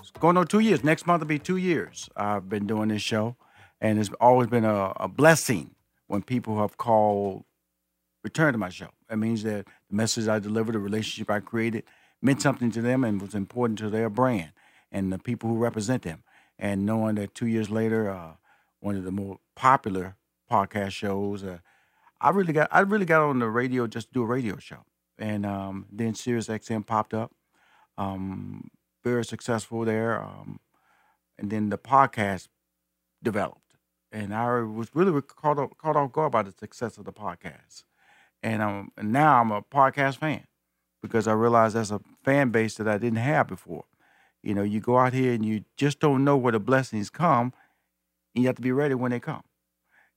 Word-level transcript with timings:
going 0.21 0.37
on 0.37 0.45
two 0.45 0.59
years. 0.59 0.83
Next 0.83 1.07
month 1.07 1.21
will 1.21 1.27
be 1.27 1.39
two 1.39 1.57
years. 1.57 2.07
I've 2.15 2.47
been 2.47 2.67
doing 2.67 2.89
this 2.89 3.01
show, 3.01 3.35
and 3.81 3.99
it's 3.99 4.11
always 4.21 4.47
been 4.47 4.63
a, 4.63 4.93
a 4.97 5.07
blessing 5.07 5.75
when 6.07 6.21
people 6.21 6.59
have 6.59 6.77
called, 6.77 7.43
return 8.23 8.53
to 8.53 8.59
my 8.59 8.69
show. 8.69 8.89
That 9.09 9.17
means 9.17 9.41
that 9.43 9.65
the 9.89 9.95
message 9.95 10.27
I 10.27 10.37
delivered, 10.37 10.75
the 10.75 10.79
relationship 10.79 11.31
I 11.31 11.39
created, 11.39 11.83
meant 12.21 12.41
something 12.41 12.69
to 12.71 12.81
them 12.81 13.03
and 13.03 13.19
was 13.19 13.33
important 13.33 13.79
to 13.79 13.89
their 13.89 14.09
brand 14.09 14.51
and 14.91 15.11
the 15.11 15.17
people 15.17 15.49
who 15.49 15.57
represent 15.57 16.03
them. 16.03 16.23
And 16.59 16.85
knowing 16.85 17.15
that 17.15 17.33
two 17.33 17.47
years 17.47 17.71
later, 17.71 18.09
uh, 18.09 18.33
one 18.79 18.95
of 18.95 19.03
the 19.03 19.11
more 19.11 19.39
popular 19.55 20.17
podcast 20.49 20.91
shows, 20.91 21.43
uh, 21.43 21.57
I 22.19 22.29
really 22.29 22.53
got 22.53 22.67
I 22.71 22.81
really 22.81 23.05
got 23.05 23.23
on 23.23 23.39
the 23.39 23.49
radio 23.49 23.87
just 23.87 24.09
to 24.09 24.13
do 24.13 24.21
a 24.21 24.27
radio 24.27 24.57
show, 24.57 24.85
and 25.17 25.43
um, 25.47 25.87
then 25.91 26.13
Sirius 26.13 26.47
XM 26.47 26.85
popped 26.85 27.15
up. 27.15 27.31
Um, 27.97 28.69
very 29.03 29.25
successful 29.25 29.85
there, 29.85 30.21
um, 30.21 30.59
and 31.37 31.49
then 31.49 31.69
the 31.69 31.77
podcast 31.77 32.47
developed, 33.23 33.75
and 34.11 34.33
I 34.33 34.61
was 34.61 34.89
really 34.93 35.21
caught 35.21 35.59
off, 35.59 35.77
caught 35.77 35.95
off 35.95 36.11
guard 36.11 36.31
by 36.31 36.43
the 36.43 36.51
success 36.51 36.97
of 36.97 37.05
the 37.05 37.13
podcast, 37.13 37.83
and 38.43 38.61
um, 38.61 38.91
and 38.97 39.11
now 39.11 39.41
I'm 39.41 39.51
a 39.51 39.61
podcast 39.61 40.17
fan 40.17 40.45
because 41.01 41.27
I 41.27 41.33
realized 41.33 41.75
that's 41.75 41.91
a 41.91 42.01
fan 42.23 42.49
base 42.49 42.75
that 42.75 42.87
I 42.87 42.97
didn't 42.97 43.19
have 43.19 43.47
before. 43.47 43.85
You 44.43 44.53
know, 44.55 44.63
you 44.63 44.79
go 44.79 44.97
out 44.97 45.13
here 45.13 45.33
and 45.33 45.45
you 45.45 45.63
just 45.77 45.99
don't 45.99 46.23
know 46.23 46.37
where 46.37 46.51
the 46.51 46.59
blessings 46.59 47.09
come, 47.09 47.53
and 48.35 48.43
you 48.43 48.47
have 48.47 48.55
to 48.55 48.61
be 48.61 48.71
ready 48.71 48.95
when 48.95 49.11
they 49.11 49.19
come. 49.19 49.43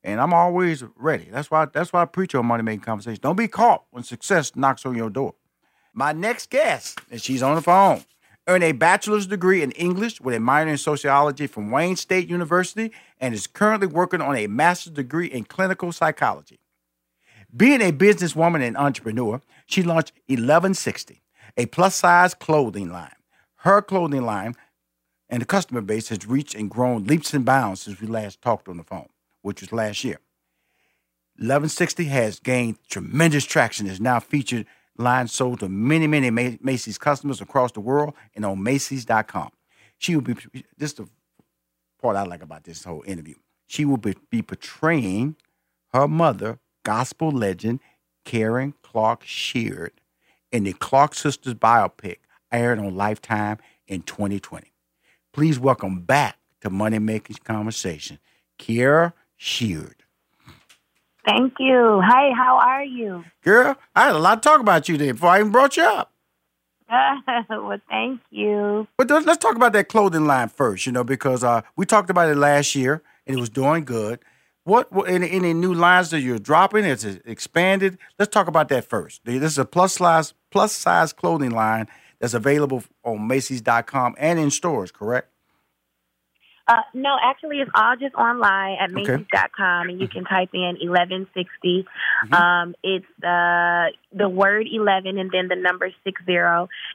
And 0.03 0.21
I'm 0.21 0.35
always 0.35 0.85
ready. 0.97 1.29
That's 1.31 1.51
why 1.51 1.67
that's 1.67 1.93
why 1.93 2.03
I 2.03 2.05
preach 2.05 2.35
on 2.35 2.47
money 2.47 2.63
making 2.63 2.81
conversations. 2.81 3.21
Don't 3.21 3.37
be 3.37 3.49
caught 3.49 3.85
when 3.91 4.03
success 4.03 4.55
knocks 4.55 4.85
on 4.85 4.95
your 4.95 5.11
door. 5.11 5.35
My 5.95 6.13
next 6.13 6.51
guest, 6.51 6.99
and 7.11 7.23
she's 7.23 7.43
on 7.43 7.55
the 7.55 7.63
phone, 7.63 8.05
earned 8.47 8.65
a 8.65 8.73
bachelor's 8.73 9.27
degree 9.27 9.63
in 9.63 9.71
English 9.73 10.21
with 10.21 10.35
a 10.35 10.41
minor 10.41 10.73
in 10.73 10.79
sociology 10.79 11.47
from 11.47 11.71
Wayne 11.71 11.97
State 11.97 12.29
University 12.29 12.93
and 13.21 13.35
is 13.35 13.47
currently 13.47 13.87
working 13.87 14.21
on 14.21 14.37
a 14.37 14.47
master's 14.47 14.93
degree 14.93 15.27
in 15.27 15.45
clinical 15.45 15.93
psychology. 15.93 16.59
Being 17.57 17.81
a 17.81 17.93
businesswoman 17.93 18.67
and 18.67 18.77
entrepreneur, 18.77 19.41
she 19.67 19.83
launched 19.83 20.13
1160, 20.27 21.23
a 21.57 21.67
plus 21.67 21.95
size 21.95 22.35
clothing 22.35 22.91
line. 22.91 23.15
Her 23.59 23.81
clothing 23.81 24.27
line 24.27 24.57
and 25.31 25.41
the 25.41 25.47
customer 25.47 25.81
base 25.81 26.09
has 26.09 26.27
reached 26.27 26.55
and 26.55 26.71
grown 26.71 27.05
leaps 27.05 27.33
and 27.33 27.45
bounds 27.45 27.83
since 27.83 28.01
we 28.01 28.07
last 28.07 28.43
talked 28.43 28.69
on 28.69 28.77
the 28.77 28.85
phone, 28.85 29.09
which 29.43 29.61
was 29.61 29.73
last 29.73 30.05
year. 30.05 30.19
1160 31.37 32.05
has 32.05 32.39
gained 32.39 32.77
tremendous 32.89 33.45
traction, 33.45 33.87
is 33.87 34.01
now 34.01 34.21
featured 34.21 34.67
line 34.97 35.29
sold 35.29 35.61
to 35.61 35.69
many, 35.69 36.07
many 36.07 36.31
Macy's 36.31 36.99
customers 36.99 37.41
across 37.41 37.73
the 37.73 37.81
world 37.81 38.15
and 38.35 38.45
on 38.45 38.63
Macy's.com. 38.63 39.51
She 39.99 40.15
will 40.15 40.23
be, 40.23 40.35
this 40.77 40.91
is 40.91 40.95
the 40.95 41.09
part 42.01 42.17
I 42.17 42.25
like 42.25 42.43
about 42.43 42.65
this 42.65 42.85
whole 42.85 43.03
interview. 43.07 43.35
She 43.67 43.85
will 43.85 43.97
be, 43.97 44.15
be 44.31 44.43
portraying 44.43 45.37
her 45.93 46.07
mother, 46.07 46.59
gospel 46.85 47.31
legend 47.31 47.81
Karen 48.25 48.75
Clark 48.83 49.23
Sheard, 49.25 49.93
in 50.53 50.65
the 50.65 50.73
Clark 50.75 51.15
Sisters 51.15 51.55
biopic 51.55 52.19
aired 52.53 52.79
on 52.79 52.95
Lifetime 52.95 53.59
in 53.87 54.03
2020. 54.03 54.73
Please 55.33 55.59
welcome 55.59 56.01
back 56.03 56.39
to 56.61 56.71
Money 56.71 56.99
Making 56.99 57.37
Conversation, 57.45 58.19
Kierra 58.59 59.13
Sheard. 59.37 60.04
Thank 61.25 61.55
you. 61.59 62.01
Hi, 62.05 62.33
how 62.37 62.59
are 62.59 62.85
you? 62.85 63.25
Girl, 63.43 63.77
I 63.95 64.07
had 64.07 64.17
a 64.17 64.19
lot 64.19 64.43
to 64.43 64.49
talk 64.49 64.61
about 64.61 64.89
you 64.89 64.97
there 64.97 65.15
before 65.15 65.31
I 65.31 65.41
even 65.41 65.53
brought 65.53 65.77
you 65.77 65.85
up. 65.85 66.13
well, 67.49 67.79
thank 67.89 68.21
you. 68.31 68.87
But 68.99 69.11
let's 69.11 69.39
talk 69.39 69.57
about 69.57 69.73
that 69.73 69.89
clothing 69.89 70.27
line 70.27 70.49
first, 70.49 70.87
you 70.87 70.93
know, 70.93 71.05
because 71.05 71.43
uh, 71.43 71.63
we 71.77 71.87
talked 71.87 72.11
about 72.11 72.29
it 72.29 72.37
last 72.37 72.75
year 72.75 73.03
and 73.27 73.37
it 73.37 73.41
was 73.41 73.49
doing 73.49 73.85
good. 73.85 74.21
What, 74.65 74.93
what 74.93 75.09
any, 75.09 75.31
any 75.31 75.53
new 75.53 75.75
lines 75.75 76.11
that 76.11 76.21
you're 76.21 76.39
dropping? 76.39 76.85
It's 76.85 77.05
expanded. 77.05 77.99
Let's 78.19 78.33
talk 78.33 78.47
about 78.47 78.69
that 78.69 78.85
first. 78.85 79.23
This 79.25 79.53
is 79.53 79.59
a 79.59 79.65
plus 79.65 79.95
size 79.95 80.35
plus 80.51 80.73
size 80.73 81.13
clothing 81.13 81.51
line 81.51 81.87
that's 82.19 82.35
available 82.35 82.83
on 83.03 83.27
Macy's.com 83.27 84.15
and 84.19 84.39
in 84.39 84.51
stores, 84.51 84.91
correct? 84.91 85.29
Uh, 86.67 86.81
no, 86.95 87.17
actually, 87.23 87.59
it's 87.59 87.71
all 87.75 87.95
just 87.97 88.15
online 88.15 88.79
at 88.81 88.91
Macy's.com, 88.91 89.89
and 89.91 90.01
you 90.01 90.09
can 90.09 90.25
type 90.25 90.49
in 90.55 90.77
1160. 90.81 91.85
Mm-hmm. 91.85 92.35
Um, 92.35 92.75
it's 92.83 93.05
uh, 93.23 93.89
the 94.17 94.29
word 94.29 94.67
11 94.71 95.19
and 95.19 95.31
then 95.31 95.49
the 95.49 95.57
number 95.57 95.91
60. 96.05 96.23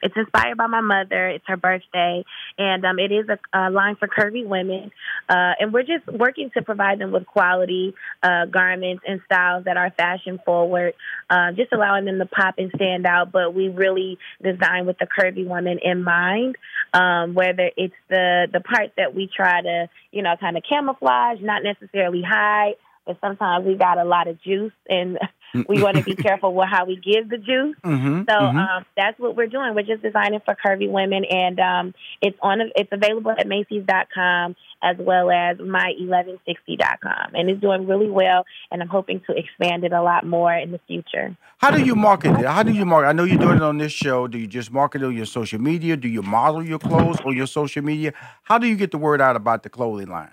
It's 0.02 0.16
inspired 0.16 0.58
by 0.58 0.68
my 0.68 0.82
mother. 0.82 1.30
It's 1.30 1.46
her 1.48 1.58
birthday, 1.58 2.24
and 2.58 2.86
um, 2.86 3.00
it 3.00 3.12
is 3.12 3.28
a, 3.30 3.38
a 3.58 3.70
line 3.70 3.96
for 3.96 4.08
curvy 4.08 4.46
women. 4.46 4.92
Uh, 5.28 5.54
and 5.60 5.74
we're 5.74 5.84
just 5.84 6.08
working 6.08 6.50
to 6.56 6.62
provide 6.62 7.00
them 7.00 7.12
with 7.12 7.26
quality 7.26 7.94
uh, 8.24 8.46
garments 8.46 9.04
and 9.08 9.22
styles 9.26 9.66
that 9.66 9.78
are 9.78 9.92
fashion 9.92 10.40
forward, 10.46 10.94
uh, 11.30 11.52
just 11.52 11.72
allowing 11.74 12.06
them 12.06 12.20
to 12.20 12.26
pop 12.26 12.56
and 12.58 12.72
stand 12.76 13.06
out. 13.06 13.32
But 13.32 13.54
we 13.54 13.70
really 13.70 14.18
design 14.42 14.86
with 14.86 14.98
the 14.98 15.08
curvy 15.08 15.46
woman 15.46 15.80
in 15.84 16.04
mind, 16.04 16.56
um, 16.94 17.34
whether 17.34 17.70
it's 17.76 17.94
the, 18.10 18.48
the 18.52 18.62
parts 18.62 18.94
that 18.98 19.14
we 19.14 19.30
try 19.34 19.62
to, 19.62 19.90
you 20.12 20.24
know, 20.24 20.36
kind 20.40 20.58
of 20.58 20.64
camouflage, 20.68 21.40
not 21.42 21.64
necessarily 21.64 22.22
hide 22.28 22.76
but 23.10 23.18
sometimes 23.22 23.66
we 23.66 23.74
got 23.74 23.98
a 23.98 24.04
lot 24.04 24.28
of 24.28 24.40
juice 24.40 24.72
and 24.88 25.18
we 25.68 25.82
want 25.82 25.98
to 25.98 26.04
be 26.04 26.16
careful 26.16 26.54
with 26.54 26.70
how 26.70 26.86
we 26.86 26.96
give 26.96 27.28
the 27.28 27.38
juice. 27.38 27.76
Mm-hmm, 27.84 28.22
so 28.30 28.36
mm-hmm. 28.36 28.58
Um, 28.60 28.86
that's 28.96 29.18
what 29.18 29.36
we're 29.36 29.48
doing. 29.48 29.74
We're 29.74 29.82
just 29.82 30.04
designing 30.04 30.42
for 30.46 30.56
curvy 30.56 30.88
women, 30.88 31.26
and 31.26 31.60
um, 31.60 31.94
it's 32.22 32.38
on. 32.44 32.62
It's 32.76 32.92
available 32.92 33.32
at 33.32 33.48
Macy's.com 33.48 34.56
as 34.84 34.96
well 35.00 35.32
as 35.32 35.58
my1160.com, 35.58 37.34
and 37.34 37.50
it's 37.50 37.60
doing 37.60 37.88
really 37.88 38.12
well. 38.12 38.46
And 38.70 38.80
I'm 38.82 38.88
hoping 38.88 39.22
to 39.28 39.36
expand 39.36 39.84
it 39.84 39.92
a 39.92 40.04
lot 40.04 40.24
more 40.24 40.54
in 40.54 40.72
the 40.72 40.80
future. 40.86 41.36
How 41.58 41.72
do 41.72 41.84
you 41.84 41.96
market 41.96 42.40
it? 42.40 42.46
How 42.46 42.62
do 42.62 42.72
you 42.72 42.86
market? 42.86 43.08
I 43.08 43.14
know 43.14 43.24
you're 43.24 43.40
doing 43.40 43.58
it 43.58 43.64
on 43.64 43.80
this 43.80 43.92
show. 43.92 44.28
Do 44.28 44.38
you 44.38 44.46
just 44.46 44.72
market 44.72 45.02
it 45.02 45.06
on 45.06 45.18
your 45.18 45.26
social 45.26 45.60
media? 45.60 45.98
Do 45.98 46.08
you 46.08 46.22
model 46.22 46.64
your 46.64 46.80
clothes 46.80 47.20
on 47.26 47.36
your 47.36 47.48
social 47.48 47.82
media? 47.82 48.14
How 48.44 48.60
do 48.60 48.68
you 48.68 48.76
get 48.76 48.92
the 48.92 49.00
word 49.00 49.20
out 49.20 49.36
about 49.36 49.64
the 49.64 49.70
clothing 49.70 50.10
line? 50.10 50.32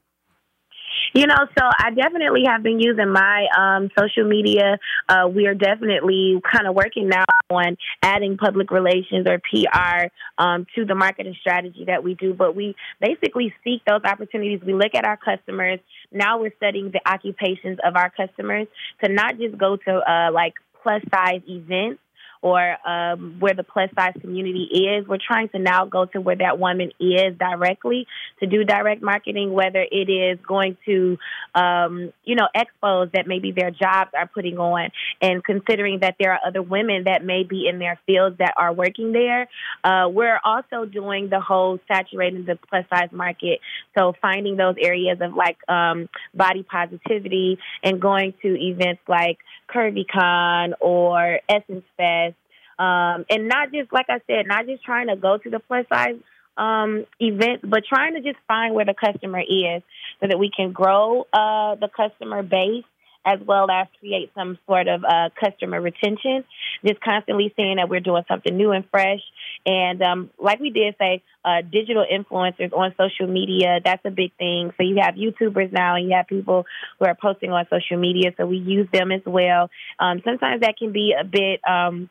You 1.16 1.26
know, 1.26 1.46
so 1.58 1.64
I 1.64 1.92
definitely 1.92 2.42
have 2.46 2.62
been 2.62 2.78
using 2.78 3.10
my 3.10 3.46
um, 3.58 3.88
social 3.98 4.28
media. 4.28 4.78
Uh, 5.08 5.26
we 5.34 5.46
are 5.46 5.54
definitely 5.54 6.42
kind 6.44 6.66
of 6.66 6.74
working 6.74 7.08
now 7.08 7.24
on 7.48 7.78
adding 8.02 8.36
public 8.36 8.70
relations 8.70 9.26
or 9.26 9.38
PR 9.38 10.08
um, 10.36 10.66
to 10.74 10.84
the 10.84 10.94
marketing 10.94 11.34
strategy 11.40 11.84
that 11.86 12.04
we 12.04 12.16
do. 12.16 12.34
But 12.34 12.54
we 12.54 12.76
basically 13.00 13.54
seek 13.64 13.82
those 13.86 14.02
opportunities. 14.04 14.60
We 14.62 14.74
look 14.74 14.94
at 14.94 15.06
our 15.06 15.16
customers. 15.16 15.80
Now 16.12 16.38
we're 16.38 16.52
studying 16.58 16.90
the 16.90 17.00
occupations 17.10 17.78
of 17.82 17.96
our 17.96 18.10
customers 18.10 18.66
to 19.02 19.10
not 19.10 19.38
just 19.38 19.56
go 19.56 19.76
to 19.76 19.92
uh, 19.92 20.32
like 20.32 20.52
plus 20.82 21.00
size 21.10 21.40
events 21.48 22.00
or 22.43 22.77
um, 22.88 23.37
where 23.38 23.55
the 23.55 23.62
plus 23.62 23.91
size 23.94 24.15
community 24.21 24.65
is. 24.65 25.06
We're 25.06 25.19
trying 25.25 25.49
to 25.50 25.59
now 25.59 25.85
go 25.85 26.05
to 26.06 26.21
where 26.21 26.37
that 26.37 26.59
woman 26.59 26.93
is 27.00 27.37
directly 27.38 28.06
to 28.41 28.47
do 28.47 28.65
direct 28.65 29.03
marketing, 29.03 29.53
whether 29.53 29.85
it 29.91 30.09
is 30.11 30.38
going 30.47 30.77
to, 30.87 31.19
um, 31.55 32.12
you 32.25 32.37
know, 32.37 32.49
expos 32.55 33.12
that 33.12 33.27
maybe 33.27 33.53
their 33.53 33.71
jobs 33.71 34.11
are 34.15 34.27
putting 34.27 34.59
on, 34.59 34.91
and 35.21 35.43
considering 35.44 36.00
that 36.00 36.17
there 36.19 36.33
are 36.33 36.41
other 36.47 36.62
women 36.62 37.05
that 37.05 37.25
may 37.25 37.43
be 37.43 37.67
in 37.69 37.79
their 37.79 37.99
fields 38.06 38.38
that 38.38 38.55
are 38.56 38.73
working 38.73 39.12
there. 39.12 39.49
Uh, 39.83 40.09
we're 40.09 40.41
also 40.44 40.85
doing 40.85 41.29
the 41.29 41.41
whole 41.41 41.79
saturating 41.88 42.44
the 42.44 42.59
plus 42.69 42.85
size 42.91 43.11
market. 43.12 43.61
So 43.97 44.15
finding 44.21 44.56
those 44.56 44.77
areas 44.81 45.19
of 45.21 45.35
like 45.35 45.56
um, 45.69 46.09
body 46.35 46.62
positivity 46.62 47.59
and 47.83 48.00
going 48.00 48.35
to 48.43 48.49
events 48.61 49.03
like 49.09 49.38
CurvyCon 49.69 50.75
or 50.81 51.41
Essence 51.49 51.85
Fest. 51.97 52.36
Um, 52.78 53.25
and 53.31 53.49
not 53.49 53.73
just, 53.73 53.93
like 53.93 54.06
I 54.08 54.20
said, 54.26 54.46
not 54.46 54.67
just 54.67 54.84
trying 54.84 55.08
to 55.08 55.17
go 55.17 55.38
to 55.38 55.50
the 55.50 55.61
plus 55.61 55.87
size 55.88 56.17
um, 56.56 57.05
but 57.19 57.84
trying 57.88 58.14
to 58.14 58.20
just 58.20 58.38
find 58.49 58.75
where 58.75 58.84
the 58.84 58.94
customer 58.94 59.40
is 59.40 59.82
so 60.20 60.28
that 60.28 60.38
we 60.38 60.50
can 60.55 60.73
grow 60.73 61.26
uh, 61.32 61.75
the 61.75 61.88
customer 61.94 62.43
base 62.43 62.84
as 63.26 63.40
well 63.44 63.69
as 63.69 63.88
create 63.99 64.31
some 64.37 64.56
sort 64.67 64.87
of 64.87 65.02
uh, 65.02 65.31
customer 65.38 65.81
retention. 65.81 66.44
Just 66.87 67.00
constantly 67.00 67.52
saying 67.56 67.76
that 67.76 67.88
we're 67.88 68.00
doing 68.00 68.23
something 68.28 68.56
new 68.56 68.70
and 68.70 68.84
fresh. 68.88 69.20
And 69.67 70.00
um, 70.00 70.31
like 70.38 70.61
we 70.61 70.70
did 70.70 70.94
say, 70.96 71.25
uh, 71.44 71.62
digital 71.62 72.06
influencers 72.06 72.73
on 72.73 72.94
social 72.96 73.26
media, 73.26 73.81
that's 73.84 74.05
a 74.05 74.11
big 74.11 74.32
thing. 74.37 74.73
So 74.76 74.84
you 74.84 74.99
have 75.02 75.17
YouTubers 75.17 75.73
now 75.73 75.96
and 75.96 76.08
you 76.08 76.14
have 76.14 76.28
people 76.28 76.67
who 77.00 77.06
are 77.06 77.17
posting 77.20 77.50
on 77.50 77.67
social 77.69 77.99
media. 77.99 78.31
So 78.37 78.46
we 78.46 78.58
use 78.58 78.88
them 78.93 79.11
as 79.11 79.23
well. 79.26 79.70
Um, 79.99 80.23
sometimes 80.25 80.61
that 80.61 80.76
can 80.78 80.93
be 80.93 81.12
a 81.19 81.25
bit. 81.25 81.61
Um, 81.69 82.08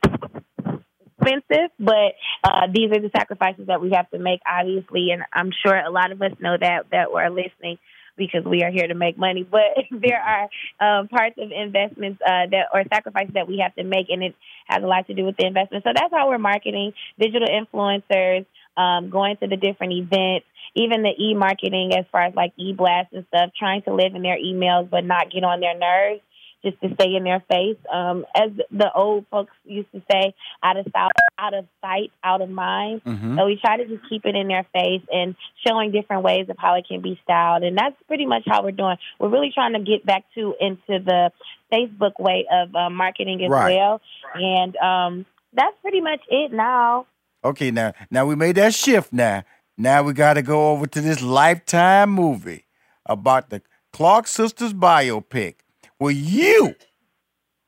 expensive, 1.26 1.72
but 1.80 2.14
uh, 2.44 2.68
these 2.74 2.92
are 2.92 3.02
the 3.02 3.12
sacrifices 3.16 3.68
that 3.68 3.82
we 3.82 3.92
have 3.92 4.10
to 4.12 4.20
make, 4.20 4.42
obviously, 4.48 5.12
and 5.12 5.24
I'm 5.34 5.52
sure 5.66 5.76
a 5.76 5.92
lot 5.92 6.12
of 6.12 6.22
us 6.22 6.32
know 6.40 6.56
that 6.60 6.86
that 6.92 7.12
we're 7.12 7.30
listening 7.30 7.78
because 8.18 8.46
we 8.46 8.64
are 8.64 8.72
here 8.72 8.88
to 8.88 8.96
make 8.96 9.18
money. 9.18 9.44
But 9.44 9.62
there 9.92 10.22
are 10.22 11.00
um, 11.00 11.08
parts 11.08 11.36
of 11.38 11.52
investments 11.52 12.22
uh, 12.26 12.48
that 12.52 12.68
or 12.74 12.84
sacrifices 12.92 13.34
that 13.34 13.48
we 13.48 13.60
have 13.60 13.76
to 13.76 13.84
make, 13.84 14.08
and 14.10 14.24
it 14.24 14.36
has 14.68 14.84
a 14.84 14.88
lot 14.88 15.08
to 15.08 15.14
do 15.14 15.26
with 15.26 15.38
the 15.38 15.46
investment. 15.46 15.84
So 15.84 15.92
that's 15.94 16.14
how 16.14 16.30
we're 16.30 16.38
marketing 16.38 16.94
digital 17.20 17.48
influencers, 17.48 18.46
um, 18.78 19.10
going 19.10 19.38
to 19.38 19.48
the 19.48 19.58
different 19.58 19.94
events, 19.94 20.46
even 20.76 21.04
the 21.04 21.14
e-marketing 21.20 21.94
as 21.98 22.06
far 22.12 22.24
as 22.24 22.36
like 22.36 22.54
e-blasts 22.58 23.14
and 23.14 23.26
stuff, 23.28 23.52
trying 23.58 23.82
to 23.84 23.94
live 23.94 24.16
in 24.16 24.22
their 24.22 24.38
emails 24.38 24.90
but 24.90 25.06
not 25.06 25.32
get 25.32 25.44
on 25.44 25.60
their 25.60 25.78
nerves 25.78 26.22
just 26.66 26.82
to 26.82 26.94
stay 26.96 27.16
in 27.16 27.24
their 27.24 27.42
face. 27.50 27.78
Um, 27.94 28.26
as 28.36 28.50
the 28.72 28.92
old 28.94 29.26
folks 29.30 29.52
used 29.66 29.92
to 29.94 30.02
say, 30.12 30.34
out 30.64 30.78
of 30.78 30.86
sight, 30.92 31.12
out 31.38 31.54
of 31.54 31.66
sight, 31.82 32.12
out 32.24 32.42
of 32.42 32.50
mind. 32.50 33.02
Mm-hmm. 33.06 33.38
So 33.38 33.46
we 33.46 33.60
try 33.64 33.78
to 33.78 33.86
just 33.86 34.02
keep 34.10 34.26
it 34.26 34.36
in 34.36 34.48
their 34.48 34.66
face 34.74 35.04
and 35.12 35.36
showing 35.66 35.92
different 35.92 36.24
ways 36.24 36.48
of 36.50 36.56
how 36.58 36.76
it 36.76 36.86
can 36.88 37.02
be 37.02 37.20
styled. 37.24 37.64
And 37.64 37.78
that's 37.78 37.96
pretty 38.08 38.26
much 38.26 38.44
how 38.48 38.64
we're 38.64 38.72
doing. 38.72 38.98
We're 39.20 39.30
really 39.30 39.52
trying 39.54 39.74
to 39.74 39.80
get 39.80 40.06
back 40.06 40.24
to 40.36 40.56
into 40.60 41.04
the 41.04 41.32
Facebook 41.72 42.20
way 42.20 42.46
of 42.52 42.74
uh, 42.76 42.90
marketing 42.90 43.44
as 43.44 43.50
Right. 43.50 43.76
well. 43.76 44.02
And 44.34 44.76
um, 44.78 45.26
that's 45.54 45.76
pretty 45.82 46.02
much 46.02 46.20
it 46.30 46.52
now. 46.52 47.06
Okay, 47.44 47.70
now 47.70 47.94
now 48.10 48.26
we 48.26 48.36
made 48.36 48.56
that 48.56 48.74
shift. 48.74 49.14
Now 49.14 49.44
now 49.78 50.02
we 50.02 50.14
got 50.14 50.34
to 50.34 50.42
go 50.42 50.72
over 50.72 50.88
to 50.88 51.02
this 51.02 51.22
Lifetime 51.22 52.10
movie 52.10 52.66
about 53.06 53.50
the 53.52 53.62
Clark 53.94 54.26
sisters 54.28 54.74
biopic, 54.74 55.56
where 56.06 56.14
you 56.14 56.76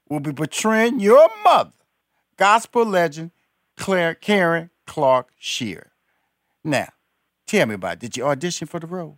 will 0.07 0.19
be 0.19 0.31
portraying 0.31 0.99
your 0.99 1.27
mother, 1.43 1.71
gospel 2.37 2.85
legend 2.85 3.31
Claire 3.77 4.13
Karen 4.13 4.69
Clark 4.85 5.29
Sheard. 5.39 5.89
Now, 6.63 6.89
tell 7.47 7.65
me 7.65 7.73
about 7.73 7.93
it. 7.93 7.99
Did 7.99 8.15
you 8.15 8.25
audition 8.27 8.67
for 8.67 8.79
the 8.79 8.85
role? 8.85 9.17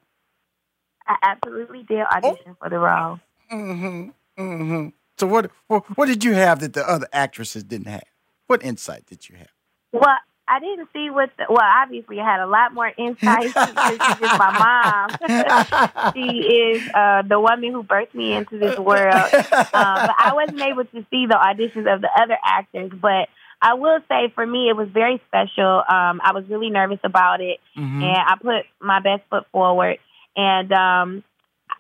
I 1.06 1.18
absolutely 1.22 1.84
did 1.84 2.06
audition 2.16 2.56
for 2.62 2.70
the 2.70 2.80
role. 2.80 3.20
Mm-hmm. 3.52 4.10
Mm-hmm. 4.42 4.88
So 5.18 5.28
what, 5.28 5.52
what 5.68 5.98
what 5.98 6.06
did 6.06 6.24
you 6.24 6.34
have 6.36 6.62
that 6.62 6.72
the 6.72 6.90
other 6.90 7.10
actresses 7.12 7.66
didn't 7.66 7.88
have? 7.88 8.06
What 8.48 8.64
insight 8.64 9.06
did 9.06 9.28
you 9.28 9.36
have? 9.36 9.52
Well, 9.92 10.16
I 10.50 10.60
didn't 10.60 10.90
see 10.94 11.10
what. 11.10 11.30
The, 11.38 11.46
well, 11.50 11.60
obviously, 11.64 12.20
I 12.20 12.26
had 12.26 12.40
a 12.42 12.48
lot 12.48 12.74
more 12.74 12.92
insight 12.98 13.46
because 13.54 13.76
she's 13.78 14.20
just 14.20 14.40
my 14.40 14.52
mom. 14.52 15.18
she 16.16 16.22
is 16.42 16.84
uh, 16.94 17.22
the 17.28 17.40
woman 17.40 17.72
who 17.72 17.84
birthed 17.84 18.14
me 18.16 18.34
into 18.34 18.58
this 18.58 18.78
world. 18.78 19.32
Um, 19.34 19.72
but 19.74 20.16
I 20.18 20.32
wasn't 20.34 20.62
able 20.62 20.86
to 20.86 21.06
see 21.10 21.26
the 21.28 21.36
auditions 21.36 21.94
of 21.94 22.02
the 22.02 22.10
other 22.20 22.38
actors. 22.44 22.92
But 23.00 23.30
I 23.62 23.74
will 23.76 24.00
say, 24.10 24.32
for 24.34 24.46
me, 24.46 24.70
it 24.70 24.76
was 24.76 24.90
very 24.90 25.22
special. 25.28 25.66
Um, 25.88 26.22
I 26.24 26.32
was 26.34 26.46
really 26.50 26.70
nervous 26.70 27.00
about 27.04 27.42
it, 27.42 27.60
Mhm. 27.78 28.02
and 28.04 28.18
I 28.18 28.36
put 28.42 28.66
my 28.82 29.00
best 29.02 29.24
foot 29.30 29.46
forward. 29.52 29.98
And 30.36 30.72
um, 30.72 31.24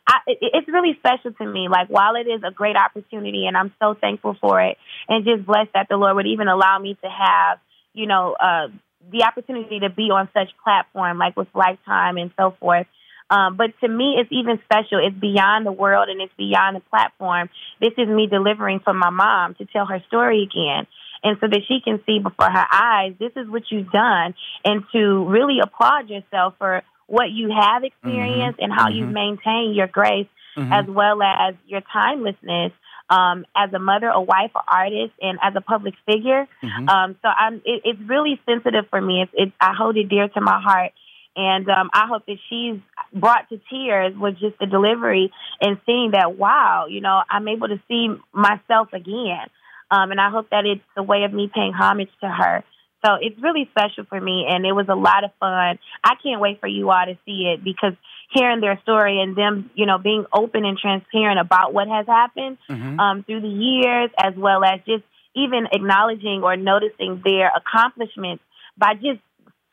I, 0.07 0.17
it, 0.27 0.37
it's 0.41 0.67
really 0.67 0.95
special 0.99 1.31
to 1.33 1.45
me. 1.45 1.67
Like 1.69 1.87
while 1.87 2.15
it 2.15 2.27
is 2.27 2.41
a 2.45 2.51
great 2.51 2.75
opportunity, 2.75 3.45
and 3.47 3.55
I'm 3.57 3.73
so 3.81 3.93
thankful 3.93 4.35
for 4.41 4.61
it, 4.61 4.77
and 5.07 5.25
just 5.25 5.45
blessed 5.45 5.71
that 5.73 5.87
the 5.89 5.97
Lord 5.97 6.15
would 6.17 6.27
even 6.27 6.47
allow 6.47 6.77
me 6.79 6.95
to 7.01 7.09
have, 7.09 7.59
you 7.93 8.07
know, 8.07 8.35
uh, 8.39 8.67
the 9.11 9.23
opportunity 9.23 9.79
to 9.79 9.89
be 9.89 10.11
on 10.11 10.29
such 10.33 10.49
platform 10.63 11.17
like 11.17 11.35
with 11.35 11.47
Lifetime 11.53 12.17
and 12.17 12.31
so 12.37 12.55
forth. 12.59 12.87
Um, 13.29 13.57
but 13.57 13.71
to 13.81 13.87
me, 13.87 14.15
it's 14.19 14.31
even 14.31 14.59
special. 14.65 14.99
It's 15.05 15.15
beyond 15.15 15.65
the 15.65 15.71
world 15.71 16.09
and 16.09 16.19
it's 16.19 16.33
beyond 16.37 16.75
the 16.75 16.81
platform. 16.89 17.49
This 17.79 17.93
is 17.97 18.07
me 18.07 18.27
delivering 18.27 18.79
for 18.79 18.93
my 18.93 19.11
mom 19.11 19.55
to 19.55 19.65
tell 19.65 19.85
her 19.85 20.01
story 20.07 20.43
again. 20.43 20.87
And 21.23 21.37
so 21.39 21.47
that 21.47 21.61
she 21.67 21.79
can 21.83 22.01
see 22.05 22.19
before 22.19 22.49
her 22.49 22.65
eyes, 22.71 23.13
this 23.19 23.31
is 23.35 23.47
what 23.47 23.63
you've 23.69 23.91
done, 23.91 24.35
and 24.63 24.83
to 24.93 25.25
really 25.25 25.59
applaud 25.61 26.09
yourself 26.09 26.55
for 26.57 26.81
what 27.07 27.29
you 27.29 27.49
have 27.49 27.83
experienced 27.83 28.59
and 28.61 28.71
how 28.71 28.89
you 28.89 29.05
mhm. 29.05 29.13
maintain 29.13 29.73
your 29.73 29.87
grace 29.87 30.27
Mhm. 30.55 30.71
as 30.71 30.85
well 30.87 31.21
as 31.21 31.55
your 31.67 31.81
timelessness 31.81 32.71
um, 33.09 33.45
as 33.55 33.73
a 33.73 33.79
mother, 33.79 34.07
a 34.07 34.21
wife, 34.21 34.51
an 34.55 34.61
artist, 34.67 35.13
and 35.21 35.39
as 35.41 35.53
a 35.55 35.61
public 35.61 35.95
figure. 36.05 36.47
Mhm. 36.63 36.89
Um, 36.89 37.15
so 37.21 37.27
I'm, 37.27 37.55
it, 37.65 37.81
it's 37.85 37.99
really 38.07 38.39
sensitive 38.45 38.85
for 38.89 39.01
me. 39.01 39.23
It's, 39.23 39.31
it's, 39.33 39.51
I 39.59 39.73
hold 39.73 39.97
it 39.97 40.09
dear 40.09 40.27
to 40.27 40.41
my 40.41 40.61
heart. 40.61 40.91
And 41.35 41.69
um, 41.69 41.89
I 41.93 42.07
hope 42.07 42.25
that 42.25 42.37
she's 42.49 42.79
brought 43.13 43.47
to 43.49 43.59
tears 43.69 44.13
with 44.17 44.37
just 44.39 44.59
the 44.59 44.65
delivery 44.65 45.31
and 45.61 45.77
seeing 45.85 46.11
that, 46.11 46.37
wow, 46.37 46.87
you 46.89 47.01
know, 47.01 47.21
I'm 47.29 47.47
able 47.47 47.67
to 47.69 47.79
see 47.87 48.09
myself 48.33 48.89
again. 48.93 49.47
Um, 49.91 50.11
and 50.11 50.19
I 50.19 50.29
hope 50.31 50.49
that 50.49 50.65
it's 50.65 50.81
a 50.97 51.03
way 51.03 51.23
of 51.23 51.33
me 51.33 51.49
paying 51.53 51.73
homage 51.73 52.09
to 52.21 52.27
her. 52.27 52.63
So 53.05 53.13
it's 53.21 53.41
really 53.41 53.69
special 53.71 54.03
for 54.03 54.19
me, 54.19 54.45
and 54.49 54.65
it 54.65 54.73
was 54.73 54.87
a 54.89 54.95
lot 54.95 55.23
of 55.23 55.31
fun. 55.39 55.79
I 56.03 56.13
can't 56.21 56.41
wait 56.41 56.59
for 56.59 56.67
you 56.67 56.89
all 56.91 57.05
to 57.05 57.17
see 57.25 57.53
it 57.53 57.63
because 57.63 57.93
hearing 58.31 58.61
their 58.61 58.79
story 58.83 59.21
and 59.21 59.35
them, 59.35 59.69
you 59.73 59.85
know, 59.85 59.97
being 59.97 60.25
open 60.31 60.63
and 60.65 60.77
transparent 60.77 61.39
about 61.39 61.73
what 61.73 61.87
has 61.87 62.05
happened 62.05 62.57
Mhm. 62.69 62.99
um, 62.99 63.23
through 63.23 63.41
the 63.41 63.47
years, 63.47 64.11
as 64.17 64.35
well 64.35 64.63
as 64.63 64.79
just 64.85 65.03
even 65.35 65.67
acknowledging 65.71 66.43
or 66.43 66.55
noticing 66.55 67.21
their 67.23 67.51
accomplishments 67.55 68.43
by 68.77 68.93
just 68.93 69.19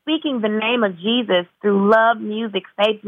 speaking 0.02 0.40
the 0.40 0.48
name 0.48 0.84
of 0.84 0.96
Jesus 0.98 1.46
through 1.60 1.90
love, 1.90 2.18
music, 2.20 2.64
faith. 2.76 3.04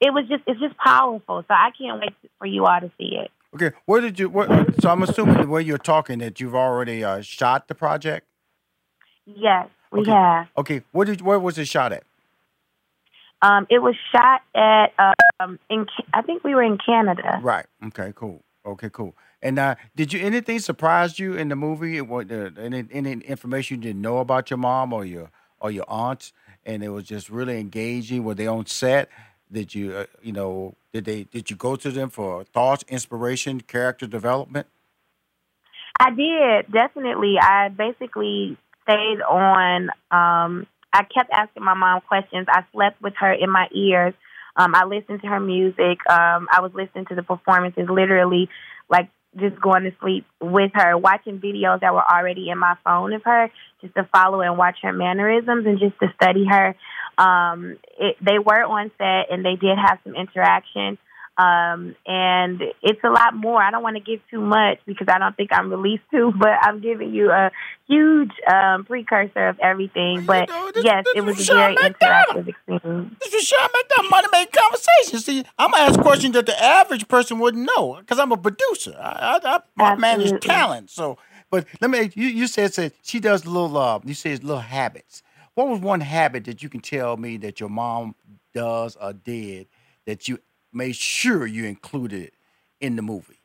It 0.00 0.12
was 0.12 0.26
just, 0.28 0.44
it's 0.46 0.60
just 0.60 0.76
powerful. 0.78 1.42
So 1.46 1.54
I 1.54 1.70
can't 1.76 2.00
wait 2.00 2.14
for 2.38 2.46
you 2.46 2.64
all 2.64 2.80
to 2.80 2.90
see 2.98 3.16
it. 3.16 3.30
Okay, 3.54 3.72
where 3.86 4.00
did 4.00 4.18
you? 4.18 4.28
What, 4.28 4.48
so 4.80 4.90
I'm 4.90 5.02
assuming 5.02 5.40
the 5.40 5.48
way 5.48 5.62
you're 5.62 5.78
talking 5.78 6.18
that 6.18 6.38
you've 6.38 6.54
already 6.54 7.02
uh, 7.02 7.22
shot 7.22 7.66
the 7.66 7.74
project. 7.74 8.26
Yes, 9.26 9.68
we 9.90 10.00
Okay. 10.00 10.10
have. 10.12 10.46
Okay, 10.56 10.82
where 10.92 11.06
did 11.06 11.22
where 11.22 11.38
was 11.38 11.58
it 11.58 11.66
shot 11.66 11.92
at? 11.92 12.04
Um, 13.40 13.66
it 13.70 13.78
was 13.78 13.94
shot 14.12 14.42
at, 14.54 14.92
um, 15.40 15.58
in, 15.70 15.86
I 16.12 16.22
think 16.22 16.42
we 16.42 16.54
were 16.54 16.62
in 16.62 16.78
Canada. 16.78 17.38
Right. 17.42 17.66
Okay. 17.86 18.12
Cool. 18.14 18.42
Okay, 18.66 18.90
cool. 18.90 19.16
And 19.42 19.58
uh, 19.58 19.76
did 19.96 20.12
you 20.12 20.20
anything 20.20 20.58
surprise 20.58 21.18
you 21.18 21.34
in 21.34 21.48
the 21.48 21.56
movie? 21.56 22.00
What 22.00 22.30
uh, 22.30 22.50
any, 22.58 22.84
any 22.92 23.12
information 23.12 23.78
you 23.78 23.82
didn't 23.82 24.02
know 24.02 24.18
about 24.18 24.50
your 24.50 24.58
mom 24.58 24.92
or 24.92 25.04
your 25.04 25.30
or 25.60 25.70
your 25.70 25.86
aunts, 25.88 26.32
and 26.66 26.82
it 26.82 26.90
was 26.90 27.04
just 27.04 27.30
really 27.30 27.58
engaging. 27.58 28.24
Were 28.24 28.34
they 28.34 28.46
on 28.46 28.66
set? 28.66 29.08
Did 29.50 29.74
you 29.74 29.94
uh, 29.94 30.06
you 30.20 30.32
know 30.32 30.74
did 30.92 31.06
they 31.06 31.24
did 31.24 31.50
you 31.50 31.56
go 31.56 31.76
to 31.76 31.90
them 31.90 32.10
for 32.10 32.44
thoughts, 32.44 32.84
inspiration, 32.88 33.60
character 33.62 34.06
development? 34.06 34.66
I 35.98 36.10
did 36.10 36.70
definitely. 36.70 37.36
I 37.40 37.68
basically 37.68 38.58
stayed 38.82 39.22
on. 39.22 39.90
Um, 40.10 40.66
I 40.92 41.04
kept 41.04 41.30
asking 41.32 41.64
my 41.64 41.74
mom 41.74 42.00
questions. 42.02 42.46
I 42.48 42.64
slept 42.72 43.00
with 43.02 43.14
her 43.20 43.32
in 43.32 43.50
my 43.50 43.68
ears. 43.74 44.14
Um, 44.56 44.74
I 44.74 44.84
listened 44.84 45.20
to 45.22 45.28
her 45.28 45.40
music. 45.40 45.98
Um, 46.10 46.48
I 46.50 46.60
was 46.60 46.72
listening 46.74 47.06
to 47.06 47.14
the 47.14 47.22
performances, 47.22 47.88
literally, 47.88 48.48
like 48.88 49.08
just 49.38 49.60
going 49.60 49.84
to 49.84 49.92
sleep 50.00 50.24
with 50.40 50.72
her, 50.74 50.96
watching 50.96 51.38
videos 51.38 51.80
that 51.80 51.94
were 51.94 52.02
already 52.02 52.50
in 52.50 52.58
my 52.58 52.74
phone 52.84 53.12
of 53.12 53.22
her, 53.24 53.50
just 53.80 53.94
to 53.94 54.08
follow 54.12 54.40
and 54.40 54.58
watch 54.58 54.78
her 54.82 54.92
mannerisms 54.92 55.66
and 55.66 55.78
just 55.78 55.98
to 56.00 56.12
study 56.20 56.44
her. 56.46 56.74
Um, 57.18 57.76
it, 57.98 58.16
they 58.20 58.38
were 58.38 58.64
on 58.64 58.90
set 58.98 59.30
and 59.30 59.44
they 59.44 59.56
did 59.56 59.76
have 59.78 59.98
some 60.04 60.14
interaction. 60.14 60.98
Um, 61.38 61.94
and 62.04 62.60
it's 62.82 62.98
a 63.04 63.10
lot 63.10 63.32
more. 63.32 63.62
I 63.62 63.70
don't 63.70 63.84
want 63.84 63.94
to 63.96 64.02
give 64.02 64.20
too 64.28 64.40
much 64.40 64.80
because 64.86 65.06
I 65.08 65.20
don't 65.20 65.36
think 65.36 65.50
I'm 65.52 65.70
released 65.70 66.02
to, 66.10 66.32
but 66.38 66.50
I'm 66.62 66.80
giving 66.80 67.14
you 67.14 67.30
a 67.30 67.52
huge 67.86 68.32
um, 68.52 68.84
precursor 68.84 69.46
of 69.46 69.58
everything. 69.60 70.26
But 70.26 70.50
this, 70.74 70.84
yes, 70.84 71.04
this 71.04 71.14
it 71.16 71.20
was 71.20 71.48
a 71.48 71.54
very 71.54 71.76
interactive 71.76 72.48
experience. 72.48 73.14
This 73.20 73.34
is 73.34 73.44
Sean 73.46 73.68
McDonough, 73.68 74.10
Money 74.10 74.28
Making 74.32 74.60
Conversation. 74.60 75.20
See, 75.20 75.44
I'm 75.56 75.70
going 75.70 75.84
to 75.84 75.90
ask 75.90 76.00
questions 76.00 76.34
that 76.34 76.46
the 76.46 76.60
average 76.60 77.06
person 77.06 77.38
wouldn't 77.38 77.68
know 77.76 77.98
because 78.00 78.18
I'm 78.18 78.32
a 78.32 78.36
producer. 78.36 78.96
I, 78.98 79.40
I, 79.44 79.56
I, 79.84 79.92
I 79.92 79.96
manage 79.96 80.42
talent. 80.42 80.90
So, 80.90 81.18
but 81.50 81.66
let 81.80 81.90
me, 81.90 82.10
you, 82.14 82.26
you 82.26 82.46
said, 82.48 82.74
said 82.74 82.92
she 83.02 83.20
does 83.20 83.46
little, 83.46 83.76
uh, 83.78 84.00
you 84.04 84.14
said 84.14 84.42
little 84.42 84.60
habits. 84.60 85.22
What 85.54 85.68
was 85.68 85.80
one 85.80 86.00
habit 86.00 86.44
that 86.46 86.64
you 86.64 86.68
can 86.68 86.80
tell 86.80 87.16
me 87.16 87.36
that 87.38 87.60
your 87.60 87.68
mom 87.68 88.16
does 88.54 88.96
or 88.96 89.12
did 89.12 89.68
that 90.06 90.26
you 90.26 90.38
made 90.72 90.96
sure 90.96 91.46
you 91.46 91.64
included 91.64 92.22
it 92.22 92.34
in 92.80 92.96
the 92.96 93.02
movie? 93.02 93.40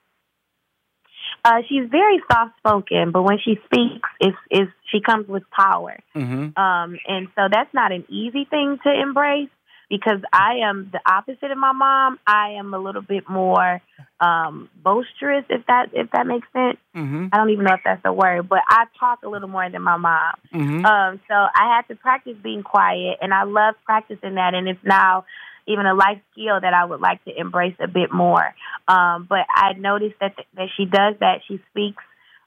Uh, 1.45 1.61
she's 1.67 1.89
very 1.89 2.21
soft 2.31 2.57
spoken, 2.57 3.11
but 3.11 3.23
when 3.23 3.37
she 3.43 3.55
speaks, 3.65 4.07
it's, 4.21 4.37
it's 4.49 4.71
she 4.91 5.01
comes 5.01 5.27
with 5.27 5.43
power. 5.51 5.97
Mm-hmm. 6.15 6.57
Um, 6.57 6.97
and 7.07 7.27
so 7.35 7.47
that's 7.51 7.73
not 7.73 7.91
an 7.91 8.05
easy 8.09 8.45
thing 8.45 8.77
to 8.83 9.01
embrace 9.01 9.49
because 9.89 10.21
I 10.31 10.59
am 10.63 10.89
the 10.91 11.01
opposite 11.05 11.51
of 11.51 11.57
my 11.57 11.71
mom. 11.71 12.17
I 12.25 12.51
am 12.57 12.73
a 12.73 12.79
little 12.79 13.01
bit 13.01 13.29
more 13.29 13.81
um, 14.19 14.69
boisterous, 14.81 15.45
if 15.49 15.65
that 15.67 15.89
if 15.93 16.09
that 16.11 16.25
makes 16.25 16.47
sense. 16.53 16.77
Mm-hmm. 16.95 17.27
I 17.31 17.37
don't 17.37 17.49
even 17.49 17.65
know 17.65 17.73
if 17.73 17.81
that's 17.83 18.01
a 18.05 18.13
word, 18.13 18.47
but 18.47 18.59
I 18.69 18.85
talk 18.99 19.19
a 19.23 19.29
little 19.29 19.49
more 19.49 19.69
than 19.69 19.81
my 19.81 19.97
mom. 19.97 20.33
Mm-hmm. 20.53 20.85
Um, 20.85 21.19
so 21.27 21.33
I 21.33 21.75
had 21.75 21.87
to 21.89 21.95
practice 21.95 22.37
being 22.41 22.63
quiet, 22.63 23.17
and 23.21 23.33
I 23.33 23.43
love 23.43 23.75
practicing 23.85 24.35
that. 24.35 24.53
And 24.53 24.67
it's 24.67 24.83
now 24.83 25.25
even 25.67 25.85
a 25.85 25.93
life 25.93 26.19
skill 26.31 26.59
that 26.59 26.73
I 26.73 26.85
would 26.85 27.01
like 27.01 27.23
to 27.25 27.31
embrace 27.35 27.75
a 27.79 27.87
bit 27.87 28.11
more. 28.11 28.53
Um, 28.87 29.25
but 29.29 29.45
I 29.53 29.73
noticed 29.73 30.15
that 30.19 30.35
th- 30.35 30.47
that 30.55 30.67
she 30.75 30.85
does 30.85 31.15
that. 31.19 31.41
She 31.47 31.61
speaks. 31.71 32.03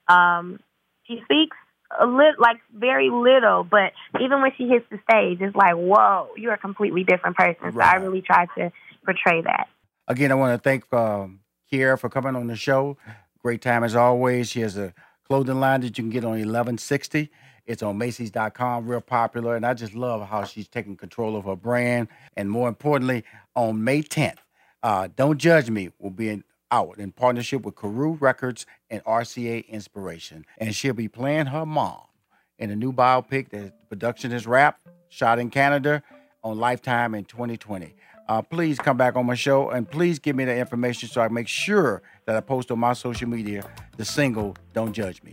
Um, 0.09 0.61
she 1.05 1.21
speaks 1.25 1.57
a 1.99 2.07
little, 2.07 2.35
like 2.39 2.57
very 2.75 3.11
little, 3.11 3.65
but 3.65 3.93
even 4.21 4.43
when 4.43 4.53
she 4.57 4.67
hits 4.67 4.87
the 4.91 4.99
stage, 5.09 5.39
it's 5.41 5.55
like, 5.55 5.75
whoa, 5.75 6.29
you're 6.37 6.53
a 6.53 6.59
completely 6.59 7.05
different 7.05 7.37
person. 7.37 7.73
So 7.73 7.81
I 7.81 7.95
really 7.95 8.23
try 8.23 8.47
to 8.59 8.73
portray 9.05 9.43
that. 9.43 9.69
Again, 10.09 10.31
I 10.31 10.35
want 10.35 10.61
to 10.61 10.63
thank 10.63 10.93
um, 10.93 11.41
Kierra 11.71 11.99
for 11.99 12.09
coming 12.09 12.37
on 12.37 12.47
the 12.47 12.57
show. 12.57 12.97
Great 13.43 13.63
time 13.63 13.85
as 13.85 13.95
always. 13.95 14.51
She 14.51 14.61
has 14.61 14.77
a 14.77 14.95
clothing 15.27 15.61
line 15.61 15.81
that 15.81 15.99
you 15.99 16.05
can 16.05 16.11
get 16.11 16.25
on 16.25 16.31
1160. 16.31 17.31
It's 17.67 17.83
on 17.83 17.99
Macy's.com, 17.99 18.87
real 18.87 19.01
popular. 19.01 19.57
And 19.57 19.67
I 19.67 19.75
just 19.75 19.95
love 19.95 20.29
how 20.29 20.45
she's 20.45 20.69
taking 20.69 20.97
control 20.97 21.37
of 21.37 21.45
her 21.45 21.57
brand. 21.57 22.09
And 22.37 22.51
more 22.51 22.69
importantly, 22.69 23.25
on 23.55 23.83
May 23.83 24.03
10th, 24.03 24.39
uh, 24.83 25.09
Don't 25.15 25.39
Judge 25.39 25.71
Me 25.71 25.91
will 25.99 26.11
be 26.11 26.29
in, 26.29 26.45
out 26.71 26.99
in 26.99 27.13
partnership 27.13 27.63
with 27.63 27.75
Karew 27.75 28.21
Records 28.21 28.67
and 28.89 29.03
RCA 29.05 29.67
Inspiration. 29.69 30.45
And 30.59 30.75
she'll 30.75 30.95
be 30.95 31.09
playing 31.09 31.47
her 31.47 31.67
mom 31.67 32.03
in 32.59 32.71
a 32.71 32.77
new 32.77 32.93
biopic 32.93 33.51
that 33.51 33.89
production 33.89 34.33
is 34.33 34.47
wrapped, 34.47 34.87
shot 35.09 35.39
in 35.39 35.51
Canada 35.51 36.03
on 36.43 36.59
Lifetime 36.59 37.15
in 37.15 37.25
2020. 37.25 37.95
Uh, 38.29 38.43
please 38.43 38.79
come 38.79 38.97
back 38.97 39.17
on 39.17 39.27
my 39.27 39.35
show 39.35 39.71
and 39.71 39.89
please 39.89 40.19
give 40.19 40.35
me 40.35 40.45
the 40.45 40.57
information 40.57 41.09
so 41.09 41.21
I 41.21 41.29
make 41.29 41.47
sure 41.47 42.03
that 42.27 42.37
I 42.37 42.41
post 42.41 42.71
on 42.71 42.79
my 42.79 42.93
social 42.93 43.29
media 43.29 43.69
the 43.97 44.05
single 44.05 44.57
Don't 44.73 44.93
Judge 44.93 45.23
Me. 45.23 45.33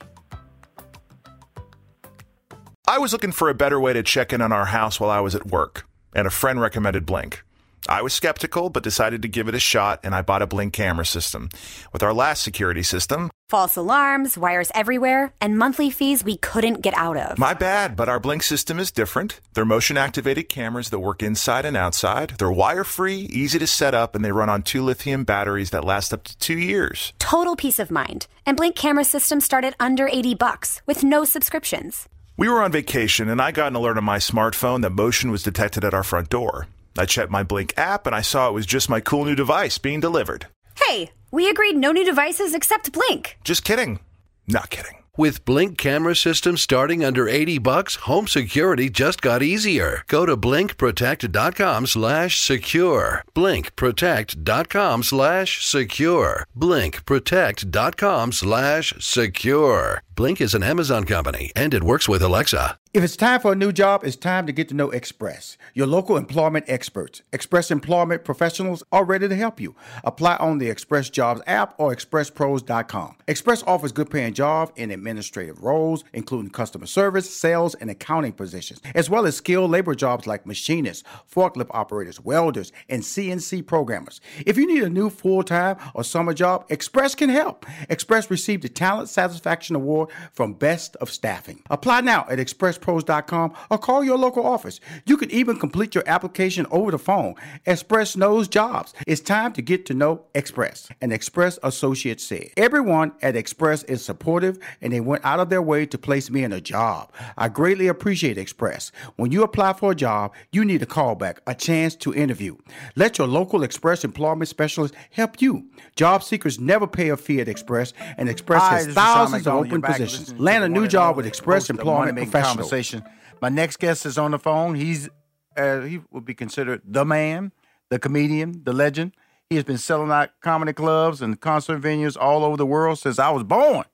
I 2.86 2.98
was 2.98 3.14
looking 3.14 3.32
for 3.32 3.48
a 3.48 3.54
better 3.54 3.80
way 3.80 3.94
to 3.94 4.04
check 4.04 4.34
in 4.34 4.42
on 4.42 4.52
our 4.52 4.66
house 4.66 5.00
while 5.00 5.10
I 5.10 5.22
was 5.22 5.36
at 5.36 5.48
work, 5.48 5.88
and 6.14 6.28
a 6.28 6.30
friend 6.30 6.60
recommended 6.60 7.06
Blink. 7.06 7.42
I 7.88 8.02
was 8.02 8.14
skeptical, 8.14 8.70
but 8.70 8.84
decided 8.84 9.22
to 9.22 9.30
give 9.30 9.48
it 9.48 9.56
a 9.56 9.60
shot, 9.60 10.02
and 10.04 10.14
I 10.14 10.22
bought 10.22 10.42
a 10.42 10.48
Blink 10.48 10.74
camera 10.74 11.06
system. 11.06 11.48
With 11.94 12.04
our 12.04 12.14
last 12.14 12.44
security 12.44 12.84
system, 12.84 13.32
false 13.48 13.78
alarms, 13.78 14.38
wires 14.38 14.70
everywhere, 14.76 15.34
and 15.40 15.58
monthly 15.58 15.90
fees 15.90 16.26
we 16.26 16.36
couldn't 16.36 16.82
get 16.82 16.94
out 16.98 17.16
of. 17.16 17.40
My 17.40 17.54
bad, 17.54 17.96
but 17.96 18.10
our 18.10 18.20
Blink 18.20 18.44
system 18.44 18.80
is 18.80 18.92
different. 18.92 19.40
They're 19.54 19.64
motion 19.64 19.96
activated 19.96 20.50
cameras 20.50 20.90
that 20.90 21.00
work 21.00 21.24
inside 21.24 21.64
and 21.64 21.78
outside. 21.78 22.32
They're 22.38 22.52
wire 22.52 22.84
free, 22.84 23.30
easy 23.32 23.60
to 23.60 23.68
set 23.68 23.94
up, 23.94 24.14
and 24.14 24.26
they 24.26 24.34
run 24.34 24.50
on 24.50 24.62
two 24.62 24.84
lithium 24.84 25.24
batteries 25.24 25.70
that 25.70 25.86
last 25.86 26.14
up 26.14 26.26
to 26.26 26.38
two 26.38 26.60
years. 26.60 27.14
Total 27.18 27.56
peace 27.56 27.80
of 27.80 27.92
mind. 27.92 28.28
And 28.46 28.58
Blink 28.58 28.76
camera 28.76 29.06
systems 29.06 29.46
start 29.46 29.64
at 29.64 29.76
under 29.80 30.10
80 30.10 30.36
bucks 30.36 30.82
with 30.86 31.02
no 31.02 31.24
subscriptions. 31.24 32.10
We 32.36 32.50
were 32.50 32.64
on 32.64 32.72
vacation, 32.72 33.30
and 33.30 33.40
I 33.40 33.52
got 33.52 33.68
an 33.68 33.76
alert 33.76 33.98
on 33.98 34.04
my 34.04 34.18
smartphone 34.18 34.82
that 34.82 34.90
motion 34.90 35.30
was 35.30 35.44
detected 35.44 35.84
at 35.84 35.94
our 35.94 36.04
front 36.04 36.30
door. 36.30 36.68
I 36.98 37.06
checked 37.06 37.30
my 37.32 37.44
Blink 37.44 37.74
app, 37.78 38.08
and 38.08 38.16
I 38.16 38.22
saw 38.22 38.48
it 38.50 38.54
was 38.54 38.66
just 38.66 38.90
my 38.90 39.00
cool 39.00 39.26
new 39.26 39.36
device 39.36 39.78
being 39.78 40.00
delivered. 40.00 40.48
Hey, 40.76 41.12
we 41.32 41.48
agreed 41.50 41.76
no 41.78 41.92
new 41.92 42.04
devices 42.04 42.56
except 42.56 42.92
Blink. 42.92 43.38
Just 43.44 43.64
kidding. 43.64 44.00
Not 44.48 44.72
kidding. 44.72 44.96
With 45.16 45.46
Blink 45.46 45.78
camera 45.78 46.16
systems 46.16 46.62
starting 46.64 47.04
under 47.04 47.30
80 47.30 47.60
bucks, 47.60 47.98
home 47.98 48.26
security 48.28 48.90
just 48.90 49.22
got 49.22 49.44
easier. 49.44 50.02
Go 50.08 50.26
to 50.26 50.36
blinkprotect.com 50.36 51.86
slash 51.86 52.40
secure. 52.40 53.24
blinkprotect.com 53.36 55.04
slash 55.04 55.64
secure. 55.64 56.48
blinkprotect.com 56.58 58.32
slash 58.32 58.94
secure. 59.00 60.02
Blink 60.16 60.40
is 60.40 60.54
an 60.54 60.62
Amazon 60.62 61.06
company 61.06 61.52
and 61.56 61.74
it 61.74 61.84
works 61.84 62.08
with 62.08 62.22
Alexa. 62.22 62.78
If 62.94 63.04
it's 63.04 63.18
time 63.18 63.40
for 63.40 63.54
a 63.54 63.56
new 63.56 63.72
job, 63.72 64.04
it's 64.04 64.16
time 64.16 64.46
to 64.46 64.54
get 64.54 64.70
to 64.70 64.76
know 64.76 64.92
Express, 64.92 65.58
your 65.74 65.88
local 65.88 66.16
employment 66.16 66.66
experts. 66.68 67.24
Express 67.34 67.72
Employment 67.72 68.24
Professionals 68.24 68.84
are 68.92 69.04
ready 69.04 69.28
to 69.28 69.36
help 69.36 69.60
you. 69.60 69.76
Apply 70.04 70.36
on 70.36 70.60
the 70.60 70.70
Express 70.70 71.10
Jobs 71.10 71.42
app 71.48 71.74
or 71.80 71.96
expresspros.com. 71.96 73.16
Express 73.28 73.64
offers 73.64 73.92
good 73.92 74.12
paying 74.12 74.36
jobs 74.36 74.72
in 74.76 74.92
administrative 74.92 75.64
roles, 75.64 76.04
including 76.14 76.52
customer 76.52 76.86
service, 76.86 77.34
sales, 77.34 77.74
and 77.74 77.90
accounting 77.90 78.34
positions, 78.34 78.80
as 78.94 79.10
well 79.10 79.26
as 79.26 79.38
skilled 79.38 79.72
labor 79.72 79.96
jobs 79.96 80.28
like 80.28 80.46
machinists, 80.46 81.04
forklift 81.28 81.72
operators, 81.72 82.22
welders, 82.22 82.72
and 82.90 83.02
CNC 83.02 83.66
programmers. 83.66 84.22
If 84.46 84.56
you 84.56 84.68
need 84.68 84.84
a 84.84 84.90
new 84.90 85.10
full 85.10 85.42
time 85.42 85.78
or 85.96 86.04
summer 86.04 86.36
job, 86.36 86.68
Express 86.70 87.16
can 87.16 87.32
help. 87.32 87.66
Express 87.90 88.30
received 88.30 88.62
the 88.62 88.70
Talent 88.70 89.10
Satisfaction 89.10 89.76
Award 89.76 90.03
from 90.34 90.54
Best 90.54 90.96
of 90.98 91.10
Staffing. 91.10 91.62
Apply 91.70 92.02
now 92.02 92.26
at 92.30 92.40
expresspros.com 92.40 93.54
or 93.70 93.78
call 93.78 94.04
your 94.04 94.18
local 94.18 94.46
office. 94.46 94.80
You 95.06 95.18
can 95.18 95.32
even 95.32 95.60
complete 95.60 95.96
your 95.96 96.04
application 96.08 96.66
over 96.72 96.92
the 96.92 97.00
phone. 97.00 97.36
Express 97.66 98.16
knows 98.16 98.48
jobs. 98.48 98.94
It's 99.08 99.22
time 99.22 99.54
to 99.54 99.62
get 99.62 99.86
to 99.88 99.94
know 99.94 100.26
Express. 100.36 100.90
An 101.02 101.12
Express 101.12 101.60
associate 101.64 102.22
said, 102.22 102.50
Everyone 102.58 103.12
at 103.22 103.36
Express 103.36 103.84
is 103.84 104.04
supportive 104.04 104.58
and 104.82 104.94
they 104.94 105.00
went 105.00 105.26
out 105.26 105.40
of 105.40 105.50
their 105.50 105.62
way 105.62 105.86
to 105.86 105.98
place 105.98 106.30
me 106.30 106.44
in 106.44 106.52
a 106.52 106.62
job. 106.62 107.12
I 107.38 107.50
greatly 107.50 107.88
appreciate 107.88 108.38
Express. 108.38 108.92
When 109.16 109.32
you 109.32 109.44
apply 109.44 109.74
for 109.74 109.92
a 109.92 109.96
job, 109.96 110.34
you 110.52 110.66
need 110.66 110.82
a 110.82 110.88
callback, 110.88 111.38
a 111.48 111.56
chance 111.56 111.96
to 111.98 112.14
interview. 112.14 112.58
Let 112.96 113.18
your 113.18 113.28
local 113.28 113.64
Express 113.64 114.04
employment 114.04 114.50
specialist 114.50 114.94
help 115.12 115.42
you. 115.42 115.68
Job 115.96 116.24
seekers 116.24 116.60
never 116.60 116.88
pay 116.88 117.10
a 117.10 117.18
fee 117.18 117.40
at 117.42 117.48
Express, 117.48 117.94
and 118.18 118.30
Express 118.30 118.62
Hi, 118.62 118.70
has 118.76 118.86
this 118.86 118.90
is 118.90 118.96
Sean 118.96 119.16
thousands 119.16 119.48
of 119.48 119.54
open 119.54 119.82
positions. 119.98 120.40
Land 120.40 120.64
a 120.64 120.70
new 120.70 120.88
job 120.88 121.16
with 121.16 121.26
Express 121.26 121.70
Employment 121.70 122.18
Professional. 122.18 122.56
Conversation. 122.56 123.04
My 123.42 123.50
next 123.50 123.78
guest 123.80 124.06
is 124.06 124.18
on 124.18 124.32
the 124.32 124.40
phone. 124.40 124.76
He's 124.76 125.10
uh, 125.58 125.82
he 125.82 126.02
would 126.12 126.26
be 126.26 126.34
considered 126.34 126.82
the 126.86 127.06
man, 127.06 127.52
the 127.90 128.00
comedian, 128.00 128.64
the 128.64 128.74
legend. 128.74 129.14
He 129.50 129.56
has 129.56 129.66
been 129.66 129.78
selling 129.78 130.10
out 130.10 130.32
comedy 130.42 130.74
clubs 130.74 131.22
and 131.22 131.40
concert 131.40 131.80
venues 131.82 132.18
all 132.20 132.44
over 132.44 132.58
the 132.58 132.66
world 132.66 132.98
since 133.00 133.20
I 133.20 133.30
was 133.30 133.44
born. 133.44 133.86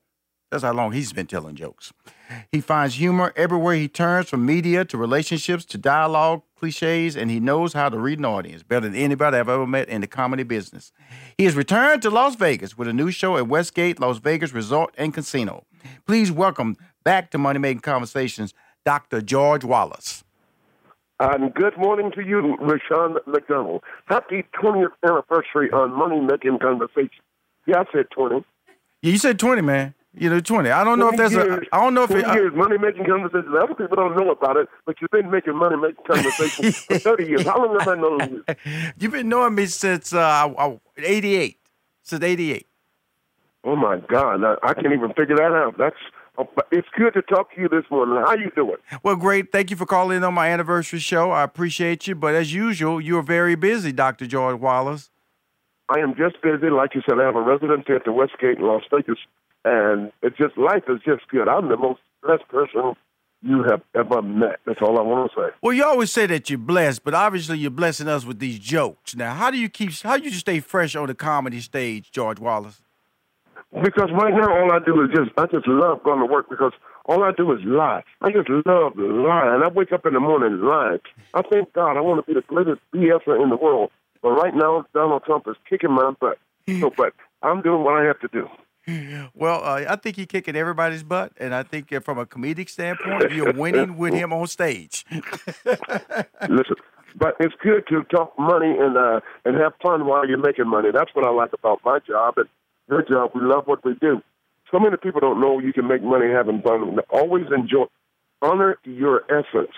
That's 0.50 0.64
how 0.64 0.72
long 0.72 0.92
he's 0.92 1.12
been 1.12 1.26
telling 1.26 1.54
jokes. 1.54 1.92
He 2.50 2.60
finds 2.60 2.96
humor 2.96 3.32
everywhere 3.36 3.74
he 3.74 3.86
turns, 3.86 4.28
from 4.28 4.44
media 4.44 4.84
to 4.86 4.98
relationships 4.98 5.64
to 5.66 5.78
dialogue, 5.78 6.42
cliches, 6.56 7.16
and 7.16 7.30
he 7.30 7.38
knows 7.38 7.72
how 7.72 7.88
to 7.88 7.98
read 7.98 8.18
an 8.18 8.24
audience 8.24 8.64
better 8.64 8.88
than 8.88 8.96
anybody 8.96 9.36
I've 9.36 9.48
ever 9.48 9.66
met 9.66 9.88
in 9.88 10.00
the 10.00 10.08
comedy 10.08 10.42
business. 10.42 10.92
He 11.38 11.44
has 11.44 11.54
returned 11.54 12.02
to 12.02 12.10
Las 12.10 12.34
Vegas 12.34 12.76
with 12.76 12.88
a 12.88 12.92
new 12.92 13.12
show 13.12 13.36
at 13.36 13.46
Westgate 13.46 14.00
Las 14.00 14.18
Vegas 14.18 14.52
Resort 14.52 14.92
and 14.98 15.14
Casino. 15.14 15.64
Please 16.04 16.32
welcome 16.32 16.76
back 17.04 17.30
to 17.30 17.38
Money 17.38 17.60
Making 17.60 17.80
Conversations, 17.80 18.52
Dr. 18.84 19.22
George 19.22 19.64
Wallace. 19.64 20.24
And 21.20 21.54
good 21.54 21.76
morning 21.76 22.10
to 22.12 22.22
you, 22.22 22.56
Rushion 22.56 23.18
McDonald. 23.26 23.84
Happy 24.06 24.44
20th 24.60 24.88
anniversary 25.04 25.70
on 25.70 25.92
Money 25.92 26.20
Making 26.20 26.58
Conversations. 26.58 27.20
Yeah, 27.66 27.80
I 27.80 27.84
said 27.92 28.06
20. 28.10 28.44
Yeah, 29.02 29.12
you 29.12 29.18
said 29.18 29.38
20, 29.38 29.62
man. 29.62 29.94
You 30.12 30.28
know, 30.28 30.40
20. 30.40 30.70
I 30.70 30.82
don't 30.82 30.98
know 30.98 31.10
if 31.10 31.16
that's 31.16 31.32
years, 31.32 31.66
a, 31.72 31.74
I 31.74 31.80
don't 31.80 31.94
know 31.94 32.02
if 32.02 32.10
it, 32.10 32.26
uh, 32.26 32.34
years, 32.34 32.52
money 32.52 32.76
making 32.78 33.04
conversations. 33.06 33.54
Other 33.56 33.74
people 33.74 33.96
don't 33.96 34.16
know 34.16 34.32
about 34.32 34.56
it, 34.56 34.68
but 34.84 34.96
you've 35.00 35.10
been 35.12 35.30
making 35.30 35.56
money 35.56 35.76
making 35.76 36.04
conversations 36.04 36.78
for 36.84 36.98
30 36.98 37.26
years. 37.26 37.44
How 37.44 37.64
long 37.64 37.78
have 37.78 37.88
I 37.88 37.94
known 37.94 38.42
you? 38.48 38.54
You've 38.98 39.12
been 39.12 39.28
knowing 39.28 39.54
me 39.54 39.66
since 39.66 40.12
uh, 40.12 40.76
88. 40.98 41.58
Since 42.02 42.24
88. 42.24 42.66
Oh, 43.62 43.76
my 43.76 43.98
God. 43.98 44.42
I, 44.42 44.56
I 44.64 44.74
can't 44.74 44.92
even 44.92 45.12
figure 45.12 45.36
that 45.36 45.52
out. 45.52 45.78
That's 45.78 45.96
oh, 46.38 46.48
it's 46.72 46.88
good 46.98 47.14
to 47.14 47.22
talk 47.22 47.54
to 47.54 47.60
you 47.60 47.68
this 47.68 47.84
morning. 47.88 48.16
How 48.16 48.34
you 48.34 48.50
doing? 48.56 48.78
Well, 49.04 49.14
great. 49.14 49.52
Thank 49.52 49.70
you 49.70 49.76
for 49.76 49.86
calling 49.86 50.16
in 50.16 50.24
on 50.24 50.34
my 50.34 50.48
anniversary 50.48 50.98
show. 50.98 51.30
I 51.30 51.44
appreciate 51.44 52.08
you. 52.08 52.16
But 52.16 52.34
as 52.34 52.52
usual, 52.52 53.00
you're 53.00 53.22
very 53.22 53.54
busy, 53.54 53.92
Dr. 53.92 54.26
George 54.26 54.58
Wallace. 54.58 55.10
I 55.88 56.00
am 56.00 56.16
just 56.16 56.42
busy. 56.42 56.68
Like 56.68 56.96
you 56.96 57.02
said, 57.08 57.20
I 57.20 57.24
have 57.26 57.36
a 57.36 57.42
residency 57.42 57.92
at 57.92 58.04
the 58.04 58.12
Westgate 58.12 58.58
in 58.58 58.64
Las 58.64 58.82
Vegas 58.90 59.18
and 59.64 60.12
it's 60.22 60.36
just 60.36 60.56
life 60.56 60.84
is 60.88 61.00
just 61.04 61.28
good. 61.28 61.48
I'm 61.48 61.68
the 61.68 61.76
most 61.76 62.00
blessed 62.22 62.48
person 62.48 62.94
you 63.42 63.62
have 63.64 63.82
ever 63.94 64.20
met. 64.22 64.60
That's 64.66 64.82
all 64.82 64.98
I 64.98 65.02
want 65.02 65.32
to 65.32 65.40
say. 65.40 65.56
Well, 65.62 65.72
you 65.72 65.84
always 65.84 66.12
say 66.12 66.26
that 66.26 66.50
you're 66.50 66.58
blessed, 66.58 67.04
but 67.04 67.14
obviously 67.14 67.58
you're 67.58 67.70
blessing 67.70 68.08
us 68.08 68.24
with 68.24 68.38
these 68.38 68.58
jokes. 68.58 69.16
Now, 69.16 69.34
how 69.34 69.50
do 69.50 69.58
you 69.58 69.68
keep? 69.68 69.92
How 70.02 70.18
do 70.18 70.24
you 70.24 70.30
stay 70.32 70.60
fresh 70.60 70.94
on 70.94 71.06
the 71.06 71.14
comedy 71.14 71.60
stage, 71.60 72.10
George 72.10 72.38
Wallace? 72.38 72.82
Because 73.72 74.10
right 74.12 74.34
now, 74.34 74.52
all 74.52 74.72
I 74.72 74.80
do 74.84 75.00
is 75.02 75.10
just 75.14 75.30
I 75.38 75.46
just 75.46 75.66
love 75.68 76.02
going 76.02 76.18
to 76.18 76.26
work 76.26 76.50
because 76.50 76.72
all 77.06 77.22
I 77.22 77.30
do 77.32 77.52
is 77.52 77.60
lie. 77.64 78.02
I 78.20 78.30
just 78.30 78.48
love 78.48 78.92
lying. 78.96 79.62
I 79.62 79.68
wake 79.68 79.92
up 79.92 80.04
in 80.06 80.14
the 80.14 80.20
morning 80.20 80.60
lying. 80.60 80.98
I 81.34 81.42
thank 81.42 81.72
God 81.72 81.96
I 81.96 82.00
want 82.00 82.24
to 82.24 82.26
be 82.26 82.38
the 82.38 82.44
greatest 82.46 82.80
BSer 82.94 83.40
in 83.42 83.48
the 83.48 83.56
world. 83.56 83.90
But 84.22 84.30
right 84.30 84.54
now, 84.54 84.86
Donald 84.92 85.24
Trump 85.24 85.46
is 85.48 85.56
kicking 85.68 85.92
my 85.92 86.10
butt. 86.20 86.38
So, 86.68 86.90
but 86.96 87.14
I'm 87.42 87.62
doing 87.62 87.84
what 87.84 87.94
I 87.94 88.04
have 88.04 88.20
to 88.20 88.28
do. 88.28 88.48
Well, 89.34 89.62
uh, 89.64 89.84
I 89.88 89.96
think 89.96 90.16
he's 90.16 90.26
kicking 90.26 90.56
everybody's 90.56 91.02
butt, 91.02 91.32
and 91.38 91.54
I 91.54 91.62
think 91.62 91.92
from 92.04 92.18
a 92.18 92.26
comedic 92.26 92.68
standpoint, 92.68 93.32
you're 93.32 93.52
winning 93.52 93.96
with 93.96 94.14
him 94.14 94.32
on 94.32 94.46
stage. 94.46 95.04
Listen, 95.10 96.76
but 97.16 97.36
it's 97.40 97.54
good 97.62 97.86
to 97.88 98.02
talk 98.04 98.38
money 98.38 98.76
and 98.78 98.96
uh, 98.96 99.20
and 99.44 99.56
have 99.56 99.72
fun 99.82 100.06
while 100.06 100.28
you're 100.28 100.38
making 100.38 100.68
money. 100.68 100.88
That's 100.92 101.10
what 101.14 101.26
I 101.26 101.30
like 101.30 101.52
about 101.52 101.80
my 101.84 101.98
job 102.06 102.34
and 102.36 102.48
your 102.88 103.02
job. 103.02 103.30
We 103.34 103.42
love 103.42 103.66
what 103.66 103.84
we 103.84 103.94
do. 103.94 104.20
So 104.70 104.78
many 104.78 104.96
people 104.96 105.20
don't 105.20 105.40
know 105.40 105.58
you 105.58 105.72
can 105.72 105.88
make 105.88 106.02
money 106.02 106.26
having 106.30 106.62
fun. 106.62 106.98
Always 107.10 107.46
enjoy, 107.54 107.86
honor 108.42 108.78
your 108.84 109.22
essence. 109.30 109.74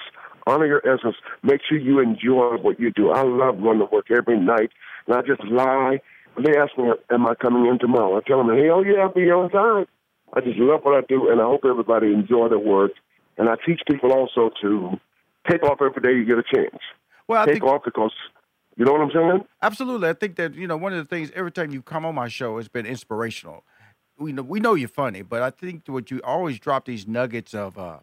Honor 0.47 0.66
your 0.66 0.83
essence. 0.87 1.16
Make 1.42 1.61
sure 1.69 1.78
you 1.78 2.00
enjoy 2.00 2.57
what 2.61 2.81
you 2.81 2.90
do. 2.90 3.11
I 3.11 3.23
love 3.23 3.59
running 3.61 3.87
to 3.87 3.92
work 3.92 4.11
every 4.11 4.38
night, 4.38 4.71
and 5.07 5.16
I 5.16 5.23
just 5.23 5.42
lie 5.45 6.00
they 6.39 6.57
ask 6.57 6.77
me, 6.79 6.91
"Am 7.11 7.27
I 7.27 7.35
coming 7.35 7.67
in 7.67 7.79
tomorrow?" 7.79 8.17
I 8.17 8.21
tell 8.21 8.39
them, 8.39 8.49
"Hell 8.49 8.85
yeah, 8.85 9.03
I'll 9.03 9.12
be 9.12 9.23
here 9.23 9.37
on 9.37 9.51
time." 9.51 9.87
I 10.35 10.41
just 10.41 10.59
love 10.59 10.81
what 10.83 10.97
I 10.97 11.07
do, 11.07 11.31
and 11.31 11.41
I 11.41 11.45
hope 11.45 11.65
everybody 11.65 12.12
enjoy 12.12 12.49
their 12.49 12.59
work. 12.59 12.93
And 13.37 13.49
I 13.49 13.57
teach 13.67 13.81
people 13.91 14.12
also 14.12 14.51
to 14.62 14.99
take 15.49 15.62
off 15.62 15.79
every 15.83 16.01
day 16.03 16.17
you 16.17 16.25
get 16.25 16.39
a 16.39 16.43
chance. 16.43 16.81
Well, 17.29 17.43
I 17.43 17.47
take 17.47 17.55
think, 17.55 17.65
off 17.65 17.83
because 17.85 18.12
you 18.77 18.85
know 18.85 18.93
what 18.93 19.03
I'm 19.03 19.11
saying. 19.12 19.45
Absolutely, 19.61 20.09
I 20.09 20.15
think 20.15 20.37
that 20.37 20.55
you 20.55 20.67
know 20.67 20.77
one 20.77 20.93
of 20.93 20.99
the 20.99 21.05
things. 21.05 21.31
Every 21.35 21.53
time 21.53 21.71
you 21.71 21.83
come 21.83 22.05
on 22.07 22.15
my 22.15 22.29
show, 22.29 22.59
it's 22.59 22.69
been 22.69 22.87
inspirational. 22.87 23.65
We 24.19 24.33
know 24.33 24.43
we 24.43 24.61
know 24.61 24.75
you're 24.75 24.89
funny, 24.89 25.23
but 25.23 25.43
I 25.43 25.51
think 25.51 25.83
what 25.87 26.11
you 26.11 26.21
always 26.25 26.59
drop 26.59 26.87
these 26.87 27.07
nuggets 27.07 27.55
of 27.55 27.79
uh, 27.79 27.99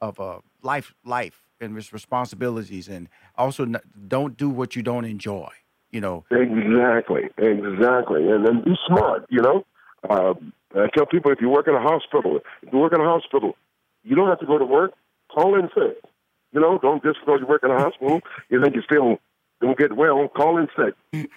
of 0.00 0.18
uh, 0.18 0.40
life, 0.62 0.94
life 1.04 1.44
and 1.60 1.74
responsibilities, 1.74 2.88
and 2.88 3.08
also 3.36 3.66
don't 4.06 4.36
do 4.36 4.48
what 4.48 4.76
you 4.76 4.82
don't 4.82 5.04
enjoy 5.04 5.50
you 5.90 6.00
know. 6.00 6.24
Exactly, 6.30 7.24
exactly, 7.38 8.28
and 8.30 8.46
then 8.46 8.62
be 8.64 8.76
smart. 8.86 9.26
You 9.30 9.42
know, 9.42 9.64
uh, 10.08 10.34
I 10.74 10.88
tell 10.94 11.06
people 11.06 11.32
if 11.32 11.40
you 11.40 11.48
work 11.48 11.68
in 11.68 11.74
a 11.74 11.80
hospital, 11.80 12.40
if 12.62 12.72
you 12.72 12.78
work 12.78 12.92
in 12.92 13.00
a 13.00 13.04
hospital, 13.04 13.56
you 14.04 14.16
don't 14.16 14.28
have 14.28 14.40
to 14.40 14.46
go 14.46 14.58
to 14.58 14.64
work. 14.64 14.92
Call 15.32 15.54
in 15.54 15.68
sick. 15.74 16.02
You 16.52 16.60
know, 16.60 16.78
don't 16.78 17.02
just 17.02 17.18
because 17.20 17.40
you 17.40 17.46
work 17.46 17.62
in 17.62 17.70
a 17.70 17.78
hospital, 17.78 18.20
you 18.48 18.62
think 18.62 18.74
you 18.74 18.82
still 18.82 19.18
don't 19.60 19.76
get 19.76 19.94
well. 19.94 20.28
Call 20.28 20.56
in 20.58 20.68
sick. 20.76 20.94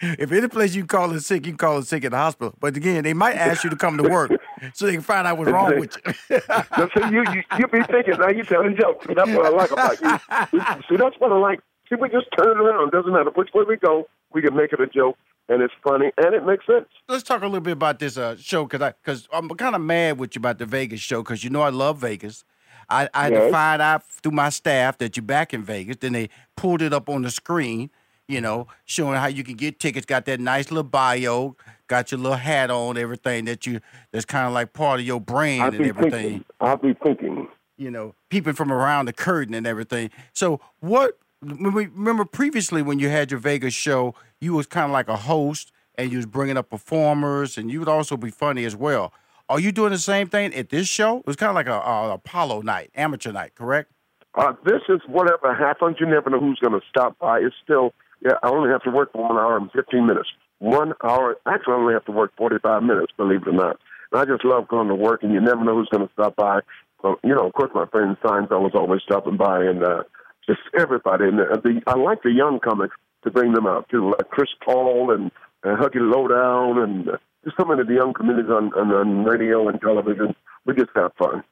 if 0.00 0.32
any 0.32 0.48
place 0.48 0.74
you 0.74 0.86
call 0.86 1.10
in 1.12 1.20
sick, 1.20 1.44
you 1.44 1.52
can 1.52 1.58
call 1.58 1.76
in 1.78 1.82
sick 1.82 2.04
at 2.04 2.12
the 2.12 2.16
hospital. 2.16 2.54
But 2.58 2.76
again, 2.76 3.04
they 3.04 3.12
might 3.12 3.36
ask 3.36 3.64
you 3.64 3.70
to 3.70 3.76
come 3.76 3.98
to 3.98 4.08
work 4.08 4.30
so 4.72 4.86
they 4.86 4.92
can 4.92 5.02
find 5.02 5.26
out 5.26 5.36
what's 5.36 5.50
wrong 5.50 5.78
with 5.78 5.96
you. 6.06 6.12
see, 6.30 7.14
you, 7.14 7.24
you 7.32 7.42
you 7.58 7.68
be 7.68 7.82
thinking 7.82 8.18
now 8.18 8.28
you 8.28 8.44
telling 8.44 8.76
jokes. 8.76 9.06
That's 9.14 9.30
what 9.30 9.46
I 9.46 9.48
like 9.50 9.70
about 9.70 10.00
you. 10.00 10.60
See, 10.88 10.96
that's 10.96 11.16
what 11.18 11.32
I 11.32 11.38
like 11.38 11.60
See, 11.88 11.96
we 12.00 12.08
just 12.08 12.26
turn 12.36 12.48
it 12.48 12.60
around. 12.60 12.90
Doesn't 12.90 13.12
matter 13.12 13.30
which 13.34 13.50
way 13.54 13.64
we 13.66 13.76
go, 13.76 14.08
we 14.32 14.42
can 14.42 14.56
make 14.56 14.72
it 14.72 14.80
a 14.80 14.86
joke, 14.86 15.16
and 15.48 15.62
it's 15.62 15.74
funny 15.82 16.10
and 16.16 16.34
it 16.34 16.44
makes 16.44 16.66
sense. 16.66 16.86
Let's 17.08 17.22
talk 17.22 17.42
a 17.42 17.46
little 17.46 17.60
bit 17.60 17.72
about 17.72 17.98
this 17.98 18.16
uh, 18.16 18.36
show 18.36 18.64
because 18.64 18.82
I 18.82 18.92
because 19.02 19.28
I'm 19.32 19.48
kind 19.50 19.74
of 19.74 19.80
mad 19.80 20.18
with 20.18 20.34
you 20.34 20.40
about 20.40 20.58
the 20.58 20.66
Vegas 20.66 21.00
show 21.00 21.22
because 21.22 21.44
you 21.44 21.50
know 21.50 21.62
I 21.62 21.70
love 21.70 21.98
Vegas. 21.98 22.44
I, 22.88 23.08
I 23.14 23.24
had 23.24 23.32
to 23.32 23.50
find 23.50 23.82
out 23.82 24.04
through 24.06 24.32
my 24.32 24.48
staff 24.48 24.98
that 24.98 25.16
you're 25.16 25.24
back 25.24 25.52
in 25.52 25.62
Vegas. 25.62 25.96
Then 25.96 26.12
they 26.12 26.28
pulled 26.56 26.82
it 26.82 26.92
up 26.92 27.08
on 27.08 27.22
the 27.22 27.30
screen, 27.30 27.90
you 28.28 28.40
know, 28.40 28.68
showing 28.84 29.18
how 29.18 29.26
you 29.26 29.42
can 29.42 29.54
get 29.54 29.80
tickets. 29.80 30.06
Got 30.06 30.24
that 30.26 30.38
nice 30.40 30.70
little 30.70 30.84
bio, 30.84 31.56
got 31.88 32.12
your 32.12 32.20
little 32.20 32.36
hat 32.36 32.70
on, 32.70 32.96
everything 32.96 33.44
that 33.46 33.66
you 33.66 33.80
that's 34.12 34.24
kind 34.24 34.46
of 34.46 34.52
like 34.52 34.72
part 34.72 35.00
of 35.00 35.06
your 35.06 35.20
brand 35.20 35.74
and 35.74 35.86
everything. 35.86 36.10
Thinking, 36.10 36.44
I'll 36.60 36.76
be 36.76 36.94
thinking. 36.94 37.48
You 37.78 37.90
know, 37.90 38.14
peeping 38.30 38.54
from 38.54 38.72
around 38.72 39.04
the 39.06 39.12
curtain 39.12 39.52
and 39.52 39.66
everything. 39.66 40.10
So, 40.32 40.60
what 40.80 41.18
remember 41.46 42.24
previously 42.24 42.82
when 42.82 42.98
you 42.98 43.08
had 43.08 43.30
your 43.30 43.40
Vegas 43.40 43.74
show, 43.74 44.14
you 44.40 44.54
was 44.54 44.66
kind 44.66 44.86
of 44.86 44.92
like 44.92 45.08
a 45.08 45.16
host 45.16 45.72
and 45.96 46.10
you 46.10 46.18
was 46.18 46.26
bringing 46.26 46.56
up 46.56 46.70
performers 46.70 47.56
and 47.56 47.70
you 47.70 47.78
would 47.78 47.88
also 47.88 48.16
be 48.16 48.30
funny 48.30 48.64
as 48.64 48.76
well. 48.76 49.12
Are 49.48 49.60
you 49.60 49.70
doing 49.70 49.92
the 49.92 49.98
same 49.98 50.28
thing 50.28 50.54
at 50.54 50.70
this 50.70 50.88
show? 50.88 51.18
It 51.18 51.26
was 51.26 51.36
kind 51.36 51.50
of 51.50 51.54
like 51.54 51.68
a, 51.68 51.78
a 51.78 52.14
Apollo 52.14 52.62
night, 52.62 52.90
amateur 52.94 53.32
night, 53.32 53.54
correct? 53.54 53.92
Uh, 54.34 54.52
this 54.64 54.82
is 54.88 55.00
whatever 55.08 55.54
happens. 55.54 55.96
You 56.00 56.06
never 56.06 56.28
know 56.30 56.40
who's 56.40 56.58
going 56.58 56.78
to 56.78 56.86
stop 56.88 57.18
by. 57.18 57.38
It's 57.38 57.54
still, 57.62 57.94
yeah, 58.24 58.34
I 58.42 58.50
only 58.50 58.70
have 58.70 58.82
to 58.82 58.90
work 58.90 59.12
for 59.12 59.22
one 59.22 59.36
hour 59.36 59.56
and 59.56 59.70
15 59.72 60.06
minutes. 60.06 60.28
One 60.58 60.94
hour, 61.04 61.36
actually, 61.46 61.74
I 61.74 61.76
only 61.76 61.94
have 61.94 62.04
to 62.06 62.12
work 62.12 62.32
45 62.36 62.82
minutes, 62.82 63.12
believe 63.16 63.42
it 63.42 63.48
or 63.48 63.52
not. 63.52 63.78
And 64.12 64.20
I 64.20 64.24
just 64.24 64.44
love 64.44 64.68
going 64.68 64.88
to 64.88 64.94
work, 64.94 65.22
and 65.22 65.32
you 65.32 65.40
never 65.40 65.64
know 65.64 65.74
who's 65.74 65.88
going 65.88 66.06
to 66.06 66.12
stop 66.12 66.36
by. 66.36 66.60
So, 67.02 67.18
you 67.22 67.34
know, 67.34 67.46
of 67.46 67.52
course, 67.52 67.70
my 67.74 67.86
friend 67.86 68.16
Seinfeld 68.22 68.68
is 68.68 68.74
always 68.74 69.02
stopping 69.02 69.36
by, 69.36 69.64
and 69.64 69.82
uh, 69.84 70.02
just 70.46 70.60
everybody. 70.78 71.24
And 71.24 71.38
the, 71.38 71.60
the, 71.62 71.80
I 71.86 71.96
like 71.96 72.22
the 72.22 72.32
young 72.32 72.60
comics 72.60 72.94
to 73.24 73.30
bring 73.30 73.52
them 73.52 73.66
out 73.66 73.88
too, 73.88 74.12
like 74.16 74.28
Chris 74.30 74.50
Paul 74.64 75.12
and, 75.12 75.30
and 75.62 75.78
Huggy 75.78 76.00
Lowdown, 76.00 76.82
and 76.82 77.08
uh, 77.08 77.16
just 77.44 77.56
some 77.56 77.70
of 77.70 77.84
the 77.84 77.92
young 77.92 78.14
comedians 78.14 78.50
on, 78.50 78.72
on, 78.74 78.92
on 78.92 79.24
radio 79.24 79.68
and 79.68 79.80
television. 79.80 80.34
We 80.64 80.74
just 80.74 80.90
have 80.94 81.12
fun. 81.18 81.42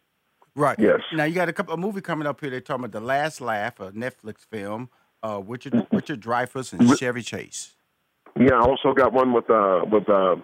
Right. 0.56 0.78
Yes. 0.78 1.00
Now 1.12 1.24
you 1.24 1.34
got 1.34 1.48
a 1.48 1.52
couple 1.52 1.74
a 1.74 1.76
movie 1.76 2.00
coming 2.00 2.26
up 2.26 2.40
here. 2.40 2.50
They're 2.50 2.60
talking 2.60 2.84
about 2.84 2.98
the 2.98 3.04
Last 3.04 3.40
Laugh, 3.40 3.80
a 3.80 3.90
Netflix 3.90 4.38
film. 4.48 4.88
Uh, 5.22 5.40
Richard 5.44 5.72
mm-hmm. 5.72 5.96
Richard 5.96 6.20
Dreyfuss 6.20 6.72
and 6.72 6.98
Chevy 6.98 7.22
Chase. 7.22 7.72
Yeah, 8.38 8.54
I 8.54 8.60
also 8.60 8.92
got 8.92 9.12
one 9.12 9.32
with 9.32 9.48
uh 9.48 9.84
with 9.90 10.08
uh 10.08 10.36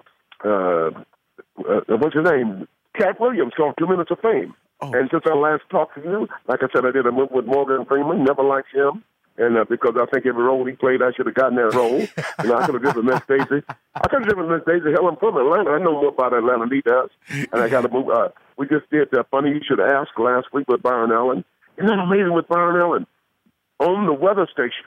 uh, 0.44 0.48
uh 0.48 1.80
what's 1.88 2.14
his 2.16 2.24
name? 2.24 2.66
Katt 2.96 3.20
Williams 3.20 3.52
called 3.56 3.74
Two 3.78 3.86
Minutes 3.86 4.10
of 4.10 4.18
Fame. 4.20 4.54
Oh. 4.82 4.92
And 4.92 5.08
since 5.10 5.24
I 5.26 5.34
last 5.34 5.62
talked 5.70 5.94
to 5.96 6.02
you, 6.02 6.28
like 6.48 6.60
I 6.62 6.66
said, 6.72 6.86
I 6.86 6.90
did 6.90 7.06
a 7.06 7.12
movie 7.12 7.34
with 7.34 7.46
Morgan 7.46 7.84
Freeman. 7.84 8.24
Never 8.24 8.42
liked 8.42 8.74
him. 8.74 9.04
And 9.36 9.56
uh, 9.56 9.64
because 9.68 9.94
I 9.96 10.06
think 10.06 10.26
every 10.26 10.42
role 10.42 10.64
he 10.66 10.72
played, 10.72 11.02
I 11.02 11.12
should 11.12 11.26
have 11.26 11.34
gotten 11.34 11.56
that 11.56 11.74
role. 11.74 12.00
you 12.42 12.48
know, 12.48 12.58
I 12.58 12.66
could 12.66 12.74
have 12.74 12.82
given 12.82 13.06
Miss 13.06 13.20
Daisy. 13.28 13.64
I 13.94 14.08
could 14.08 14.20
have 14.20 14.28
given 14.28 14.48
Miss 14.50 14.62
Daisy. 14.66 14.92
Hell, 14.92 15.08
I'm 15.08 15.16
from 15.16 15.36
Atlanta. 15.36 15.70
I 15.70 15.78
know 15.78 15.92
more 15.92 16.08
about 16.08 16.34
Atlanta 16.34 16.60
than 16.60 16.72
he 16.72 16.82
does. 16.82 17.08
And 17.52 17.62
I 17.62 17.68
got 17.68 17.84
a 17.84 17.88
movie. 17.88 18.10
Uh, 18.12 18.28
we 18.58 18.66
just 18.68 18.90
did 18.90 19.12
uh, 19.14 19.22
Funny 19.30 19.50
You 19.50 19.60
Should 19.66 19.80
Ask 19.80 20.18
last 20.18 20.48
week 20.52 20.68
with 20.68 20.82
Byron 20.82 21.12
Allen. 21.12 21.44
Isn't 21.78 21.86
that 21.86 21.98
amazing 21.98 22.34
with 22.34 22.48
Byron 22.48 22.80
Allen? 22.80 23.06
On 23.78 24.06
the 24.06 24.12
weather 24.12 24.46
station. 24.52 24.84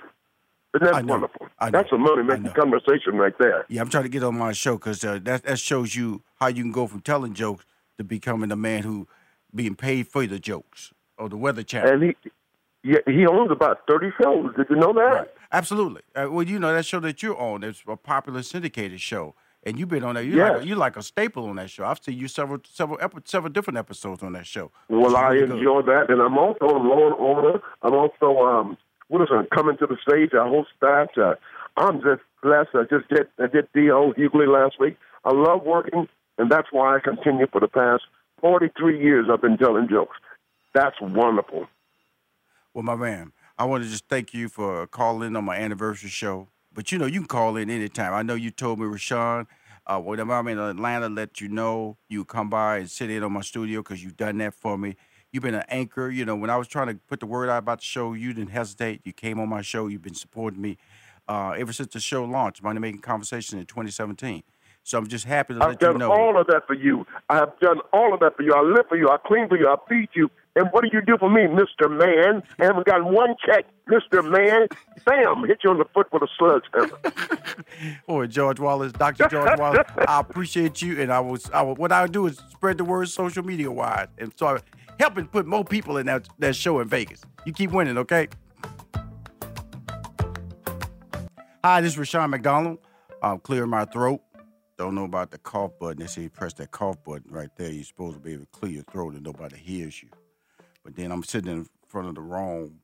Isn't 0.76 0.92
that 0.92 1.06
wonderful? 1.06 1.48
That's 1.72 1.92
a 1.92 1.98
money 1.98 2.24
making 2.24 2.52
conversation 2.54 3.16
right 3.16 3.34
there. 3.40 3.66
Yeah, 3.70 3.82
I'm 3.82 3.90
trying 3.90 4.04
to 4.04 4.10
get 4.10 4.24
on 4.24 4.38
my 4.38 4.54
show 4.54 4.76
because 4.76 5.04
uh, 5.04 5.20
that, 5.24 5.44
that 5.44 5.60
shows 5.60 5.96
you 5.96 6.22
how 6.40 6.48
you 6.48 6.64
can 6.64 6.72
go 6.72 6.88
from 6.88 7.02
telling 7.02 7.34
jokes 7.34 7.66
to 7.98 8.04
becoming 8.04 8.52
a 8.52 8.56
man 8.56 8.84
who– 8.84 9.08
being 9.54 9.76
paid 9.76 10.08
for 10.08 10.26
the 10.26 10.40
jokes 10.40 10.92
or 11.18 11.30
the 11.30 11.38
Weather 11.38 11.64
Channel. 11.64 11.92
And 11.94 12.04
he, 12.04 12.16
yeah, 12.84 12.98
he 13.06 13.26
owns 13.26 13.52
about 13.52 13.82
thirty 13.88 14.12
shows. 14.22 14.52
Did 14.58 14.68
you 14.70 14.76
know 14.76 14.94
that? 14.94 15.00
Right. 15.02 15.28
Absolutely. 15.52 16.02
Uh, 16.16 16.28
well, 16.32 16.44
you 16.44 16.60
know 16.60 16.74
that 16.74 16.86
show 16.86 17.00
that 17.02 17.22
you're 17.24 17.40
on. 17.40 17.64
It's 17.64 17.84
a 17.88 17.96
popular 17.96 18.42
syndicated 18.44 19.00
show. 19.02 19.36
And 19.66 19.80
you've 19.80 19.88
been 19.88 20.04
on 20.04 20.16
that. 20.16 20.26
You're, 20.26 20.36
Yes. 20.36 20.52
like, 20.56 20.62
a, 20.64 20.68
you're 20.68 20.78
like 20.78 20.98
a 20.98 21.02
staple 21.02 21.46
on 21.46 21.56
that 21.56 21.70
show. 21.70 21.86
I've 21.86 22.04
seen 22.04 22.18
you 22.18 22.28
several 22.28 22.60
several 22.70 22.98
epi- 23.02 23.20
several 23.24 23.54
different 23.54 23.78
episodes 23.78 24.22
on 24.22 24.34
that 24.34 24.46
show. 24.46 24.72
Well, 24.90 25.16
I 25.16 25.30
really 25.30 25.48
good. 25.48 25.58
enjoy 25.60 25.82
that, 25.84 26.10
and 26.10 26.22
I'm 26.22 26.38
also 26.38 26.66
on 26.66 26.90
Law 26.90 27.06
and 27.06 27.16
Order. 27.16 27.62
I'm 27.82 27.94
also 27.94 28.42
um, 28.44 28.78
what 29.08 29.22
is 29.22 29.30
it? 29.32 29.50
Coming 29.52 29.78
to 29.78 29.88
the 29.88 29.96
stage. 30.06 30.32
I 30.34 30.46
host 30.50 30.70
that. 30.82 31.18
Uh, 31.18 31.36
I'm 31.78 32.02
just 32.02 32.22
blessed. 32.42 32.70
I 32.74 32.84
just 32.90 33.08
did 33.08 33.28
I 33.40 33.48
did 33.48 33.70
D.L. 33.74 34.14
Hughley 34.18 34.48
last 34.52 34.82
week. 34.82 34.98
I 35.24 35.32
love 35.32 35.64
working, 35.64 36.10
and 36.38 36.52
that's 36.52 36.68
why 36.72 36.98
I 36.98 37.00
continue 37.00 37.48
for 37.50 37.62
the 37.62 37.70
past 37.70 38.04
43 38.44 39.02
years. 39.02 39.28
I've 39.32 39.42
been 39.42 39.58
telling 39.58 39.88
jokes. 39.90 40.18
That's 40.76 40.98
wonderful. 41.02 41.66
Well, 42.74 42.84
my 42.84 42.98
man, 42.98 43.32
I 43.58 43.64
want 43.64 43.86
to 43.86 43.90
just 43.90 44.10
thank 44.10 44.34
you 44.34 44.50
for 44.50 44.86
calling 44.88 45.36
on 45.38 45.46
my 45.46 45.56
anniversary 45.56 46.10
show. 46.10 46.50
But 46.74 46.92
you 46.92 46.98
know, 46.98 47.06
you 47.06 47.22
can 47.22 47.28
call 47.28 47.56
in 47.56 47.70
anytime. 47.70 48.14
I 48.14 48.22
know 48.22 48.34
you 48.34 48.52
told 48.52 48.80
me, 48.80 48.86
Rushion, 48.86 49.48
uh, 49.88 50.00
whenever 50.00 50.34
I'm 50.34 50.48
in 50.50 50.60
Atlanta, 50.60 51.08
let 51.08 51.40
you 51.40 51.48
know 51.48 51.98
you 52.10 52.26
come 52.26 52.50
by 52.50 52.80
and 52.80 52.92
sit 52.92 53.10
in 53.10 53.24
on 53.24 53.32
my 53.32 53.42
studio 53.42 53.82
because 53.82 54.04
you've 54.04 54.18
done 54.18 54.40
that 54.40 54.54
for 54.56 54.78
me. 54.78 54.98
You've 55.32 55.44
been 55.44 55.56
an 55.56 55.64
anchor. 55.70 56.10
You 56.10 56.26
know, 56.26 56.36
when 56.36 56.50
I 56.50 56.58
was 56.58 56.68
trying 56.68 56.88
to 56.88 56.96
put 56.96 57.22
the 57.22 57.26
word 57.26 57.50
out 57.50 57.60
about 57.60 57.80
the 57.80 57.86
show, 57.86 58.12
you 58.12 58.34
didn't 58.34 58.52
hesitate. 58.52 59.02
You 59.06 59.14
came 59.14 59.40
on 59.40 59.48
my 59.48 59.62
show. 59.62 59.88
You've 59.88 60.02
been 60.02 60.16
supporting 60.16 60.62
me 60.62 60.78
uh, 61.30 61.52
ever 61.52 61.72
since 61.72 61.94
the 61.94 62.02
show 62.02 62.26
launched, 62.26 62.62
Money 62.62 62.80
Making 62.80 63.02
Conversation 63.02 63.58
in 63.58 63.66
2017. 63.68 64.44
So 64.84 64.98
I'm 64.98 65.08
just 65.08 65.26
happy 65.26 65.54
to 65.54 65.64
I've 65.64 65.70
let 65.70 65.82
you 65.82 65.88
know. 65.98 66.12
I've 66.12 66.18
done 66.18 66.20
all 66.20 66.42
of 66.42 66.48
that 66.48 66.68
for 66.68 66.74
you. 66.74 67.08
I 67.30 67.38
have 67.38 67.58
done 67.62 67.80
all 67.94 68.14
of 68.14 68.20
that 68.20 68.36
for 68.36 68.44
you. 68.44 68.54
I 68.54 68.62
live 68.62 68.86
for 68.90 68.98
you. 68.98 69.10
I 69.10 69.18
clean 69.26 69.48
for 69.48 69.58
you. 69.58 69.70
I 69.70 69.78
feed 69.88 70.10
you. 70.14 70.30
And 70.56 70.68
what 70.72 70.84
do 70.84 70.90
you 70.92 71.02
do 71.02 71.18
for 71.18 71.30
me, 71.30 71.44
Mr. 71.44 71.90
Man? 71.90 72.44
I 72.60 72.66
haven't 72.66 72.86
gotten 72.86 73.12
one 73.12 73.36
check, 73.44 73.66
Mr. 73.88 74.30
Man. 74.30 74.68
Bam, 75.06 75.48
hit 75.48 75.60
you 75.64 75.70
on 75.72 75.80
the 75.80 75.86
foot 75.86 76.12
with 76.12 76.22
a 76.22 76.28
sledgehammer. 76.38 77.00
Boy, 78.08 78.28
George 78.28 78.60
Wallace, 78.60 78.92
Dr. 78.92 79.30
George 79.30 79.58
Wallace, 79.58 79.88
I 80.08 80.20
appreciate 80.20 80.82
you, 80.82 81.02
and 81.02 81.12
I 81.12 81.22
was, 81.22 81.50
I 81.52 81.64
will, 81.64 81.76
what 81.76 81.92
I 81.92 82.04
would 82.04 82.12
do 82.12 82.28
is 82.28 82.40
spread 82.52 82.78
the 82.78 82.84
word 82.84 83.10
social 83.10 83.44
media 83.44 83.72
wide, 83.72 84.10
and 84.20 84.32
so 84.36 84.60
helping 85.00 85.26
put 85.26 85.48
more 85.48 85.66
people 85.66 85.98
in 85.98 86.06
that 86.06 86.28
that 86.38 86.56
show 86.56 86.80
in 86.82 86.88
Vegas. 86.88 87.22
You 87.46 87.54
keep 87.54 87.72
winning, 87.72 87.98
okay? 87.98 88.28
Hi, 91.64 91.82
this 91.82 91.94
is 91.94 91.98
Rushion 91.98 92.30
McDonald. 92.30 92.78
I'm 93.24 93.40
clearing 93.40 93.72
my 93.72 93.86
throat. 93.86 94.22
Don't 94.78 94.96
know 94.96 95.06
about 95.06 95.32
the 95.32 95.38
cough 95.38 95.72
button. 95.80 96.00
They 96.00 96.08
say 96.08 96.24
you 96.24 96.30
press 96.30 96.54
that 96.56 96.72
cough 96.72 97.04
button 97.04 97.32
right 97.32 97.50
there. 97.58 97.72
You're 97.72 97.84
supposed 97.84 98.16
to 98.16 98.22
be 98.22 98.34
able 98.34 98.46
to 98.46 98.60
clear 98.60 98.72
your 98.72 98.84
throat 98.84 99.14
and 99.14 99.24
nobody 99.24 99.58
hears 99.58 100.02
you. 100.02 100.10
But 100.84 100.96
then 100.96 101.12
I'm 101.12 101.24
sitting 101.24 101.52
in 101.52 101.68
front 101.88 102.08
of 102.08 102.16
the 102.16 102.22
wrong 102.22 102.80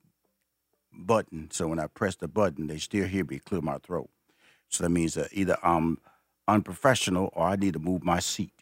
button. 0.93 1.49
So 1.52 1.67
when 1.67 1.80
I 1.80 1.88
press 1.88 2.15
the 2.15 2.28
button, 2.28 2.67
they 2.67 2.78
still 2.78 3.08
hear 3.08 3.25
me 3.25 3.39
clear 3.39 3.62
my 3.62 3.78
throat. 3.80 4.10
So 4.69 4.84
that 4.84 4.89
means 4.89 5.15
that 5.15 5.30
either 5.32 5.58
I'm 5.63 5.97
unprofessional 6.47 7.32
or 7.34 7.47
I 7.47 7.56
need 7.56 7.73
to 7.73 7.80
move 7.80 8.04
my 8.04 8.19
seat. 8.19 8.54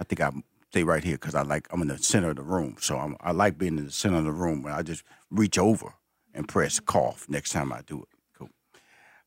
I 0.00 0.04
think 0.04 0.20
I 0.20 0.30
stay 0.70 0.84
right 0.84 1.02
here 1.02 1.14
because 1.14 1.34
I 1.34 1.42
like 1.42 1.66
I'm 1.72 1.82
in 1.82 1.88
the 1.88 1.98
center 1.98 2.30
of 2.30 2.36
the 2.36 2.42
room. 2.42 2.76
So 2.80 2.98
I'm, 2.98 3.16
I 3.20 3.32
like 3.32 3.58
being 3.58 3.78
in 3.78 3.86
the 3.86 3.92
center 3.92 4.18
of 4.18 4.24
the 4.24 4.32
room 4.32 4.62
where 4.62 4.74
I 4.74 4.82
just 4.82 5.02
reach 5.30 5.58
over 5.58 5.94
and 6.34 6.46
press 6.46 6.80
cough 6.80 7.26
next 7.28 7.50
time 7.50 7.72
I 7.72 7.80
do 7.82 8.02
it. 8.02 8.08
Cool. 8.38 8.50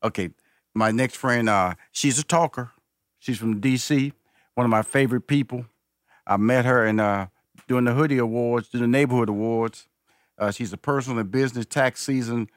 Okay, 0.02 0.30
my 0.74 0.90
next 0.90 1.16
friend, 1.16 1.48
uh, 1.48 1.74
she's 1.92 2.18
a 2.18 2.24
talker. 2.24 2.70
She's 3.18 3.38
from 3.38 3.60
D.C. 3.60 4.12
One 4.54 4.64
of 4.64 4.70
my 4.70 4.82
favorite 4.82 5.26
people. 5.26 5.66
I 6.26 6.36
met 6.36 6.64
her 6.64 6.86
in 6.86 7.00
uh, 7.00 7.26
the 7.68 7.92
Hoodie 7.92 8.18
Awards, 8.18 8.68
during 8.68 8.90
the 8.90 8.98
Neighborhood 8.98 9.28
Awards. 9.28 9.88
Uh, 10.38 10.50
she's 10.50 10.72
a 10.72 10.76
personal 10.78 11.18
and 11.18 11.30
business 11.30 11.66
tax 11.66 12.02
season 12.02 12.48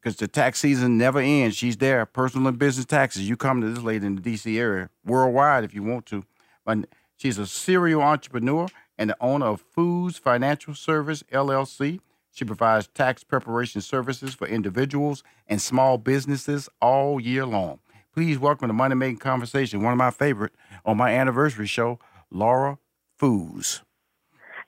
because 0.00 0.16
the 0.16 0.28
tax 0.28 0.60
season 0.60 0.96
never 0.96 1.18
ends. 1.18 1.56
She's 1.56 1.76
there, 1.76 2.06
personal 2.06 2.48
and 2.48 2.58
business 2.58 2.86
taxes. 2.86 3.28
You 3.28 3.36
come 3.36 3.60
to 3.60 3.68
this 3.68 3.82
lady 3.82 4.06
in 4.06 4.16
the 4.16 4.22
D.C. 4.22 4.58
area, 4.58 4.88
worldwide 5.04 5.64
if 5.64 5.74
you 5.74 5.82
want 5.82 6.06
to. 6.06 6.24
But 6.64 6.86
she's 7.16 7.38
a 7.38 7.46
serial 7.46 8.02
entrepreneur 8.02 8.68
and 8.96 9.10
the 9.10 9.16
owner 9.20 9.46
of 9.46 9.64
Foos 9.76 10.18
Financial 10.18 10.74
Service 10.74 11.22
LLC. 11.32 12.00
She 12.32 12.44
provides 12.44 12.88
tax 12.88 13.24
preparation 13.24 13.80
services 13.80 14.34
for 14.34 14.46
individuals 14.46 15.22
and 15.46 15.60
small 15.60 15.98
businesses 15.98 16.68
all 16.80 17.20
year 17.20 17.44
long. 17.44 17.80
Please 18.14 18.38
welcome 18.38 18.68
to 18.68 18.74
Money 18.74 18.94
Making 18.94 19.18
Conversation, 19.18 19.82
one 19.82 19.92
of 19.92 19.98
my 19.98 20.10
favorite 20.10 20.52
on 20.84 20.96
my 20.96 21.10
anniversary 21.10 21.66
show, 21.66 21.98
Laura 22.30 22.78
Foos. 23.20 23.82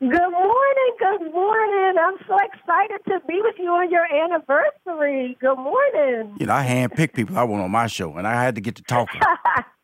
Good 0.01 0.11
morning. 0.11 0.93
Good 0.99 1.33
morning. 1.33 1.95
I'm 2.01 2.17
so 2.27 2.37
excited 2.39 3.01
to 3.09 3.21
be 3.29 3.39
with 3.43 3.57
you 3.59 3.69
on 3.69 3.91
your 3.91 4.07
anniversary. 4.07 5.37
Good 5.41 5.57
morning. 5.57 6.37
You 6.41 6.47
know, 6.47 6.55
I 6.55 6.65
handpick 6.65 7.13
people 7.13 7.37
I 7.37 7.43
want 7.43 7.63
on 7.63 7.71
my 7.71 7.87
show, 7.87 8.17
and 8.17 8.27
I 8.27 8.43
had 8.43 8.55
to 8.55 8.63
get 8.63 8.77
to 8.77 8.83
talking. 8.83 9.21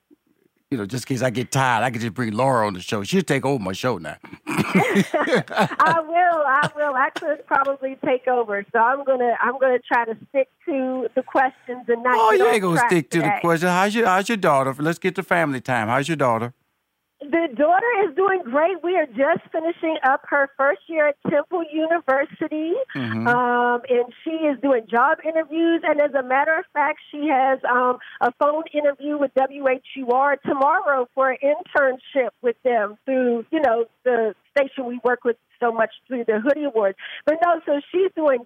you 0.70 0.78
know, 0.78 0.86
just 0.86 1.04
in 1.04 1.14
case 1.14 1.22
I 1.22 1.28
get 1.28 1.52
tired, 1.52 1.84
I 1.84 1.90
could 1.90 2.00
just 2.00 2.14
bring 2.14 2.32
Laura 2.32 2.66
on 2.66 2.72
the 2.72 2.80
show. 2.80 3.02
She'll 3.02 3.20
take 3.22 3.44
over 3.44 3.62
my 3.62 3.72
show 3.72 3.98
now. 3.98 4.16
I 5.78 6.00
will. 6.06 6.42
I 6.46 6.70
will. 6.74 6.94
I 6.94 7.10
could 7.10 7.46
probably 7.46 7.96
take 8.04 8.26
over. 8.28 8.64
So 8.72 8.78
I'm 8.78 9.04
gonna. 9.04 9.36
I'm 9.40 9.58
gonna 9.58 9.78
try 9.80 10.04
to 10.04 10.16
stick 10.28 10.48
to 10.66 11.08
the 11.14 11.22
questions 11.22 11.84
and 11.88 12.02
not. 12.02 12.14
Oh, 12.16 12.32
you 12.32 12.46
ain't 12.46 12.62
gonna 12.62 12.80
stick 12.86 13.10
to 13.10 13.20
the 13.20 13.32
question. 13.40 13.68
How's 13.68 13.94
your 13.94 14.06
How's 14.06 14.28
your 14.28 14.38
daughter? 14.38 14.74
Let's 14.78 14.98
get 14.98 15.14
to 15.16 15.22
family 15.22 15.60
time. 15.60 15.88
How's 15.88 16.08
your 16.08 16.16
daughter? 16.16 16.54
The 17.20 17.48
daughter 17.56 18.08
is 18.08 18.14
doing 18.14 18.42
great. 18.42 18.82
We 18.82 18.94
are 18.96 19.06
just 19.06 19.40
finishing 19.50 19.96
up 20.04 20.20
her 20.28 20.50
first 20.58 20.82
year 20.86 21.08
at 21.08 21.16
Temple 21.30 21.64
University, 21.72 22.74
Mhm. 22.94 23.26
um, 23.26 23.82
and 23.88 24.12
she 24.22 24.30
is 24.30 24.60
doing 24.60 24.86
job 24.86 25.18
interviews. 25.24 25.82
And 25.82 25.98
as 26.00 26.12
a 26.14 26.22
matter 26.22 26.54
of 26.54 26.66
fact, 26.74 27.00
she 27.10 27.28
has 27.28 27.58
um, 27.64 27.98
a 28.20 28.32
phone 28.32 28.64
interview 28.72 29.16
with 29.16 29.32
WHUR 29.34 30.36
tomorrow 30.44 31.08
for 31.14 31.30
an 31.30 31.38
internship 31.42 32.30
with 32.42 32.62
them 32.64 32.98
through, 33.06 33.46
you 33.50 33.60
know, 33.60 33.86
the 34.04 34.34
station 34.50 34.84
we 34.84 35.00
work 35.02 35.24
with 35.24 35.38
so 35.58 35.72
much 35.72 35.94
through 36.06 36.24
the 36.24 36.38
Hoodie 36.38 36.64
Awards. 36.64 36.98
But 37.24 37.38
no, 37.44 37.60
so 37.64 37.80
she's 37.90 38.12
doing 38.14 38.44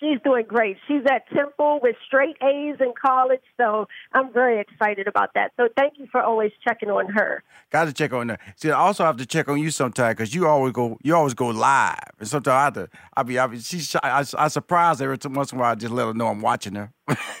she's 0.00 0.18
doing 0.24 0.44
great. 0.46 0.76
She's 0.86 1.02
at 1.10 1.28
Temple 1.28 1.80
with 1.82 1.96
straight 2.06 2.36
A's 2.42 2.76
in 2.80 2.92
college, 3.00 3.40
so 3.56 3.88
I'm 4.12 4.32
very 4.32 4.60
excited 4.60 5.06
about 5.06 5.34
that. 5.34 5.52
So 5.56 5.68
thank 5.76 5.94
you 5.98 6.06
for 6.10 6.22
always 6.22 6.52
checking 6.66 6.90
on 6.90 7.06
her. 7.12 7.42
Got 7.70 7.86
to 7.86 7.92
check 7.92 8.12
on 8.12 8.28
her. 8.30 8.38
See, 8.56 8.70
I 8.70 8.78
also 8.78 9.04
have 9.04 9.16
to 9.18 9.26
check 9.26 9.48
on 9.48 9.58
you 9.60 9.70
sometime 9.70 10.12
because 10.12 10.34
you 10.34 10.46
always 10.46 10.72
go 10.72 10.98
you 11.02 11.14
always 11.14 11.34
go 11.34 11.48
live, 11.48 11.98
and 12.18 12.28
sometimes 12.28 12.52
I 12.54 12.64
have 12.64 12.74
to. 12.74 12.88
I 13.16 13.22
be 13.22 13.38
I 13.38 13.46
be 13.46 13.58
she's 13.60 13.88
shy- 13.88 14.00
I, 14.02 14.24
I 14.38 14.48
surprise 14.48 15.00
her 15.00 15.12
every 15.12 15.30
once 15.30 15.52
in 15.52 15.58
a 15.58 15.60
while. 15.60 15.72
I 15.72 15.74
just 15.74 15.92
let 15.92 16.06
her 16.06 16.14
know 16.14 16.28
I'm 16.28 16.40
watching 16.40 16.74
her. 16.74 16.92
I 17.08 17.16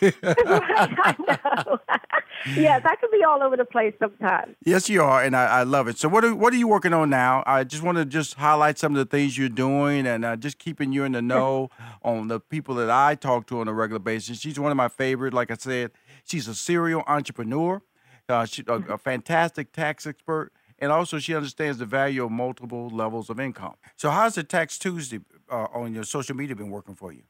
yes, 2.54 2.82
I 2.84 2.96
can 2.96 3.10
be 3.10 3.24
all 3.24 3.42
over 3.42 3.56
the 3.56 3.64
place 3.64 3.94
sometimes. 3.98 4.54
Yes, 4.64 4.88
you 4.88 5.02
are, 5.02 5.22
and 5.22 5.34
I, 5.34 5.46
I 5.46 5.62
love 5.64 5.88
it. 5.88 5.98
So, 5.98 6.08
what 6.08 6.24
are 6.24 6.34
what 6.34 6.52
are 6.52 6.56
you 6.56 6.68
working 6.68 6.92
on 6.92 7.10
now? 7.10 7.42
I 7.46 7.64
just 7.64 7.82
want 7.82 7.98
to 7.98 8.04
just 8.04 8.34
highlight 8.34 8.78
some 8.78 8.92
of 8.92 8.98
the 8.98 9.04
things 9.04 9.36
you're 9.36 9.48
doing, 9.48 10.06
and 10.06 10.24
uh, 10.24 10.36
just 10.36 10.58
keeping 10.58 10.92
you 10.92 11.04
in 11.04 11.12
the 11.12 11.22
know 11.22 11.70
on 12.02 12.28
the 12.28 12.38
people 12.38 12.76
that 12.76 12.90
I 12.90 13.14
talk 13.16 13.46
to 13.48 13.60
on 13.60 13.68
a 13.68 13.72
regular 13.72 13.98
basis. 13.98 14.38
She's 14.38 14.58
one 14.60 14.70
of 14.70 14.76
my 14.76 14.88
favorite. 14.88 15.34
Like 15.34 15.50
I 15.50 15.56
said, 15.56 15.90
she's 16.24 16.46
a 16.46 16.54
serial 16.54 17.02
entrepreneur. 17.06 17.82
Uh, 18.28 18.44
she 18.44 18.64
a, 18.68 18.74
a 18.74 18.98
fantastic 18.98 19.72
tax 19.72 20.06
expert, 20.06 20.52
and 20.78 20.92
also 20.92 21.18
she 21.18 21.34
understands 21.34 21.78
the 21.78 21.86
value 21.86 22.24
of 22.24 22.30
multiple 22.30 22.88
levels 22.88 23.30
of 23.30 23.40
income. 23.40 23.74
So, 23.96 24.10
how's 24.10 24.36
the 24.36 24.44
Tax 24.44 24.78
Tuesday 24.78 25.20
uh, 25.50 25.66
on 25.72 25.94
your 25.94 26.04
social 26.04 26.36
media 26.36 26.54
been 26.54 26.70
working 26.70 26.94
for 26.94 27.12
you? 27.12 27.22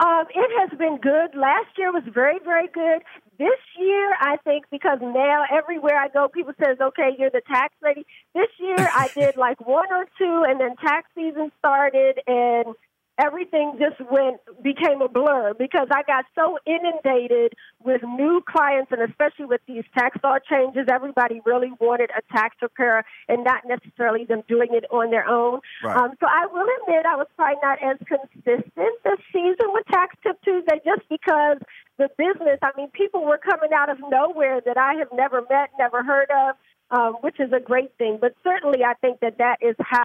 Um, 0.00 0.24
it 0.34 0.50
has 0.60 0.78
been 0.78 0.96
good. 0.96 1.34
Last 1.34 1.76
year 1.76 1.92
was 1.92 2.04
very, 2.08 2.38
very 2.42 2.68
good. 2.68 3.02
This 3.38 3.60
year, 3.78 4.14
I 4.20 4.36
think 4.44 4.64
because 4.70 4.98
now 5.02 5.44
everywhere 5.52 5.96
I 5.96 6.08
go, 6.08 6.28
people 6.28 6.54
says, 6.58 6.78
"Okay, 6.80 7.10
you're 7.18 7.30
the 7.30 7.42
tax 7.46 7.74
lady." 7.82 8.06
This 8.34 8.48
year, 8.58 8.88
I 8.94 9.08
did 9.14 9.36
like 9.36 9.60
one 9.66 9.92
or 9.92 10.06
two, 10.16 10.44
and 10.48 10.58
then 10.58 10.76
tax 10.76 11.08
season 11.14 11.52
started, 11.58 12.18
and 12.26 12.74
everything 13.20 13.78
just 13.78 14.00
went 14.10 14.40
became 14.62 15.02
a 15.02 15.08
blur 15.08 15.54
because 15.54 15.88
I 15.90 16.02
got 16.02 16.24
so 16.34 16.58
inundated 16.66 17.54
with 17.84 18.02
new 18.02 18.42
clients, 18.48 18.90
and 18.92 19.02
especially 19.02 19.46
with 19.46 19.60
these 19.66 19.84
tax 19.96 20.16
law 20.24 20.38
changes, 20.38 20.86
everybody 20.90 21.40
really 21.44 21.72
wanted 21.78 22.10
a 22.16 22.22
tax 22.34 22.56
preparer, 22.58 23.04
and 23.28 23.44
not 23.44 23.62
necessarily 23.66 24.24
them 24.24 24.42
doing 24.48 24.68
it 24.72 24.84
on 24.90 25.10
their 25.10 25.26
own. 25.28 25.60
Right. 25.82 25.96
Um, 25.96 26.12
so 26.20 26.26
I 26.26 26.46
will 26.46 26.66
admit 26.82 27.06
I 27.06 27.16
was 27.16 27.26
probably 27.36 27.60
not 27.62 27.78
as 27.82 27.98
consistent 28.06 28.94
this 29.04 29.20
season 29.32 29.68
with 29.72 29.86
Tax 29.92 30.16
Tip 30.22 30.40
Tuesday 30.42 30.80
just 30.84 31.08
because 31.08 31.58
the 31.98 32.08
business, 32.16 32.58
I 32.62 32.70
mean, 32.76 32.88
people 32.90 33.24
were 33.24 33.38
coming 33.38 33.70
out 33.76 33.90
of 33.90 33.98
nowhere 34.08 34.60
that 34.64 34.78
I 34.78 34.94
have 34.94 35.08
never 35.12 35.42
met, 35.50 35.70
never 35.78 36.02
heard 36.02 36.30
of. 36.30 36.56
Um, 36.92 37.12
which 37.20 37.38
is 37.38 37.52
a 37.52 37.60
great 37.60 37.96
thing, 37.98 38.18
but 38.20 38.34
certainly 38.42 38.82
I 38.82 38.94
think 38.94 39.20
that 39.20 39.38
that 39.38 39.58
is 39.62 39.76
how 39.78 40.02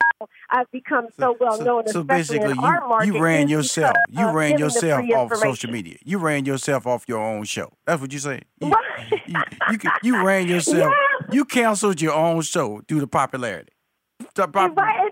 I've 0.52 0.70
become 0.72 1.08
so, 1.20 1.36
well 1.40 1.60
known, 1.60 1.88
So 1.88 2.02
especially 2.02 2.38
basically, 2.38 2.52
in 2.52 2.60
our 2.60 2.76
you, 2.84 2.88
market. 2.90 3.08
you 3.08 3.20
ran 3.24 3.48
yourself. 3.48 3.96
You 4.12 4.30
ran 4.30 4.60
yourself 4.60 5.04
off 5.16 5.36
social 5.38 5.72
media. 5.72 5.98
You 6.06 6.20
ran 6.20 6.46
yourself 6.46 6.86
off 6.86 7.06
your 7.08 7.20
own 7.20 7.44
show. 7.46 7.72
That's 7.88 8.00
what 8.02 8.14
you 8.14 8.20
say. 8.20 8.42
You, 8.62 8.72
you, 9.26 9.40
you, 9.72 9.78
you 10.04 10.24
ran 10.24 10.48
yourself. 10.54 10.94
You 11.32 11.44
canceled 11.46 12.00
your 12.02 12.14
own 12.14 12.44
show 12.44 12.82
due 12.88 13.00
to 13.00 13.08
popularity. 13.08 13.72
Pop- 14.36 14.52
But 14.54 14.78
I 14.78 15.10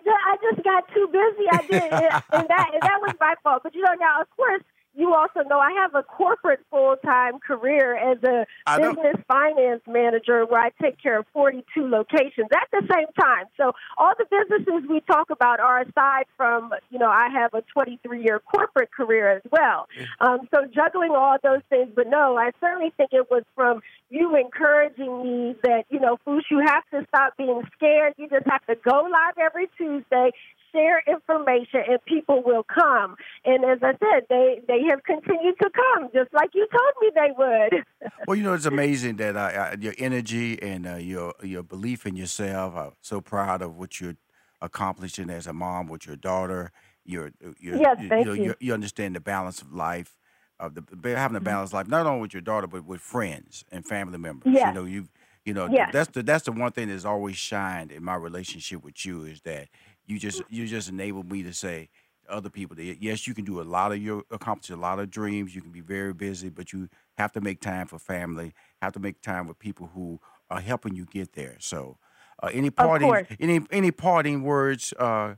just 0.52 0.64
got 0.64 0.88
too 0.94 1.08
busy. 1.12 1.48
I 1.52 1.58
did, 1.72 1.92
and 1.92 2.48
that 2.50 2.70
and 2.74 2.82
that 2.84 3.00
was 3.02 3.16
my 3.20 3.34
fault. 3.44 3.62
But 3.64 3.74
you 3.74 3.82
know, 3.82 3.94
now 4.00 4.22
of 4.22 4.30
course, 4.36 4.62
you 4.96 5.14
also 5.14 5.48
know 5.48 5.60
I 5.60 5.72
have 5.82 5.96
a 5.96 6.04
corporate 6.04 6.62
full 6.70 6.96
time 7.04 7.40
career 7.40 7.96
as 7.96 8.18
a 8.24 8.46
I 8.66 8.78
know. 8.78 8.94
business 8.94 9.16
finance 9.28 9.82
manager 9.88 10.46
where 10.46 10.62
I 10.62 10.70
take 10.82 11.02
care 11.02 11.20
of 11.20 11.26
42 11.34 11.88
locations 11.88 12.48
at 12.54 12.68
the 12.72 12.82
same 12.92 13.08
time. 13.20 13.46
So 13.58 13.74
all 13.98 14.14
the 14.18 14.26
businesses 14.30 14.90
we 14.90 15.02
talk 15.02 15.30
about 15.30 15.60
are 15.60 15.82
aside 15.82 16.26
from, 16.38 16.74
you 16.90 17.00
know, 17.00 17.10
I 17.10 17.30
have 17.34 17.54
a 17.54 17.62
23 17.74 18.24
year 18.24 18.40
corporate 18.40 18.92
career 18.92 19.32
as 19.32 19.42
well. 19.52 19.88
Um, 20.20 20.48
so 20.54 20.66
juggling 20.74 21.12
all 21.12 21.38
those 21.42 21.62
things, 21.70 21.90
but 21.96 22.08
no, 22.08 22.38
I 22.38 22.52
certainly 22.60 22.92
think 22.98 23.12
it 23.14 23.30
was 23.32 23.44
from 23.56 23.82
you 24.10 24.36
encouraging 24.36 25.24
me 25.24 25.56
that, 25.64 25.86
you 25.90 26.00
know, 26.00 26.18
Foosh, 26.26 26.44
you 26.52 26.60
have 26.66 26.84
to 26.92 27.06
stop 27.08 27.36
being 27.38 27.64
scared. 27.76 28.14
You 28.18 28.30
just 28.30 28.46
have 28.46 28.66
to 28.68 28.76
go 28.76 29.08
live 29.12 29.38
every 29.40 29.68
Tuesday, 29.78 30.32
share 30.74 31.02
information, 31.08 31.82
and 31.90 32.04
people 32.06 32.44
will 32.44 32.64
come. 32.64 33.16
And 33.46 33.64
as 33.66 33.80
I 33.82 33.94
said, 33.94 34.26
they, 34.30 34.62
they 34.68 34.82
have 34.90 35.04
continued 35.04 35.56
to 35.62 35.70
come, 35.70 36.10
just 36.14 36.34
like 36.34 36.52
you 36.54 36.68
told 36.72 36.94
me 37.02 37.12
they 37.16 37.32
would. 37.38 37.86
Well, 38.26 38.38
you 38.38 38.44
know, 38.44 38.54
it's 38.54 38.66
amazing 38.66 39.18
that 39.18 39.36
uh, 39.36 39.40
uh, 39.40 39.76
your 39.80 39.94
energy 39.98 40.62
and 40.62 40.88
uh, 40.88 40.96
your 40.96 41.34
your 41.44 41.64
belief 41.64 42.06
in 42.06 42.16
yourself. 42.16 42.76
I'm 42.76 42.94
so 43.02 43.20
proud 43.22 43.62
of 43.62 43.76
what 43.78 44.00
you're 44.00 44.16
accomplishing 44.62 45.30
as 45.30 45.46
a 45.48 45.54
mom 45.54 45.88
with 45.88 46.08
your 46.08 46.16
daughter. 46.16 46.72
You're, 47.06 47.32
you're 47.60 47.82
Yes, 47.82 47.98
you, 47.98 48.10
thank 48.10 48.26
know, 48.26 48.34
you. 48.36 48.44
you 48.46 48.56
you 48.62 48.74
understand 48.74 49.16
the 49.18 49.20
balance 49.20 49.62
of 49.62 49.74
life, 49.74 50.16
of 50.60 50.76
the 50.76 51.18
having 51.18 51.36
a 51.36 51.42
Mm-hmm. 51.42 51.46
balanced 51.46 51.74
life, 51.74 51.88
not 51.90 52.06
only 52.08 52.22
with 52.22 52.34
your 52.34 52.42
daughter 52.42 52.68
but 52.68 52.86
with 52.86 53.02
friends 53.02 53.66
and 53.72 53.86
family 53.86 54.18
members. 54.18 54.48
Yes. 54.54 54.64
You 54.64 54.72
know, 54.72 54.86
you've 54.86 55.10
you 55.46 55.54
know 55.54 55.70
Yes. 55.70 55.92
that's 55.92 56.10
the 56.12 56.24
that's 56.24 56.46
the 56.46 56.54
one 56.54 56.72
thing 56.72 56.88
that's 56.88 57.06
always 57.06 57.36
shined 57.36 57.92
in 57.92 58.06
my 58.06 58.16
relationship 58.16 58.86
with 58.86 59.06
you 59.06 59.26
is 59.26 59.42
that 59.42 59.68
you 60.06 60.20
just 60.20 60.42
you 60.50 60.68
just 60.68 60.89
enable 60.89 61.24
me 61.24 61.44
to 61.44 61.54
say 61.54 61.89
to 62.26 62.34
other 62.34 62.50
people 62.50 62.76
that 62.76 62.98
yes, 63.02 63.28
you 63.28 63.34
can 63.34 63.46
do 63.46 63.62
a 63.62 63.63
lot 63.63 63.92
of 63.92 64.02
your 64.02 64.24
accomplish 64.32 64.70
a 64.70 64.76
lot 64.76 65.00
of 65.00 65.10
dreams. 65.10 65.56
You 65.56 65.62
can 65.62 65.72
be 65.72 65.82
very 65.82 66.13
busy, 66.13 66.50
but 66.50 66.74
you 66.74 66.89
have 67.18 67.32
to 67.34 67.42
make 67.42 67.62
time 67.62 67.88
for 67.88 68.00
family. 68.00 68.54
Have 68.82 68.94
to 68.94 69.00
make 69.00 69.22
time 69.22 69.48
with 69.48 69.60
people 69.60 69.89
who 69.94 70.20
are 70.50 70.62
helping 70.62 70.96
you 70.96 71.06
get 71.06 71.34
there. 71.34 71.58
So, 71.60 71.98
uh, 72.42 72.50
any 72.54 72.70
parting 72.70 73.28
any 73.39 73.62
any 73.72 73.92
parting 73.92 74.44
words, 74.44 74.94
uh, 75.00 75.36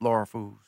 Laura 0.00 0.26
Foos? 0.26 0.58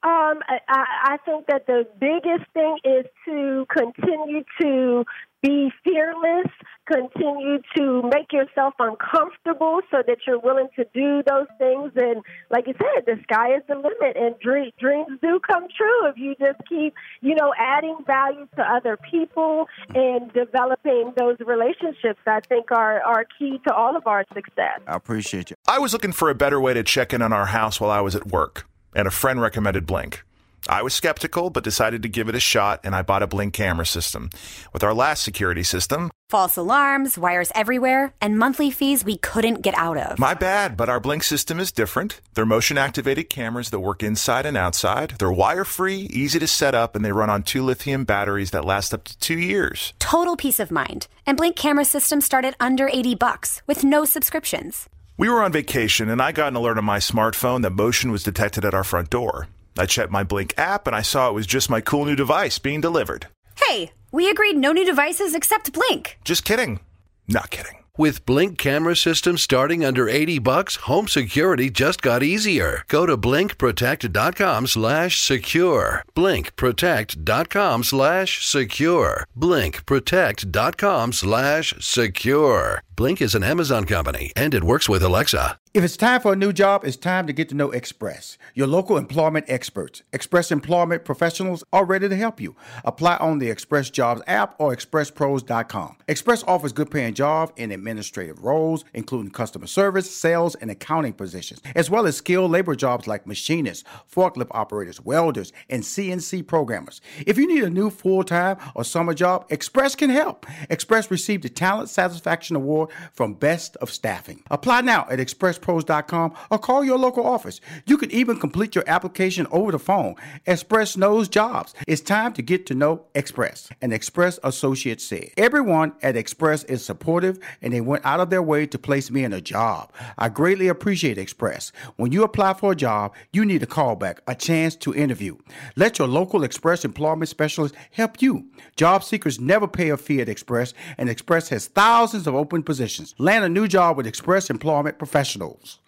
Um, 0.00 0.38
I, 0.48 0.60
I 0.68 0.84
I 1.02 1.16
think 1.24 1.46
that 1.48 1.66
the 1.66 1.84
biggest 1.98 2.48
thing 2.54 2.78
is 2.84 3.04
to 3.24 3.66
continue 3.68 4.44
to 4.60 5.04
be 5.42 5.72
fearless, 5.82 6.47
continue 6.90 7.58
to 7.76 8.02
make 8.12 8.32
yourself 8.32 8.74
uncomfortable 8.78 9.80
so 9.90 10.02
that 10.06 10.18
you're 10.26 10.38
willing 10.38 10.68
to 10.76 10.84
do 10.94 11.22
those 11.26 11.46
things. 11.58 11.92
And 11.96 12.22
like 12.50 12.66
you 12.66 12.74
said, 12.78 13.04
the 13.06 13.20
sky 13.22 13.54
is 13.56 13.62
the 13.68 13.74
limit, 13.74 14.16
and 14.16 14.38
dream, 14.40 14.70
dreams 14.78 15.18
do 15.22 15.40
come 15.46 15.66
true 15.76 16.08
if 16.08 16.16
you 16.16 16.34
just 16.38 16.60
keep, 16.68 16.94
you 17.20 17.34
know, 17.34 17.52
adding 17.58 17.98
value 18.06 18.48
to 18.56 18.62
other 18.62 18.98
people 19.10 19.66
and 19.94 20.32
developing 20.32 21.12
those 21.16 21.36
relationships. 21.40 22.20
I 22.26 22.40
think 22.48 22.70
are 22.72 23.02
are 23.02 23.24
key 23.38 23.60
to 23.66 23.74
all 23.74 23.96
of 23.96 24.06
our 24.06 24.24
success. 24.34 24.80
I 24.86 24.96
appreciate 24.96 25.50
you. 25.50 25.56
I 25.66 25.78
was 25.78 25.92
looking 25.92 26.12
for 26.12 26.30
a 26.30 26.34
better 26.34 26.60
way 26.60 26.74
to 26.74 26.82
check 26.82 27.12
in 27.12 27.22
on 27.22 27.32
our 27.32 27.46
house 27.46 27.80
while 27.80 27.90
I 27.90 28.00
was 28.00 28.14
at 28.14 28.26
work, 28.26 28.66
and 28.94 29.06
a 29.06 29.10
friend 29.10 29.40
recommended 29.40 29.86
Blink. 29.86 30.22
I 30.68 30.82
was 30.82 30.94
skeptical, 30.94 31.50
but 31.50 31.64
decided 31.64 32.02
to 32.02 32.08
give 32.08 32.28
it 32.28 32.34
a 32.34 32.40
shot, 32.40 32.80
and 32.84 32.94
I 32.94 33.02
bought 33.02 33.22
a 33.22 33.26
Blink 33.26 33.54
camera 33.54 33.86
system. 33.86 34.30
With 34.72 34.84
our 34.84 34.94
last 34.94 35.22
security 35.22 35.62
system, 35.62 36.10
False 36.28 36.58
alarms, 36.58 37.16
wires 37.16 37.50
everywhere, 37.54 38.12
and 38.20 38.38
monthly 38.38 38.70
fees 38.70 39.02
we 39.02 39.16
couldn't 39.16 39.62
get 39.62 39.72
out 39.78 39.96
of. 39.96 40.18
my 40.18 40.34
bad, 40.34 40.76
but 40.76 40.90
our 40.90 41.00
Blink 41.00 41.22
system 41.22 41.58
is 41.58 41.72
different. 41.72 42.20
They're 42.34 42.44
motion 42.44 42.76
activated 42.76 43.30
cameras 43.30 43.70
that 43.70 43.80
work 43.80 44.02
inside 44.02 44.44
and 44.44 44.54
outside. 44.54 45.14
They're 45.18 45.32
wire 45.32 45.64
free, 45.64 46.00
easy 46.10 46.38
to 46.38 46.46
set 46.46 46.74
up, 46.74 46.94
and 46.94 47.02
they 47.02 47.12
run 47.12 47.30
on 47.30 47.44
two 47.44 47.62
lithium 47.62 48.04
batteries 48.04 48.50
that 48.50 48.66
last 48.66 48.92
up 48.92 49.04
to 49.04 49.18
two 49.18 49.38
years. 49.38 49.94
Total 50.00 50.36
peace 50.36 50.60
of 50.60 50.70
mind. 50.70 51.08
And 51.24 51.38
Blink 51.38 51.56
camera 51.56 51.86
systems 51.86 52.26
start 52.26 52.44
at 52.44 52.56
under 52.60 52.90
80 52.92 53.14
bucks 53.14 53.62
with 53.66 53.82
no 53.82 54.04
subscriptions. 54.04 54.86
We 55.16 55.30
were 55.30 55.42
on 55.42 55.50
vacation, 55.50 56.10
and 56.10 56.20
I 56.20 56.32
got 56.32 56.48
an 56.48 56.56
alert 56.56 56.76
on 56.76 56.84
my 56.84 56.98
smartphone 56.98 57.62
that 57.62 57.70
motion 57.70 58.12
was 58.12 58.22
detected 58.22 58.66
at 58.66 58.74
our 58.74 58.84
front 58.84 59.08
door. 59.08 59.48
I 59.78 59.86
checked 59.86 60.12
my 60.12 60.24
Blink 60.24 60.54
app, 60.58 60.86
and 60.86 60.96
I 60.96 61.02
saw 61.02 61.28
it 61.28 61.34
was 61.34 61.46
just 61.46 61.70
my 61.70 61.80
cool 61.80 62.04
new 62.04 62.16
device 62.16 62.58
being 62.58 62.80
delivered. 62.80 63.28
Hey, 63.56 63.92
we 64.12 64.28
agreed 64.30 64.56
no 64.56 64.72
new 64.72 64.84
devices 64.84 65.34
except 65.34 65.72
Blink. 65.72 66.18
Just 66.24 66.44
kidding. 66.44 66.80
Not 67.28 67.50
kidding. 67.50 67.78
With 67.98 68.24
Blink 68.24 68.58
camera 68.58 68.94
systems 68.94 69.42
starting 69.42 69.84
under 69.84 70.08
80 70.08 70.38
bucks, 70.38 70.76
home 70.86 71.08
security 71.08 71.68
just 71.68 72.00
got 72.00 72.22
easier. 72.22 72.84
Go 72.86 73.06
to 73.06 73.16
blinkprotect.com 73.16 74.68
slash 74.68 75.20
secure. 75.20 76.04
Blinkprotect.com 76.14 77.82
slash 77.82 78.46
secure. 78.46 79.26
Blinkprotect.com 79.36 81.12
slash 81.12 81.74
secure. 81.80 82.82
Blink 82.94 83.20
is 83.20 83.34
an 83.34 83.42
Amazon 83.42 83.84
company 83.84 84.32
and 84.36 84.54
it 84.54 84.62
works 84.62 84.88
with 84.88 85.02
Alexa. 85.02 85.58
If 85.78 85.84
it's 85.84 85.96
time 85.96 86.20
for 86.20 86.32
a 86.32 86.36
new 86.36 86.52
job, 86.52 86.84
it's 86.84 86.96
time 86.96 87.28
to 87.28 87.32
get 87.32 87.48
to 87.50 87.54
know 87.54 87.70
Express, 87.70 88.36
your 88.52 88.66
local 88.66 88.96
employment 88.96 89.44
experts. 89.46 90.02
Express 90.12 90.50
employment 90.50 91.04
professionals 91.04 91.62
are 91.72 91.84
ready 91.84 92.08
to 92.08 92.16
help 92.16 92.40
you. 92.40 92.56
Apply 92.84 93.16
on 93.18 93.38
the 93.38 93.48
Express 93.48 93.88
Jobs 93.88 94.20
app 94.26 94.56
or 94.58 94.74
expresspros.com. 94.74 95.96
Express 96.08 96.42
offers 96.48 96.72
good 96.72 96.90
paying 96.90 97.14
jobs 97.14 97.52
in 97.54 97.70
administrative 97.70 98.42
roles, 98.42 98.84
including 98.92 99.30
customer 99.30 99.68
service, 99.68 100.12
sales, 100.12 100.56
and 100.56 100.68
accounting 100.68 101.12
positions, 101.12 101.62
as 101.76 101.88
well 101.88 102.08
as 102.08 102.16
skilled 102.16 102.50
labor 102.50 102.74
jobs 102.74 103.06
like 103.06 103.24
machinists, 103.24 103.84
forklift 104.12 104.48
operators, 104.50 105.00
welders, 105.00 105.52
and 105.70 105.84
CNC 105.84 106.44
programmers. 106.48 107.00
If 107.24 107.38
you 107.38 107.46
need 107.46 107.62
a 107.62 107.70
new 107.70 107.90
full 107.90 108.24
time 108.24 108.56
or 108.74 108.82
summer 108.82 109.14
job, 109.14 109.46
Express 109.48 109.94
can 109.94 110.10
help. 110.10 110.44
Express 110.70 111.08
received 111.08 111.44
the 111.44 111.48
Talent 111.48 111.88
Satisfaction 111.88 112.56
Award 112.56 112.90
from 113.12 113.34
Best 113.34 113.76
of 113.76 113.92
Staffing. 113.92 114.42
Apply 114.50 114.80
now 114.80 115.06
at 115.08 115.20
expresspros.com 115.68 116.34
or 116.50 116.58
call 116.58 116.84
your 116.84 116.98
local 116.98 117.26
office. 117.26 117.60
You 117.86 117.96
can 117.96 118.10
even 118.10 118.38
complete 118.38 118.74
your 118.74 118.84
application 118.86 119.46
over 119.50 119.72
the 119.72 119.78
phone. 119.78 120.14
Express 120.46 120.96
knows 120.96 121.28
jobs. 121.28 121.74
It's 121.86 122.00
time 122.00 122.32
to 122.34 122.42
get 122.42 122.66
to 122.66 122.74
know 122.74 123.04
Express. 123.14 123.68
An 123.82 123.92
Express 123.92 124.38
associate 124.42 125.00
said, 125.00 125.30
Everyone 125.36 125.92
at 126.02 126.16
Express 126.16 126.64
is 126.64 126.84
supportive 126.84 127.38
and 127.62 127.72
they 127.72 127.80
went 127.80 128.04
out 128.04 128.20
of 128.20 128.30
their 128.30 128.42
way 128.42 128.66
to 128.66 128.78
place 128.78 129.10
me 129.10 129.24
in 129.24 129.32
a 129.32 129.40
job. 129.40 129.92
I 130.16 130.28
greatly 130.28 130.68
appreciate 130.68 131.18
Express. 131.18 131.72
When 131.96 132.12
you 132.12 132.24
apply 132.24 132.54
for 132.54 132.72
a 132.72 132.76
job, 132.76 133.14
you 133.32 133.44
need 133.44 133.62
a 133.62 133.66
callback, 133.66 134.18
a 134.26 134.34
chance 134.34 134.76
to 134.76 134.94
interview. 134.94 135.36
Let 135.76 135.98
your 135.98 136.08
local 136.08 136.44
Express 136.44 136.84
employment 136.84 137.28
specialist 137.28 137.74
help 137.90 138.22
you. 138.22 138.46
Job 138.76 139.04
seekers 139.04 139.40
never 139.40 139.66
pay 139.66 139.90
a 139.90 139.96
fee 139.96 140.20
at 140.20 140.28
Express, 140.28 140.74
and 140.96 141.08
Express 141.08 141.48
has 141.48 141.66
thousands 141.66 142.26
of 142.26 142.34
open 142.34 142.62
positions. 142.62 143.14
Land 143.18 143.44
a 143.44 143.48
new 143.48 143.68
job 143.68 143.96
with 143.96 144.06
Express 144.06 144.50
Employment 144.50 144.98
Professionals 144.98 145.47
themselves. 145.48 145.78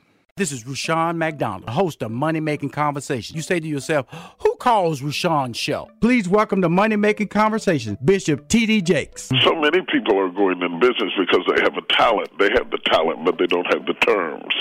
This 0.41 0.53
is 0.53 0.67
Rushion 0.67 1.19
McDonald, 1.19 1.69
host 1.69 2.01
of 2.01 2.11
Money 2.11 2.41
Making 2.41 2.71
Conversations. 2.71 3.37
You 3.37 3.43
say 3.43 3.61
to 3.61 3.69
yourself, 3.69 4.07
who 4.39 4.57
calls 4.57 5.03
Rushion's 5.03 5.59
show? 5.59 5.91
Please 6.01 6.31
welcome 6.31 6.63
to 6.63 6.71
Money 6.71 6.97
Making 6.97 7.29
Conversations, 7.29 7.99
Bishop 8.03 8.49
T.D. 8.49 8.81
Jakes. 8.81 9.29
So 9.43 9.55
many 9.55 9.83
people 9.93 10.19
are 10.19 10.31
going 10.31 10.63
in 10.63 10.81
business 10.81 11.13
because 11.19 11.45
they 11.47 11.61
have 11.61 11.77
a 11.77 11.83
talent. 11.95 12.31
They 12.39 12.49
have 12.55 12.71
the 12.71 12.79
talent, 12.87 13.23
but 13.27 13.37
they 13.37 13.45
don't 13.45 13.67
have 13.67 13.85
the 13.85 13.93
terms. 13.93 14.55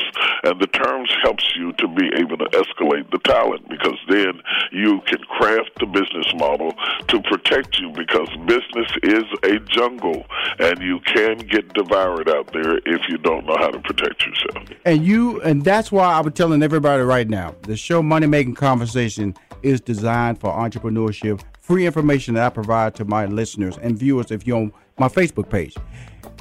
And 0.43 0.59
the 0.59 0.67
terms 0.67 1.09
helps 1.23 1.45
you 1.55 1.71
to 1.73 1.87
be 1.87 2.09
able 2.17 2.37
to 2.39 2.45
escalate 2.47 3.09
the 3.11 3.19
talent 3.19 3.69
because 3.69 3.97
then 4.09 4.41
you 4.73 4.99
can 5.05 5.19
craft 5.23 5.71
the 5.79 5.85
business 5.85 6.27
model 6.35 6.73
to 7.07 7.21
protect 7.21 7.79
you 7.79 7.91
because 7.91 8.27
business 8.45 8.91
is 9.03 9.23
a 9.43 9.59
jungle 9.59 10.25
and 10.59 10.81
you 10.81 10.99
can 11.01 11.37
get 11.37 11.71
devoured 11.73 12.27
out 12.27 12.51
there 12.51 12.79
if 12.85 13.07
you 13.07 13.17
don't 13.17 13.45
know 13.45 13.55
how 13.57 13.69
to 13.69 13.79
protect 13.79 14.25
yourself. 14.25 14.67
And 14.83 15.05
you, 15.05 15.41
and 15.41 15.63
that's 15.69 15.91
why 15.91 16.13
I'm 16.13 16.31
telling 16.31 16.63
everybody 16.63 17.03
right 17.03 17.29
now, 17.29 17.53
the 17.61 17.77
show 17.77 18.01
Money 18.01 18.25
Making 18.25 18.55
Conversation 18.55 19.35
is 19.61 19.79
designed 19.79 20.39
for 20.39 20.51
entrepreneurship. 20.51 21.43
Free 21.61 21.85
information 21.85 22.33
that 22.33 22.45
I 22.47 22.49
provide 22.49 22.95
to 22.95 23.05
my 23.05 23.27
listeners 23.27 23.77
and 23.77 23.95
viewers 23.95 24.31
if 24.31 24.47
you're 24.47 24.57
on 24.57 24.73
my 24.97 25.07
Facebook 25.07 25.47
page. 25.47 25.75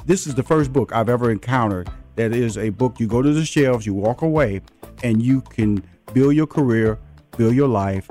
This 0.07 0.25
is 0.25 0.33
the 0.33 0.41
first 0.41 0.73
book 0.73 0.91
I've 0.93 1.09
ever 1.09 1.29
encountered 1.29 1.91
that 2.15 2.33
is 2.33 2.57
a 2.57 2.69
book 2.69 2.99
you 2.99 3.05
go 3.05 3.21
to 3.21 3.31
the 3.31 3.45
shelves, 3.45 3.85
you 3.85 3.93
walk 3.93 4.23
away, 4.23 4.61
and 5.03 5.21
you 5.21 5.41
can 5.41 5.83
build 6.11 6.33
your 6.33 6.47
career, 6.47 6.97
build 7.37 7.53
your 7.53 7.67
life, 7.67 8.09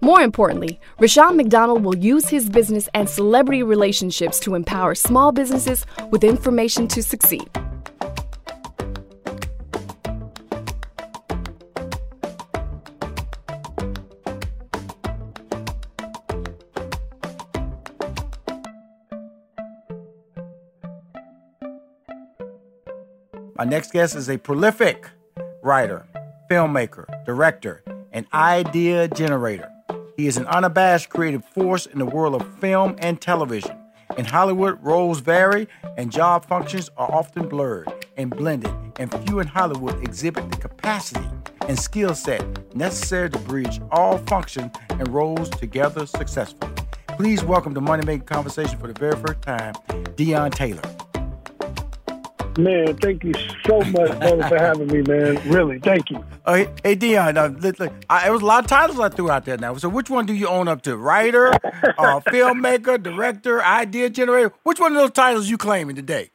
More 0.00 0.20
importantly, 0.20 0.80
Rushion 1.00 1.36
McDonald 1.36 1.84
will 1.84 1.96
use 1.96 2.28
his 2.28 2.48
business 2.48 2.88
and 2.94 3.08
celebrity 3.08 3.64
relationships 3.64 4.38
to 4.40 4.54
empower 4.54 4.94
small 4.94 5.32
businesses 5.32 5.84
with 6.10 6.22
information 6.22 6.86
to 6.88 7.02
succeed. 7.02 7.48
My 23.56 23.64
next 23.64 23.92
guest 23.92 24.14
is 24.14 24.30
a 24.30 24.38
prolific 24.38 25.08
writer, 25.64 26.06
filmmaker, 26.48 27.04
director, 27.26 27.82
and 28.12 28.24
idea 28.32 29.08
generator. 29.08 29.68
He 30.18 30.26
is 30.26 30.36
an 30.36 30.46
unabashed 30.46 31.10
creative 31.10 31.44
force 31.44 31.86
in 31.86 32.00
the 32.00 32.04
world 32.04 32.34
of 32.34 32.58
film 32.58 32.96
and 32.98 33.20
television. 33.20 33.78
In 34.16 34.24
Hollywood, 34.24 34.76
roles 34.82 35.20
vary 35.20 35.68
and 35.96 36.10
job 36.10 36.44
functions 36.44 36.90
are 36.96 37.08
often 37.08 37.48
blurred 37.48 37.88
and 38.16 38.28
blended, 38.28 38.74
and 38.98 39.14
few 39.28 39.38
in 39.38 39.46
Hollywood 39.46 40.02
exhibit 40.02 40.50
the 40.50 40.56
capacity 40.56 41.24
and 41.68 41.78
skill 41.78 42.16
set 42.16 42.42
necessary 42.74 43.30
to 43.30 43.38
bridge 43.38 43.80
all 43.92 44.18
functions 44.18 44.74
and 44.90 45.06
roles 45.06 45.50
together 45.50 46.04
successfully. 46.04 46.72
Please 47.10 47.44
welcome 47.44 47.72
to 47.72 47.80
Money 47.80 48.04
Making 48.04 48.26
Conversation 48.26 48.76
for 48.76 48.88
the 48.88 48.98
very 48.98 49.14
first 49.24 49.40
time, 49.42 49.74
Deon 50.16 50.52
Taylor. 50.52 50.82
Man, 52.58 52.96
thank 52.96 53.22
you 53.22 53.34
so 53.64 53.78
much, 53.92 54.18
brother, 54.18 54.48
for 54.48 54.58
having 54.58 54.88
me, 54.88 55.00
man. 55.02 55.48
Really, 55.48 55.78
thank 55.78 56.10
you. 56.10 56.24
Uh, 56.48 56.54
hey, 56.54 56.68
hey, 56.82 56.96
Deon, 56.96 57.36
uh, 57.36 57.48
look, 57.60 57.78
look, 57.78 57.92
I, 58.08 58.26
it 58.26 58.30
was 58.30 58.40
a 58.40 58.46
lot 58.46 58.64
of 58.64 58.68
titles 58.70 58.98
I 58.98 59.10
threw 59.10 59.30
out 59.30 59.44
there 59.44 59.58
now. 59.58 59.76
So 59.76 59.86
which 59.90 60.08
one 60.08 60.24
do 60.24 60.32
you 60.32 60.48
own 60.48 60.66
up 60.66 60.80
to? 60.82 60.96
Writer, 60.96 61.48
uh, 61.52 61.58
filmmaker, 62.26 63.02
director, 63.02 63.62
idea 63.62 64.08
generator? 64.08 64.54
Which 64.62 64.80
one 64.80 64.92
of 64.92 64.96
those 64.96 65.10
titles 65.10 65.50
you 65.50 65.58
claiming 65.58 65.94
today? 65.94 66.30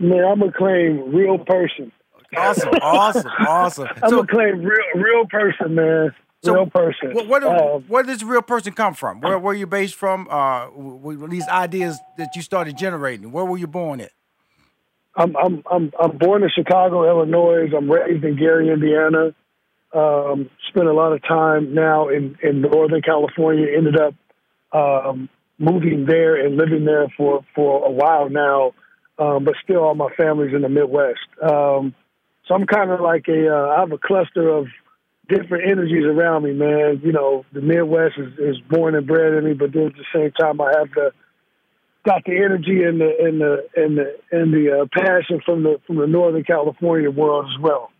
Man, 0.00 0.24
I'm 0.24 0.38
going 0.38 0.52
to 0.52 0.56
claim 0.56 1.14
real 1.14 1.36
person. 1.36 1.92
Awesome, 2.34 2.70
awesome, 2.80 3.30
awesome. 3.46 3.88
I'm 4.02 4.08
So- 4.08 4.22
going 4.22 4.26
to 4.26 4.32
claim 4.32 4.62
real 4.62 5.04
real 5.04 5.26
person, 5.26 5.74
man. 5.74 6.14
So, 6.42 6.54
real 6.54 6.70
person. 6.70 7.12
What, 7.12 7.28
what, 7.28 7.44
Um, 7.44 7.82
where 7.88 8.04
does 8.04 8.24
real 8.24 8.40
person 8.40 8.72
come 8.72 8.94
from? 8.94 9.20
Where 9.20 9.38
where 9.38 9.52
you 9.54 9.66
based 9.66 9.96
from? 9.96 10.28
Uh, 10.30 10.68
these 11.28 11.46
ideas 11.48 11.98
that 12.16 12.34
you 12.36 12.40
started 12.40 12.78
generating. 12.78 13.32
Where 13.32 13.44
were 13.44 13.58
you 13.58 13.66
born 13.66 14.00
at? 14.00 14.12
I'm 15.16 15.36
I'm 15.36 15.62
I'm 15.70 15.92
I'm 15.98 16.18
born 16.18 16.42
in 16.42 16.50
Chicago, 16.54 17.08
Illinois. 17.08 17.70
I'm 17.76 17.90
raised 17.90 18.24
in 18.24 18.36
Gary, 18.36 18.70
Indiana. 18.70 19.34
Um, 19.94 20.50
spent 20.68 20.86
a 20.86 20.92
lot 20.92 21.12
of 21.12 21.22
time 21.22 21.74
now 21.74 22.08
in 22.08 22.36
in 22.42 22.60
Northern 22.60 23.02
California. 23.02 23.66
Ended 23.76 23.98
up 23.98 24.14
um, 24.72 25.28
moving 25.58 26.04
there 26.06 26.36
and 26.44 26.56
living 26.56 26.84
there 26.84 27.06
for 27.16 27.44
for 27.54 27.86
a 27.86 27.90
while 27.90 28.28
now. 28.28 28.72
Um, 29.18 29.44
but 29.44 29.54
still, 29.64 29.82
all 29.82 29.94
my 29.94 30.10
family's 30.16 30.54
in 30.54 30.60
the 30.60 30.68
Midwest. 30.68 31.26
Um, 31.42 31.94
so 32.46 32.54
I'm 32.54 32.66
kind 32.66 32.90
of 32.90 33.00
like 33.00 33.26
a 33.28 33.48
uh, 33.48 33.74
I 33.76 33.80
have 33.80 33.92
a 33.92 33.98
cluster 33.98 34.48
of 34.50 34.66
different 35.28 35.64
energies 35.68 36.04
around 36.04 36.44
me, 36.44 36.52
man. 36.52 37.00
You 37.02 37.12
know, 37.12 37.46
the 37.52 37.62
Midwest 37.62 38.14
is, 38.18 38.32
is 38.38 38.60
born 38.70 38.94
and 38.94 39.06
bred 39.06 39.32
in 39.32 39.44
me, 39.44 39.54
but 39.54 39.72
then 39.72 39.86
at 39.86 39.94
the 39.94 40.04
same 40.14 40.30
time, 40.32 40.60
I 40.60 40.72
have 40.78 40.90
the 40.94 41.12
got 42.06 42.24
the 42.24 42.32
energy 42.36 42.82
and 42.84 43.00
the 43.00 43.10
and 43.20 43.40
the 43.40 43.66
and 43.76 43.98
the 43.98 44.16
and 44.30 44.52
the 44.54 44.80
uh, 44.82 44.86
passion 44.92 45.40
from 45.44 45.62
the 45.64 45.78
from 45.86 45.96
the 45.96 46.06
Northern 46.06 46.44
California 46.44 47.10
world 47.10 47.46
as 47.52 47.60
well. 47.60 47.90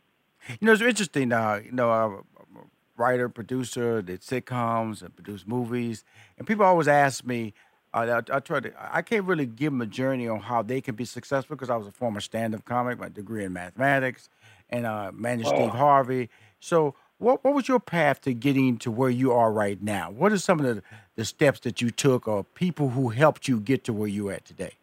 You 0.48 0.66
know, 0.66 0.72
it's 0.72 0.80
interesting. 0.82 1.32
Uh, 1.32 1.60
you 1.64 1.72
know, 1.72 1.90
I'm 1.90 2.12
a 2.56 2.60
writer, 2.96 3.28
producer, 3.28 4.00
did 4.00 4.20
sitcoms 4.22 5.02
and 5.02 5.14
produced 5.14 5.46
movies, 5.48 6.04
and 6.38 6.46
people 6.46 6.64
always 6.64 6.88
ask 6.88 7.24
me. 7.24 7.52
Uh, 7.92 8.20
I, 8.30 8.36
I 8.36 8.40
try 8.40 8.60
to. 8.60 8.72
I 8.94 9.02
can't 9.02 9.24
really 9.24 9.46
give 9.46 9.72
them 9.72 9.80
a 9.80 9.86
journey 9.86 10.28
on 10.28 10.40
how 10.40 10.62
they 10.62 10.80
can 10.80 10.94
be 10.94 11.04
successful 11.04 11.56
because 11.56 11.70
I 11.70 11.76
was 11.76 11.86
a 11.86 11.92
former 11.92 12.20
stand-up 12.20 12.64
comic, 12.64 12.98
my 12.98 13.08
degree 13.08 13.44
in 13.44 13.52
mathematics, 13.52 14.28
and 14.70 14.86
uh, 14.86 15.12
managed 15.14 15.48
Steve 15.48 15.60
Oh. 15.60 15.68
Harvey. 15.68 16.28
So, 16.60 16.94
what 17.18 17.42
what 17.44 17.54
was 17.54 17.68
your 17.68 17.80
path 17.80 18.20
to 18.22 18.34
getting 18.34 18.78
to 18.78 18.90
where 18.90 19.10
you 19.10 19.32
are 19.32 19.50
right 19.50 19.82
now? 19.82 20.10
What 20.10 20.32
are 20.32 20.38
some 20.38 20.60
of 20.60 20.66
the, 20.66 20.82
the 21.16 21.24
steps 21.24 21.60
that 21.60 21.80
you 21.80 21.90
took, 21.90 22.28
or 22.28 22.44
people 22.44 22.90
who 22.90 23.08
helped 23.08 23.48
you 23.48 23.58
get 23.60 23.84
to 23.84 23.92
where 23.92 24.08
you 24.08 24.28
are 24.28 24.34
at 24.34 24.44
today? 24.44 24.74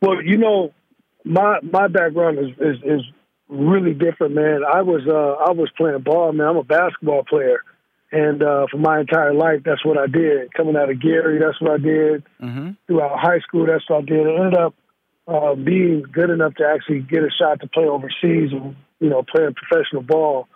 Well, 0.00 0.22
you 0.22 0.36
know, 0.36 0.72
my 1.24 1.58
my 1.62 1.88
background 1.88 2.38
is 2.38 2.50
is, 2.58 2.82
is 2.84 3.00
really 3.48 3.94
different, 3.94 4.34
man. 4.34 4.60
I 4.64 4.82
was 4.82 5.02
uh, 5.08 5.44
I 5.44 5.52
was 5.52 5.70
playing 5.76 6.00
ball, 6.00 6.32
man. 6.32 6.46
I'm 6.46 6.56
a 6.56 6.64
basketball 6.64 7.24
player, 7.24 7.62
and 8.12 8.42
uh, 8.42 8.66
for 8.70 8.78
my 8.78 9.00
entire 9.00 9.34
life, 9.34 9.62
that's 9.64 9.84
what 9.84 9.96
I 9.96 10.06
did. 10.06 10.52
Coming 10.54 10.76
out 10.76 10.90
of 10.90 11.00
Gary, 11.00 11.38
that's 11.38 11.60
what 11.60 11.72
I 11.72 11.78
did. 11.78 12.24
Mm-hmm. 12.42 12.70
Throughout 12.86 13.18
high 13.18 13.40
school, 13.40 13.66
that's 13.66 13.88
what 13.88 14.02
I 14.02 14.06
did. 14.06 14.26
I 14.26 14.44
ended 14.44 14.58
up 14.58 14.74
uh, 15.26 15.54
being 15.54 16.04
good 16.12 16.30
enough 16.30 16.54
to 16.56 16.66
actually 16.66 17.00
get 17.00 17.22
a 17.22 17.30
shot 17.30 17.60
to 17.60 17.66
play 17.68 17.84
overseas 17.84 18.52
and 18.52 18.76
you 19.00 19.08
know 19.08 19.22
playing 19.22 19.54
professional 19.54 20.02
ball. 20.02 20.46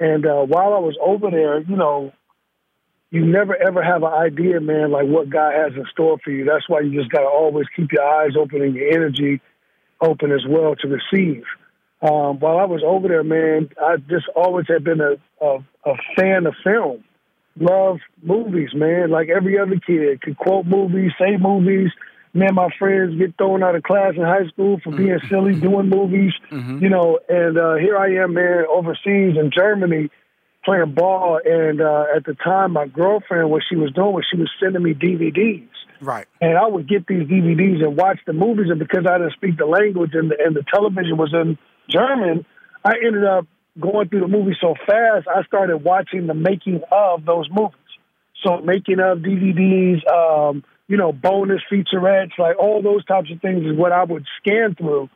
And 0.00 0.26
uh, 0.26 0.42
while 0.42 0.74
I 0.74 0.78
was 0.78 0.96
over 1.00 1.30
there, 1.30 1.60
you 1.60 1.76
know, 1.76 2.12
you 3.10 3.24
never 3.24 3.54
ever 3.56 3.82
have 3.82 4.02
an 4.02 4.12
idea, 4.12 4.60
man, 4.60 4.90
like 4.90 5.06
what 5.06 5.30
God 5.30 5.54
has 5.54 5.72
in 5.74 5.84
store 5.92 6.18
for 6.24 6.30
you. 6.30 6.44
That's 6.44 6.68
why 6.68 6.80
you 6.80 6.98
just 6.98 7.12
got 7.12 7.20
to 7.20 7.28
always 7.28 7.66
keep 7.76 7.92
your 7.92 8.02
eyes 8.02 8.32
open 8.36 8.60
and 8.60 8.74
your 8.74 8.90
energy 8.90 9.40
open 10.00 10.32
as 10.32 10.44
well 10.48 10.74
to 10.76 10.88
receive. 10.88 11.44
Um, 12.02 12.38
while 12.40 12.58
I 12.58 12.64
was 12.64 12.82
over 12.84 13.08
there, 13.08 13.22
man, 13.22 13.70
I 13.80 13.96
just 13.96 14.26
always 14.34 14.66
had 14.68 14.84
been 14.84 15.00
a, 15.00 15.14
a, 15.40 15.58
a 15.86 15.94
fan 16.16 16.46
of 16.46 16.54
film. 16.64 17.04
Love 17.58 17.98
movies, 18.20 18.70
man. 18.74 19.10
Like 19.10 19.28
every 19.28 19.58
other 19.58 19.76
kid, 19.86 20.20
could 20.20 20.36
quote 20.36 20.66
movies, 20.66 21.12
say 21.18 21.36
movies. 21.38 21.90
Me 22.34 22.46
and 22.46 22.56
my 22.56 22.68
friends 22.78 23.16
get 23.16 23.36
thrown 23.38 23.62
out 23.62 23.76
of 23.76 23.82
class 23.84 24.14
in 24.16 24.22
high 24.22 24.46
school 24.48 24.80
for 24.82 24.90
being 24.90 25.18
silly, 25.28 25.54
doing 25.54 25.88
movies. 25.88 26.32
You 26.82 26.88
know, 26.88 27.20
and 27.28 27.56
uh, 27.56 27.76
here 27.76 27.96
I 27.96 28.22
am, 28.24 28.34
man, 28.34 28.64
overseas 28.68 29.36
in 29.38 29.50
Germany 29.56 30.10
playing 30.64 30.94
ball. 30.94 31.40
And 31.44 31.80
uh, 31.80 32.04
at 32.16 32.24
the 32.24 32.34
time, 32.34 32.72
my 32.72 32.86
girlfriend, 32.86 33.50
what 33.50 33.62
she 33.68 33.76
was 33.76 33.92
doing 33.92 34.12
was 34.12 34.26
she 34.30 34.38
was 34.38 34.50
sending 34.60 34.82
me 34.82 34.94
DVDs. 34.94 35.68
Right. 36.00 36.26
And 36.40 36.58
I 36.58 36.66
would 36.66 36.88
get 36.88 37.06
these 37.06 37.22
DVDs 37.28 37.84
and 37.84 37.96
watch 37.96 38.18
the 38.26 38.32
movies. 38.32 38.66
And 38.70 38.78
because 38.78 39.06
I 39.08 39.18
didn't 39.18 39.34
speak 39.34 39.56
the 39.56 39.66
language 39.66 40.10
and 40.14 40.30
the, 40.30 40.36
and 40.44 40.56
the 40.56 40.64
television 40.72 41.16
was 41.16 41.32
in 41.32 41.56
German, 41.88 42.44
I 42.84 42.94
ended 43.04 43.24
up 43.24 43.46
going 43.80 44.08
through 44.08 44.20
the 44.20 44.28
movie 44.28 44.56
so 44.60 44.74
fast, 44.86 45.26
I 45.28 45.42
started 45.44 45.78
watching 45.78 46.26
the 46.26 46.34
making 46.34 46.82
of 46.92 47.24
those 47.24 47.48
movies. 47.50 47.78
So 48.44 48.58
making 48.58 49.00
of 49.00 49.18
DVDs, 49.18 50.06
um, 50.10 50.64
you 50.88 50.96
know, 50.96 51.12
bonus 51.12 51.62
featurettes, 51.70 52.38
like 52.38 52.58
all 52.58 52.82
those 52.82 53.04
types 53.04 53.30
of 53.30 53.40
things 53.40 53.64
is 53.64 53.76
what 53.76 53.92
I 53.92 54.04
would 54.04 54.24
scan 54.40 54.74
through. 54.74 55.08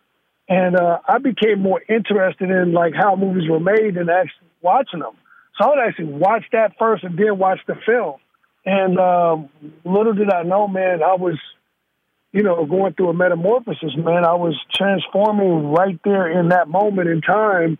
And 0.48 0.76
uh, 0.76 0.98
I 1.06 1.18
became 1.18 1.60
more 1.60 1.82
interested 1.88 2.50
in 2.50 2.72
like 2.72 2.94
how 2.94 3.16
movies 3.16 3.48
were 3.48 3.60
made 3.60 3.96
than 3.96 4.08
actually 4.08 4.48
watching 4.62 5.00
them. 5.00 5.12
So 5.56 5.66
I 5.66 5.68
would 5.68 5.86
actually 5.86 6.12
watch 6.12 6.44
that 6.52 6.78
first 6.78 7.04
and 7.04 7.18
then 7.18 7.38
watch 7.38 7.60
the 7.66 7.74
film. 7.84 8.16
And 8.64 8.98
um, 8.98 9.50
little 9.84 10.14
did 10.14 10.30
I 10.30 10.42
know, 10.42 10.68
man, 10.68 11.02
I 11.02 11.14
was, 11.14 11.38
you 12.32 12.42
know, 12.42 12.64
going 12.64 12.94
through 12.94 13.10
a 13.10 13.14
metamorphosis, 13.14 13.96
man. 13.96 14.24
I 14.24 14.34
was 14.34 14.58
transforming 14.72 15.70
right 15.70 15.98
there 16.04 16.28
in 16.40 16.48
that 16.48 16.68
moment 16.68 17.08
in 17.08 17.20
time 17.20 17.78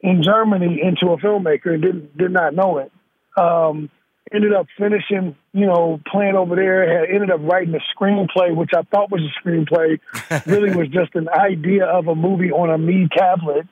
in 0.00 0.22
Germany 0.22 0.80
into 0.82 1.12
a 1.12 1.18
filmmaker 1.18 1.74
and 1.74 1.82
didn't 1.82 2.16
did 2.16 2.30
not 2.30 2.54
know 2.54 2.78
it. 2.78 2.92
Um, 3.36 3.90
ended 4.32 4.52
up 4.52 4.66
finishing, 4.78 5.36
you 5.52 5.66
know, 5.66 6.00
playing 6.10 6.36
over 6.36 6.56
there. 6.56 7.00
Had 7.00 7.10
ended 7.10 7.30
up 7.30 7.40
writing 7.42 7.74
a 7.74 7.80
screenplay, 7.96 8.54
which 8.54 8.70
I 8.76 8.82
thought 8.82 9.10
was 9.10 9.22
a 9.22 9.32
screenplay, 9.48 9.98
really 10.46 10.74
was 10.74 10.88
just 10.88 11.14
an 11.14 11.28
idea 11.28 11.84
of 11.84 12.08
a 12.08 12.14
movie 12.14 12.50
on 12.50 12.70
a 12.70 12.78
me 12.78 13.08
tablet. 13.16 13.66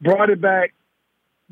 Brought 0.00 0.28
it 0.30 0.40
back, 0.40 0.74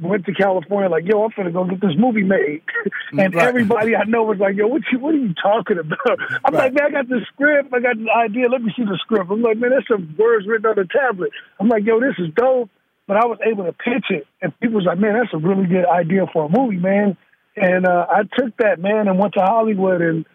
went 0.01 0.27
to 0.27 0.35
California, 0.35 0.91
like, 0.91 1.05
yo, 1.07 1.25
I'm 1.25 1.31
gonna 1.37 1.51
go 1.51 1.65
get 1.65 1.81
this 1.81 1.97
movie 1.97 2.23
made. 2.23 2.63
and 3.13 3.35
Right. 3.35 3.47
everybody 3.49 3.97
I 3.97 4.05
know 4.05 4.25
was 4.25 4.39
like, 4.39 4.55
yo, 4.57 4.67
what 4.67 4.83
you 4.93 4.99
what 4.99 5.15
are 5.15 5.19
you 5.19 5.35
talking 5.35 5.79
about? 5.79 6.19
I'm 6.45 6.53
like, 6.55 6.75
man, 6.75 6.87
I 6.87 6.91
got 6.91 7.09
the 7.09 7.21
script, 7.33 7.73
I 7.73 7.81
got 7.81 7.97
the 7.97 8.11
idea, 8.11 8.49
let 8.49 8.63
me 8.63 8.73
see 8.77 8.85
the 8.85 8.99
script. 9.01 9.31
I'm 9.31 9.43
like, 9.43 9.57
man, 9.57 9.71
there's 9.71 9.89
some 9.89 10.15
words 10.19 10.47
written 10.47 10.67
on 10.67 10.77
the 10.77 10.87
tablet. 10.87 11.31
I'm 11.59 11.69
like, 11.69 11.85
yo, 11.85 12.01
this 12.01 12.15
is 12.19 12.33
dope. 12.35 12.71
But 13.07 13.19
I 13.19 13.27
was 13.27 13.39
able 13.45 13.65
to 13.65 13.73
pitch 13.73 14.07
it 14.09 14.27
and 14.41 14.59
people 14.61 14.77
was 14.77 14.87
like, 14.87 14.99
Man, 14.99 15.13
that's 15.13 15.35
a 15.35 15.37
really 15.37 15.67
good 15.67 15.85
idea 15.87 16.25
for 16.33 16.47
a 16.47 16.49
movie, 16.49 16.79
man. 16.79 17.19
And 17.57 17.87
uh, 17.87 18.07
I 18.11 18.23
took 18.37 18.57
that 18.59 18.81
man 18.81 19.07
and 19.09 19.19
went 19.19 19.35
to 19.35 19.41
Hollywood 19.41 20.03
and 20.03 20.27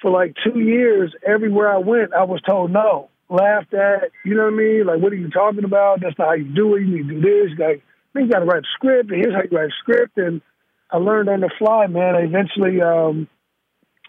for 0.00 0.10
like 0.10 0.34
two 0.44 0.58
years, 0.58 1.14
everywhere 1.26 1.72
I 1.72 1.78
went, 1.78 2.14
I 2.14 2.24
was 2.24 2.40
told 2.42 2.70
no, 2.70 3.08
laughed 3.28 3.74
at. 3.74 4.10
You 4.24 4.34
know 4.34 4.44
what 4.44 4.54
I 4.54 4.56
mean? 4.56 4.86
Like, 4.86 5.00
what 5.00 5.12
are 5.12 5.16
you 5.16 5.30
talking 5.30 5.64
about? 5.64 6.00
That's 6.00 6.18
not 6.18 6.28
how 6.28 6.34
you 6.34 6.44
do 6.44 6.74
it. 6.76 6.80
You 6.80 6.96
need 6.96 7.08
to 7.08 7.20
do 7.20 7.48
this. 7.48 7.58
Like, 7.58 7.82
you 8.14 8.28
got 8.28 8.40
to 8.40 8.44
write 8.44 8.62
a 8.62 8.66
script, 8.74 9.10
and 9.10 9.20
here's 9.20 9.34
how 9.34 9.42
you 9.42 9.56
write 9.56 9.68
a 9.68 9.74
script. 9.80 10.18
And 10.18 10.40
I 10.90 10.96
learned 10.96 11.28
on 11.28 11.40
the 11.40 11.50
fly, 11.58 11.86
man. 11.86 12.16
I 12.16 12.20
eventually, 12.20 12.80
um, 12.80 13.28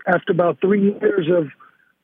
after 0.08 0.32
about 0.32 0.60
three 0.62 0.98
years 1.00 1.28
of 1.30 1.50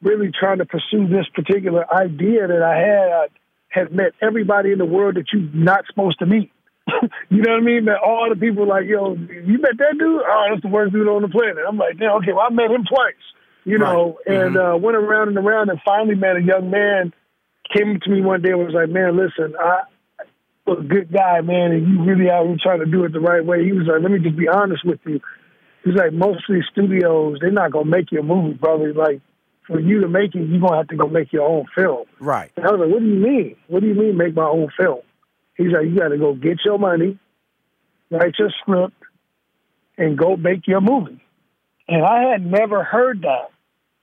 really 0.02 0.32
trying 0.38 0.60
to 0.60 0.65
pursue 0.65 1.08
this 1.08 1.26
particular 1.34 1.91
idea 1.91 2.47
that 2.47 2.62
I 2.62 2.78
had, 2.78 3.10
I 3.10 3.28
had 3.69 3.91
met 3.91 4.13
everybody 4.21 4.71
in 4.71 4.78
the 4.78 4.86
world 4.86 5.15
that 5.15 5.26
you're 5.34 5.50
not 5.54 5.86
supposed 5.88 6.19
to 6.19 6.26
meet. 6.26 6.52
you 7.30 7.41
know 7.41 7.52
what 7.54 7.62
I 7.62 7.65
mean? 7.65 7.86
Met 7.86 7.97
all 8.06 8.30
the 8.30 8.39
people 8.39 8.67
like, 8.67 8.86
yo, 8.86 9.13
you 9.15 9.60
met 9.60 9.78
that 9.78 9.95
dude? 9.97 10.21
Oh, 10.21 10.45
that's 10.50 10.62
the 10.62 10.69
worst 10.69 10.93
dude 10.93 11.08
on 11.08 11.21
the 11.21 11.28
planet. 11.28 11.58
I'm 11.68 11.78
like, 11.78 11.95
yeah, 11.99 12.14
okay, 12.14 12.34
well, 12.34 12.47
I 12.49 12.53
met 12.53 12.72
him 12.72 12.86
twice, 12.86 13.14
you 13.66 13.78
know, 13.78 14.20
and 14.26 14.57
uh, 14.57 14.78
went 14.80 14.97
around 14.97 15.30
and 15.30 15.38
around 15.38 15.70
and 15.70 15.80
finally 15.86 16.16
met 16.16 16.38
a 16.38 16.41
young 16.41 16.70
man, 16.70 17.14
came 17.76 17.99
to 17.99 18.09
me 18.09 18.22
one 18.22 18.41
day 18.41 18.51
and 18.51 18.59
was 18.59 18.74
like, 18.74 18.89
man, 18.89 19.18
listen, 19.18 19.55
I, 19.59 19.84
a 20.68 20.82
good 20.82 21.11
guy, 21.11 21.41
man, 21.41 21.72
and 21.72 21.88
you 21.88 22.03
really 22.03 22.30
out 22.30 22.45
here 22.45 22.57
trying 22.61 22.80
to 22.80 22.86
do 22.86 23.03
it 23.05 23.14
the 23.14 23.20
right 23.20 23.45
way. 23.45 23.64
He 23.64 23.72
was 23.72 23.88
like, 23.88 24.01
let 24.01 24.11
me 24.11 24.20
just 24.20 24.38
be 24.38 24.47
honest 24.47 24.86
with 24.86 24.99
you. 25.05 25.20
He's 25.84 25.95
like, 25.95 26.11
most 26.11 26.43
of 26.49 26.55
these 26.55 26.66
studios, 26.72 27.38
they're 27.39 27.51
not 27.51 27.72
going 27.72 27.86
to 27.86 27.91
make 27.91 28.11
you 28.11 28.20
a 28.20 28.24
movie, 28.24 28.53
brother. 28.53 28.93
Like, 28.93 29.22
for 29.68 29.80
you 29.80 30.01
to 30.01 30.07
make 30.07 30.34
it, 30.34 30.47
you're 30.47 30.61
gonna 30.61 30.78
have 30.78 30.88
to 30.88 30.95
go 30.95 31.07
make 31.07 31.32
your 31.34 31.47
own 31.47 31.66
film. 31.76 32.05
Right. 32.20 32.51
And 32.55 32.66
I 32.66 32.72
was 32.72 32.80
like, 32.80 32.89
what 32.89 32.99
do 32.99 33.05
you 33.05 33.20
mean? 33.20 33.55
What 33.68 33.82
do 33.82 33.88
you 33.88 33.93
mean 33.93 34.18
make 34.18 34.34
my 34.34 34.47
own 34.47 34.70
film? 34.78 35.01
He's 35.58 35.72
like, 35.72 35.86
you 35.86 35.97
got 35.97 36.10
to 36.10 36.18
go 36.18 36.34
get 36.34 36.60
your 36.64 36.78
money, 36.78 37.18
write 38.12 38.36
your 38.38 38.51
script, 38.62 38.93
and 39.97 40.18
go 40.18 40.38
make 40.38 40.68
your 40.68 40.82
movie. 40.82 41.22
And 41.88 42.05
I 42.05 42.32
had 42.32 42.45
never 42.45 42.84
heard 42.84 43.24
that. 43.24 43.49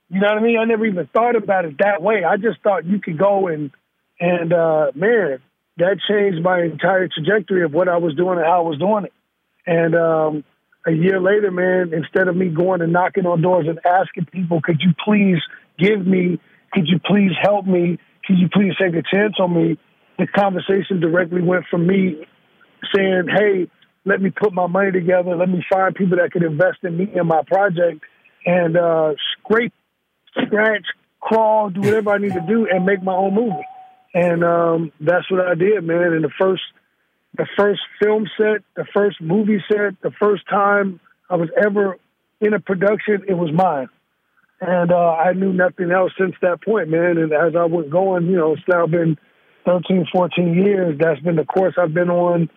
You 0.09 0.19
know 0.19 0.27
what 0.27 0.37
I 0.37 0.41
mean? 0.41 0.57
I 0.59 0.65
never 0.65 0.85
even 0.85 1.07
thought 1.07 1.35
about 1.35 1.65
it 1.65 1.77
that 1.79 2.01
way. 2.01 2.23
I 2.23 2.37
just 2.37 2.61
thought 2.61 2.85
you 2.85 2.99
could 2.99 3.17
go 3.17 3.47
and 3.47 3.71
and 4.19 4.53
uh, 4.53 4.91
man, 4.95 5.39
that 5.77 5.97
changed 6.07 6.41
my 6.41 6.61
entire 6.61 7.07
trajectory 7.07 7.63
of 7.63 7.73
what 7.73 7.89
I 7.89 7.97
was 7.97 8.15
doing 8.15 8.37
and 8.37 8.45
how 8.45 8.63
I 8.63 8.67
was 8.67 8.77
doing 8.77 9.05
it. 9.05 9.13
And 9.65 9.95
um, 9.95 10.43
a 10.85 10.91
year 10.91 11.19
later, 11.19 11.51
man, 11.51 11.93
instead 11.93 12.27
of 12.27 12.35
me 12.35 12.49
going 12.49 12.81
and 12.81 12.93
knocking 12.93 13.25
on 13.25 13.41
doors 13.41 13.67
and 13.67 13.79
asking 13.85 14.25
people, 14.25 14.61
could 14.61 14.79
you 14.79 14.93
please 15.03 15.39
give 15.77 16.05
me, 16.05 16.39
could 16.71 16.87
you 16.87 16.99
please 16.99 17.31
help 17.41 17.65
me, 17.65 17.99
could 18.25 18.37
you 18.37 18.47
please 18.47 18.73
take 18.79 18.93
a 18.93 19.03
chance 19.03 19.35
on 19.39 19.53
me, 19.53 19.77
the 20.17 20.27
conversation 20.27 20.99
directly 20.99 21.41
went 21.41 21.65
from 21.69 21.87
me 21.87 22.25
saying, 22.93 23.25
hey, 23.27 23.67
let 24.05 24.21
me 24.21 24.29
put 24.29 24.53
my 24.53 24.67
money 24.67 24.91
together, 24.91 25.35
let 25.35 25.49
me 25.49 25.63
find 25.71 25.95
people 25.95 26.17
that 26.17 26.31
could 26.31 26.43
invest 26.43 26.79
in 26.83 26.97
me 26.97 27.11
and 27.15 27.27
my 27.27 27.41
project, 27.47 28.01
and 28.45 28.77
uh, 28.77 29.13
scrape, 29.33 29.73
scratch, 30.45 30.85
crawl, 31.19 31.69
do 31.69 31.81
whatever 31.81 32.11
I 32.11 32.19
need 32.19 32.33
to 32.33 32.45
do, 32.47 32.67
and 32.71 32.85
make 32.85 33.01
my 33.01 33.13
own 33.13 33.33
movie. 33.33 33.65
And 34.13 34.43
um, 34.43 34.91
that's 35.01 35.29
what 35.29 35.45
I 35.45 35.55
did, 35.55 35.83
man. 35.83 36.13
And 36.13 36.23
the 36.23 36.31
first 36.39 36.61
the 37.37 37.47
first 37.57 37.81
film 38.01 38.27
set, 38.37 38.63
the 38.75 38.85
first 38.93 39.19
movie 39.19 39.61
set, 39.67 40.01
the 40.01 40.11
first 40.11 40.47
time 40.49 41.01
I 41.29 41.35
was 41.35 41.49
ever 41.61 41.97
in 42.39 42.53
a 42.53 42.59
production, 42.59 43.23
it 43.27 43.33
was 43.33 43.51
mine. 43.51 43.89
And 44.61 44.91
uh, 44.91 45.11
I 45.11 45.33
knew 45.33 45.51
nothing 45.51 45.91
else 45.91 46.13
since 46.17 46.33
that 46.41 46.63
point, 46.63 46.87
man. 46.89 47.17
And 47.17 47.33
as 47.33 47.55
I 47.57 47.65
was 47.65 47.87
going, 47.89 48.27
you 48.27 48.37
know, 48.37 48.53
it's 48.53 48.61
now 48.69 48.87
been 48.87 49.17
13, 49.65 50.07
14 50.11 50.53
years. 50.53 50.97
That's 50.99 51.19
been 51.21 51.35
the 51.35 51.45
course 51.45 51.75
I've 51.77 51.93
been 51.93 52.09
on 52.09 52.49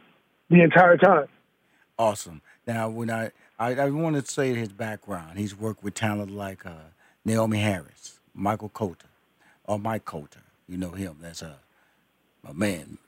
the 0.51 0.63
entire 0.63 0.97
time. 0.97 1.27
Awesome. 1.99 2.43
Now, 2.67 2.89
when 2.89 3.11
I, 3.11 3.31
I, 3.59 3.75
I 3.75 3.91
want 3.91 4.17
to 4.17 4.31
say 4.31 4.55
his 4.55 4.69
background, 4.69 5.39
he's 5.39 5.57
worked 5.57 5.83
with 5.83 5.95
talent 5.95 6.31
like 6.31 6.65
uh, 6.67 6.91
Naomie 7.27 7.61
Harris, 7.61 8.21
Michael 8.35 8.69
Colter, 8.69 9.09
or 9.65 9.79
Mike 9.79 10.05
Colter. 10.05 10.41
You 10.69 10.77
know 10.77 10.91
him. 10.91 11.17
That's 11.21 11.43
a, 11.43 11.57
a 12.47 12.55
man, 12.55 12.99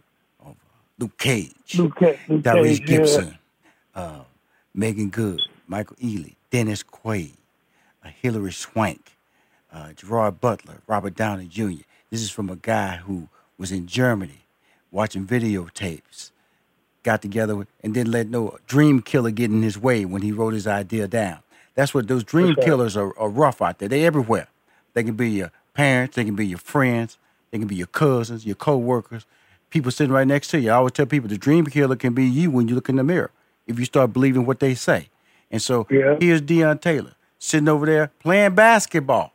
Luke 1.01 1.17
Cage, 1.17 1.79
Luke, 1.79 1.97
Cage, 1.97 2.19
Luke 2.29 2.43
Tyrese 2.43 2.79
Cage, 2.79 2.87
Gibson, 2.87 3.39
yeah. 3.97 4.03
uh, 4.03 4.21
Meagan 4.75 5.09
Good, 5.09 5.41
Michael 5.67 5.97
Ealy, 5.97 6.35
Dennis 6.51 6.83
Quaid, 6.83 7.33
uh, 8.05 8.11
Hilary 8.21 8.53
Swank, 8.53 9.17
uh, 9.73 9.95
Gerard 9.95 10.43
Butler, 10.43 10.83
Robert 10.87 11.15
Downey 11.15 11.47
Jr. 11.47 11.85
This 12.11 12.21
is 12.21 12.31
from 12.31 12.51
a 12.51 12.57
guy 12.57 12.97
who 12.97 13.29
was 13.61 13.71
in 13.71 13.87
Germany 13.87 14.47
watching 14.91 15.27
videotapes, 15.27 16.31
got 17.03 17.23
together 17.23 17.55
with, 17.55 17.69
and 17.85 17.93
didn't 17.95 18.11
let 18.11 18.29
no 18.29 18.59
dream 18.67 19.03
killer 19.03 19.31
get 19.31 19.51
in 19.51 19.63
his 19.63 19.79
way 19.79 20.05
when 20.05 20.23
he 20.23 20.33
wrote 20.33 20.55
his 20.55 20.67
idea 20.67 21.07
down. 21.07 21.39
That's 21.75 21.95
what 21.95 22.09
those 22.09 22.25
dream 22.25 22.53
Okay. 22.53 22.63
killers 22.65 22.97
are, 22.97 23.17
are 23.19 23.29
rough 23.29 23.63
out 23.63 23.79
there. 23.79 23.89
They're 23.89 24.07
everywhere. 24.07 24.49
They 24.95 25.05
can 25.05 25.15
be 25.15 25.31
your 25.31 25.53
parents, 25.75 26.17
they 26.17 26.25
can 26.25 26.35
be 26.35 26.47
your 26.47 26.59
friends, 26.59 27.19
they 27.51 27.59
can 27.59 27.69
be 27.69 27.77
your 27.77 27.87
cousins, 27.87 28.45
your 28.45 28.57
co-workers, 28.57 29.25
people 29.69 29.91
sitting 29.93 30.13
right 30.13 30.27
next 30.27 30.49
to 30.49 30.59
you. 30.61 30.71
I 30.71 30.75
always 30.75 30.93
tell 30.93 31.07
people 31.07 31.29
the 31.29 31.39
dream 31.39 31.67
killer 31.67 31.97
can 31.97 32.15
be 32.15 32.25
you 32.25 32.51
when 32.51 32.67
you 32.67 32.75
look 32.75 32.89
in 32.89 32.97
the 32.97 33.05
mirror 33.05 33.31
if 33.67 33.79
you 33.79 33.85
start 33.85 34.13
believing 34.13 34.47
what 34.47 34.59
they 34.59 34.75
say. 34.75 35.11
And 35.51 35.61
so 35.63 35.87
here's 36.21 36.43
Deon 36.43 36.81
Taylor 36.81 37.15
sitting 37.39 37.69
over 37.69 37.87
there 37.87 38.11
playing 38.21 38.55
basketball. 38.55 39.33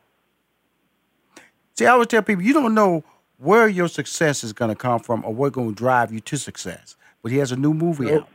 See, 1.78 1.86
I 1.86 1.90
always 1.92 2.08
tell 2.08 2.22
people 2.22 2.42
you 2.44 2.52
don't 2.52 2.74
know 2.74 3.04
where 3.38 3.68
your 3.68 3.88
success 3.88 4.42
is 4.44 4.52
going 4.52 4.70
to 4.70 4.74
come 4.74 4.98
from 5.00 5.24
or 5.24 5.34
what's 5.34 5.54
going 5.54 5.70
to 5.70 5.74
drive 5.74 6.12
you 6.12 6.20
to 6.20 6.36
success. 6.38 6.96
But 7.22 7.32
he 7.32 7.38
has 7.38 7.52
a 7.52 7.56
new 7.56 7.74
movie 7.74 8.12
out 8.12 8.28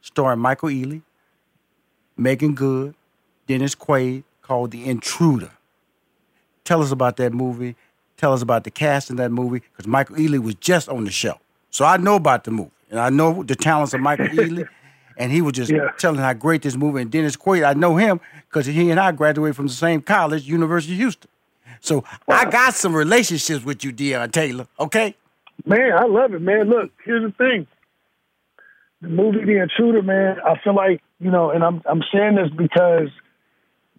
starring 0.00 0.38
Michael 0.40 0.68
Ealy, 0.68 1.02
Meagan 2.16 2.54
Good, 2.54 2.94
Dennis 3.46 3.74
Quaid 3.74 4.24
called 4.42 4.70
The 4.70 4.84
Intruder. 4.84 5.50
Tell 6.64 6.82
us 6.82 6.90
about 6.90 7.16
that 7.18 7.32
movie. 7.32 7.76
Tell 8.16 8.32
us 8.32 8.42
about 8.42 8.64
the 8.64 8.70
cast 8.70 9.10
in 9.10 9.16
that 9.16 9.30
movie 9.30 9.60
because 9.60 9.86
Michael 9.86 10.16
Ealy 10.16 10.38
was 10.42 10.54
just 10.56 10.88
on 10.88 11.04
the 11.04 11.10
show. 11.10 11.38
So 11.70 11.84
I 11.84 11.96
know 11.96 12.16
about 12.16 12.44
the 12.44 12.50
movie 12.50 12.70
and 12.90 12.98
I 12.98 13.10
know 13.10 13.42
the 13.42 13.54
talents 13.54 13.94
of 13.94 14.00
Michael 14.00 14.26
Ealy. 14.26 14.68
And 15.18 15.32
he 15.32 15.40
was 15.40 15.54
just 15.54 15.72
Yeah. 15.72 15.88
telling 15.96 16.18
how 16.20 16.34
great 16.34 16.60
this 16.60 16.76
movie. 16.76 17.00
And 17.00 17.10
Dennis 17.10 17.36
Quaid, 17.38 17.66
I 17.66 17.72
know 17.72 17.96
him 17.96 18.20
because 18.50 18.66
he 18.66 18.90
and 18.90 19.00
I 19.00 19.12
graduated 19.12 19.56
from 19.56 19.66
the 19.66 19.72
same 19.72 20.02
college, 20.02 20.46
University 20.46 20.92
of 20.92 20.98
Houston. 20.98 21.30
So 21.80 22.04
I 22.28 22.48
got 22.48 22.74
some 22.74 22.94
relationships 22.94 23.64
with 23.64 23.84
you, 23.84 23.92
Deon 23.92 24.32
Taylor. 24.32 24.66
Okay. 24.78 25.14
Man, 25.64 25.92
I 25.92 26.04
love 26.04 26.34
it, 26.34 26.42
man. 26.42 26.68
Look, 26.68 26.90
here's 27.04 27.24
the 27.24 27.32
thing. 27.36 27.66
The 29.02 29.08
movie 29.08 29.44
The 29.44 29.62
Intruder, 29.62 30.02
man, 30.02 30.38
I 30.44 30.58
feel 30.62 30.74
like, 30.74 31.02
you 31.20 31.30
know, 31.30 31.50
and 31.50 31.62
I'm 31.64 31.82
I'm 31.86 32.02
saying 32.12 32.36
this 32.36 32.50
because 32.56 33.08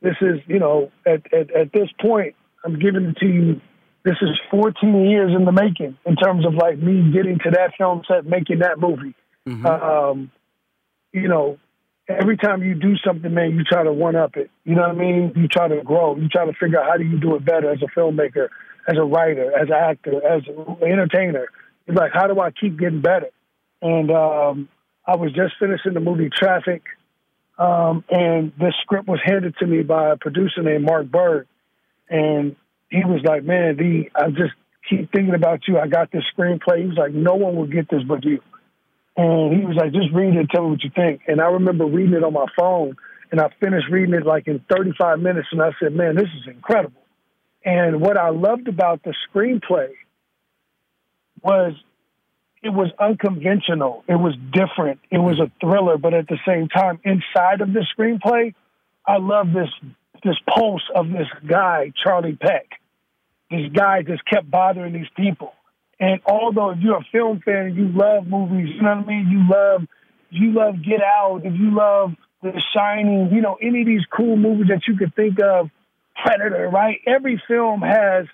this 0.02 0.16
is, 0.22 0.40
you 0.48 0.60
know, 0.60 0.92
at, 1.06 1.32
at, 1.34 1.52
at 1.52 1.72
this 1.72 1.90
point, 2.00 2.36
I'm 2.64 2.80
giving 2.80 3.06
it 3.06 3.18
to 3.18 3.26
you. 3.26 3.62
This 4.04 4.18
is 4.22 4.30
14 4.52 5.06
years 5.06 5.34
in 5.36 5.46
the 5.46 5.52
making 5.52 5.98
in 6.06 6.16
terms 6.16 6.46
of 6.46 6.54
like 6.54 6.78
me 6.78 7.12
getting 7.12 7.40
to 7.40 7.52
that 7.52 7.74
film 7.78 8.04
set, 8.08 8.26
making 8.26 8.60
that 8.60 8.80
movie. 8.80 9.14
Um, 9.66 10.32
you 11.12 11.28
know, 11.28 11.58
every 12.08 12.38
time 12.38 12.64
you 12.64 12.76
do 12.76 12.96
something, 13.06 13.34
man, 13.34 13.52
you 13.52 13.64
try 13.64 13.84
to 13.84 13.92
one 13.92 14.16
up 14.16 14.38
it. 14.38 14.50
You 14.64 14.76
know 14.76 14.82
what 14.82 14.92
I 14.92 14.94
mean? 14.94 15.34
You 15.36 15.48
try 15.48 15.68
to 15.68 15.82
grow. 15.84 16.16
You 16.16 16.30
try 16.30 16.46
to 16.46 16.54
figure 16.54 16.80
out 16.80 16.90
how 16.90 16.98
do 16.98 17.04
you 17.04 17.20
do 17.20 17.36
it 17.36 17.46
better 17.46 17.72
as 17.72 17.80
a 17.82 18.00
filmmaker, 18.00 18.50
as 18.88 18.98
a 18.98 19.04
writer, 19.04 19.52
as 19.58 19.68
an 19.68 19.74
actor, 19.74 20.26
as 20.26 20.44
an 20.48 20.78
entertainer. 20.82 21.48
It's 21.86 21.98
like, 21.98 22.12
how 22.14 22.28
do 22.28 22.40
I 22.40 22.52
keep 22.52 22.80
getting 22.80 23.02
better? 23.02 23.30
And 23.82 24.12
um, 24.12 24.70
I 25.06 25.16
was 25.16 25.32
just 25.34 25.54
finishing 25.60 25.94
the 25.94 26.00
movie 26.00 26.30
Traffic, 26.34 26.84
um, 27.58 28.04
and 28.10 28.52
this 28.60 28.74
script 28.82 29.08
was 29.08 29.20
handed 29.24 29.56
to 29.60 29.68
me 29.68 29.84
by 29.84 30.12
a 30.12 30.18
producer 30.18 30.62
named 30.64 30.86
Mark 30.86 31.08
Burg, 31.08 31.48
and 32.10 32.56
he 32.90 33.04
was 33.06 33.22
like, 33.24 33.44
"Man, 33.44 33.78
D, 33.78 34.10
I 34.16 34.30
just 34.30 34.54
keep 34.90 35.12
thinking 35.12 35.36
about 35.36 35.62
you. 35.68 35.78
I 35.78 35.88
got 35.88 36.12
this 36.12 36.24
screenplay." 36.36 36.82
He 36.82 36.88
was 36.88 36.98
like, 36.98 37.14
"No 37.14 37.36
one 37.36 37.56
will 37.56 37.68
get 37.68 37.90
this 37.90 38.04
but 38.04 38.24
you." 38.26 38.42
And 39.18 39.60
he 39.60 39.66
was 39.66 39.76
like, 39.76 39.92
just 39.92 40.14
read 40.14 40.36
it 40.36 40.40
and 40.40 40.50
tell 40.50 40.64
me 40.64 40.72
what 40.72 40.84
you 40.84 40.92
think. 40.96 41.22
And 41.28 41.42
I 41.42 41.48
remember 41.48 41.86
reading 41.86 42.14
it 42.14 42.24
on 42.24 42.34
my 42.34 42.46
phone, 42.58 42.96
and 43.32 43.42
I 43.42 43.50
finished 43.60 43.88
reading 43.90 44.14
it 44.14 44.26
like 44.26 44.48
in 44.48 44.64
35 44.70 45.20
minutes, 45.20 45.48
and 45.52 45.62
I 45.62 45.72
said, 45.82 45.94
man, 45.94 46.16
this 46.16 46.30
is 46.40 46.48
incredible. 46.48 47.02
And 47.66 48.00
what 48.00 48.16
I 48.16 48.30
loved 48.30 48.68
about 48.68 49.04
the 49.04 49.14
screenplay 49.28 49.90
was 51.42 51.74
it 52.64 52.70
was 52.70 52.90
unconventional. 53.00 54.04
It 54.08 54.16
was 54.16 54.36
different. 54.52 55.00
It 55.12 55.18
was 55.18 55.40
a 55.40 55.52
thriller, 55.60 55.98
but 55.98 56.14
at 56.14 56.28
the 56.28 56.38
same 56.48 56.68
time, 56.68 57.00
inside 57.04 57.62
of 57.62 57.74
the 57.74 57.86
screenplay, 57.98 58.54
I 59.06 59.18
love 59.18 59.48
this 59.54 59.70
this 60.24 60.38
pulse 60.50 60.82
of 60.96 61.10
this 61.10 61.28
guy, 61.48 61.94
Charlie 62.04 62.36
Peck. 62.36 62.66
This 63.52 63.72
guy 63.72 64.02
just 64.02 64.26
kept 64.26 64.50
bothering 64.50 64.94
these 64.94 65.10
people. 65.16 65.54
And 66.00 66.22
although 66.26 66.72
if 66.72 66.80
you're 66.80 66.98
a 66.98 67.06
film 67.12 67.42
fan 67.44 67.68
and 67.68 67.76
you 67.76 67.88
love 67.90 68.28
movies, 68.28 68.70
you 68.76 68.82
know 68.82 68.96
what 68.96 69.06
I 69.06 69.08
mean? 69.08 69.28
You 69.30 69.50
love 69.50 69.82
you 70.30 70.52
love 70.54 70.76
Get 70.84 71.02
Out, 71.02 71.42
if 71.46 71.54
you 71.54 71.76
love 71.76 72.12
The 72.44 72.62
Shining, 72.76 73.30
you 73.32 73.42
know, 73.42 73.58
any 73.62 73.82
of 73.82 73.88
these 73.88 74.06
cool 74.16 74.36
movies 74.36 74.68
that 74.68 74.82
you 74.88 74.98
could 74.98 75.16
think 75.16 75.38
of, 75.42 75.70
Predator, 76.22 76.70
right? 76.70 76.98
Every 77.08 77.42
film 77.48 77.82
has 77.82 78.26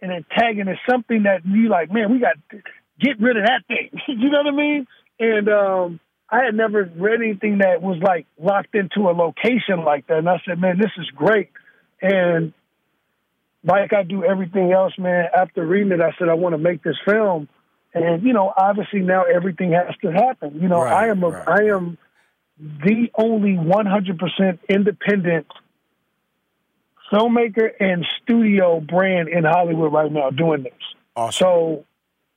an 0.00 0.10
antagonist, 0.10 0.80
something 0.88 1.24
that 1.24 1.44
you 1.44 1.68
like, 1.68 1.92
man, 1.92 2.10
we 2.10 2.18
got 2.18 2.36
to 2.50 2.62
get 3.00 3.20
rid 3.20 3.36
of 3.36 3.44
that 3.44 3.62
thing. 3.68 3.90
you 4.08 4.30
know 4.30 4.38
what 4.38 4.54
I 4.54 4.56
mean? 4.56 4.86
And 5.18 5.48
um 5.48 6.00
I 6.30 6.44
had 6.44 6.54
never 6.54 6.90
read 6.96 7.20
anything 7.20 7.58
that 7.58 7.82
was 7.82 7.98
like 8.02 8.26
locked 8.40 8.74
into 8.74 9.08
a 9.08 9.12
location 9.12 9.84
like 9.84 10.06
that. 10.08 10.18
And 10.18 10.28
I 10.28 10.40
said, 10.46 10.58
man, 10.58 10.78
this 10.78 10.90
is 10.98 11.06
great. 11.14 11.50
And 12.00 12.52
like 13.64 13.92
I 13.92 14.02
do 14.02 14.24
everything 14.24 14.72
else, 14.72 14.92
man, 14.98 15.26
after 15.36 15.66
reading 15.66 15.92
it, 15.92 16.00
I 16.00 16.12
said, 16.18 16.28
I 16.28 16.34
want 16.34 16.52
to 16.54 16.58
make 16.58 16.82
this 16.82 16.96
film. 17.04 17.48
And, 17.94 18.22
you 18.22 18.32
know, 18.32 18.52
obviously 18.56 19.00
now 19.00 19.24
everything 19.24 19.72
has 19.72 19.96
to 20.02 20.12
happen. 20.12 20.60
You 20.60 20.68
know, 20.68 20.80
I 20.80 21.06
am 21.08 21.22
a, 21.22 21.28
I 21.28 21.62
am 21.74 21.96
the 22.58 23.10
only 23.16 23.52
100% 23.52 24.58
independent 24.68 25.46
filmmaker 27.12 27.70
and 27.80 28.04
studio 28.22 28.80
brand 28.80 29.28
in 29.28 29.44
Hollywood 29.44 29.92
right 29.92 30.10
now 30.10 30.30
doing 30.30 30.64
this. 30.64 30.72
So 31.34 31.84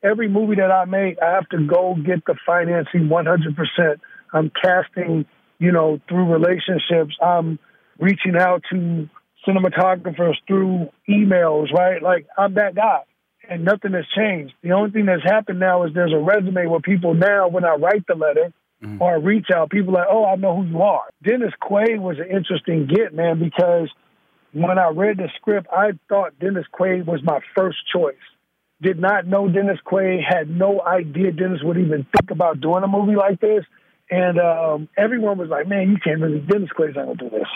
every 0.03 0.29
movie 0.29 0.55
that 0.55 0.71
I 0.71 0.85
make, 0.85 1.17
I 1.21 1.31
have 1.31 1.49
to 1.49 1.65
go 1.65 1.95
get 1.95 2.25
the 2.25 2.35
financing 2.45 3.09
100%. 3.09 3.99
I'm 4.33 4.51
casting, 4.61 5.25
you 5.59 5.71
know, 5.71 5.99
through 6.07 6.31
relationships. 6.31 7.15
I'm 7.21 7.57
reaching 7.99 8.35
out 8.37 8.63
to 8.71 9.09
cinematographers 9.47 10.35
through 10.47 10.89
emails, 11.09 11.71
right? 11.73 12.01
Like 12.01 12.27
I'm 12.37 12.53
that 12.55 12.75
guy. 12.75 13.01
And 13.49 13.63
nothing 13.63 13.93
has 13.93 14.03
changed. 14.13 14.53
The 14.61 14.73
only 14.73 14.91
thing 14.91 15.05
that's 15.05 15.23
happened 15.23 15.59
now 15.59 15.83
is 15.83 15.93
there's 15.93 16.11
a 16.11 16.17
resume 16.17 16.67
where 16.67 16.81
people 16.81 17.13
now, 17.13 17.47
when 17.47 17.63
I 17.63 17.75
write 17.75 18.05
the 18.05 18.15
letter 18.15 18.51
or 18.99 19.13
I 19.13 19.15
reach 19.15 19.47
out, 19.55 19.69
people 19.69 19.95
are 19.95 20.01
like, 20.01 20.07
oh, 20.11 20.25
I 20.25 20.35
know 20.35 20.61
who 20.61 20.67
you 20.67 20.81
are. 20.81 21.03
Dennis 21.23 21.53
Quaid 21.61 21.99
was 21.99 22.17
an 22.19 22.29
interesting 22.29 22.87
get, 22.87 23.13
man, 23.13 23.39
because 23.39 23.89
when 24.51 24.77
I 24.77 24.89
read 24.89 25.17
the 25.17 25.29
script, 25.37 25.67
I 25.71 25.91
thought 26.09 26.37
Dennis 26.39 26.65
Quaid 26.77 27.05
was 27.05 27.21
my 27.23 27.39
first 27.55 27.77
choice. 27.91 28.15
Did 28.81 28.99
not 28.99 29.25
know 29.25 29.47
Dennis 29.47 29.79
Quaid, 29.85 30.19
had 30.27 30.49
no 30.49 30.81
idea 30.81 31.31
Dennis 31.31 31.63
would 31.63 31.77
even 31.77 32.05
think 32.15 32.31
about 32.31 32.59
doing 32.59 32.83
a 32.83 32.87
movie 32.87 33.15
like 33.15 33.39
this. 33.39 33.63
And 34.11 34.39
um, 34.39 34.89
everyone 34.97 35.37
was 35.37 35.49
like, 35.49 35.67
man, 35.67 35.89
you 35.89 35.97
can't 36.03 36.21
really, 36.21 36.39
Dennis 36.39 36.69
Quaid's 36.77 36.95
not 36.95 37.05
going 37.05 37.17
to 37.17 37.29
do 37.29 37.29
this. 37.29 37.47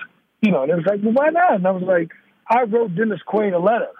You 0.41 0.51
know, 0.51 0.63
and 0.63 0.71
it 0.71 0.75
was 0.75 0.85
like, 0.85 1.01
well, 1.03 1.13
why 1.13 1.29
not? 1.29 1.55
And 1.55 1.67
I 1.67 1.71
was 1.71 1.83
like, 1.83 2.11
I 2.47 2.63
wrote 2.63 2.95
Dennis 2.95 3.19
Quaid 3.27 3.53
a 3.53 3.59
letter. 3.59 3.91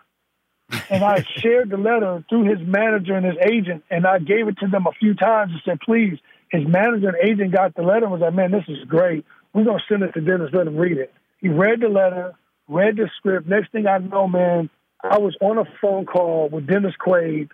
and 0.90 1.04
I 1.04 1.24
shared 1.38 1.70
the 1.70 1.78
letter 1.78 2.24
through 2.30 2.50
his 2.50 2.66
manager 2.66 3.16
and 3.16 3.26
his 3.26 3.38
agent, 3.44 3.84
and 3.90 4.06
I 4.06 4.20
gave 4.20 4.48
it 4.48 4.58
to 4.60 4.68
them 4.68 4.88
a 4.88 4.92
few 4.94 5.14
times 5.14 5.52
and 5.52 5.62
said, 5.66 5.80
please. 5.82 6.18
His 6.50 6.68
manager 6.68 7.08
and 7.08 7.18
agent 7.24 7.54
got 7.54 7.76
the 7.76 7.82
letter 7.82 8.04
and 8.04 8.12
was 8.12 8.20
like, 8.20 8.34
man, 8.34 8.52
this 8.52 8.66
is 8.68 8.84
great. 8.86 9.26
We're 9.54 9.64
going 9.64 9.80
to 9.80 9.84
send 9.88 10.04
it 10.04 10.14
to 10.14 10.22
Dennis, 10.22 10.50
let 10.52 10.68
him 10.68 10.76
read 10.76 10.98
it. 10.98 11.14
He 11.40 11.48
read 11.48 11.80
the 11.80 11.88
letter, 11.88 12.34
read 12.68 12.98
the 12.98 13.10
script. 13.18 13.48
Next 13.48 13.72
thing 13.72 13.88
I 13.88 14.00
know, 14.00 14.28
man, 14.28 14.70
I 15.04 15.18
was 15.18 15.36
on 15.42 15.58
a 15.58 15.64
phone 15.82 16.06
call 16.06 16.50
with 16.50 16.68
Dennis 16.68 16.94
Quaid. 17.00 17.50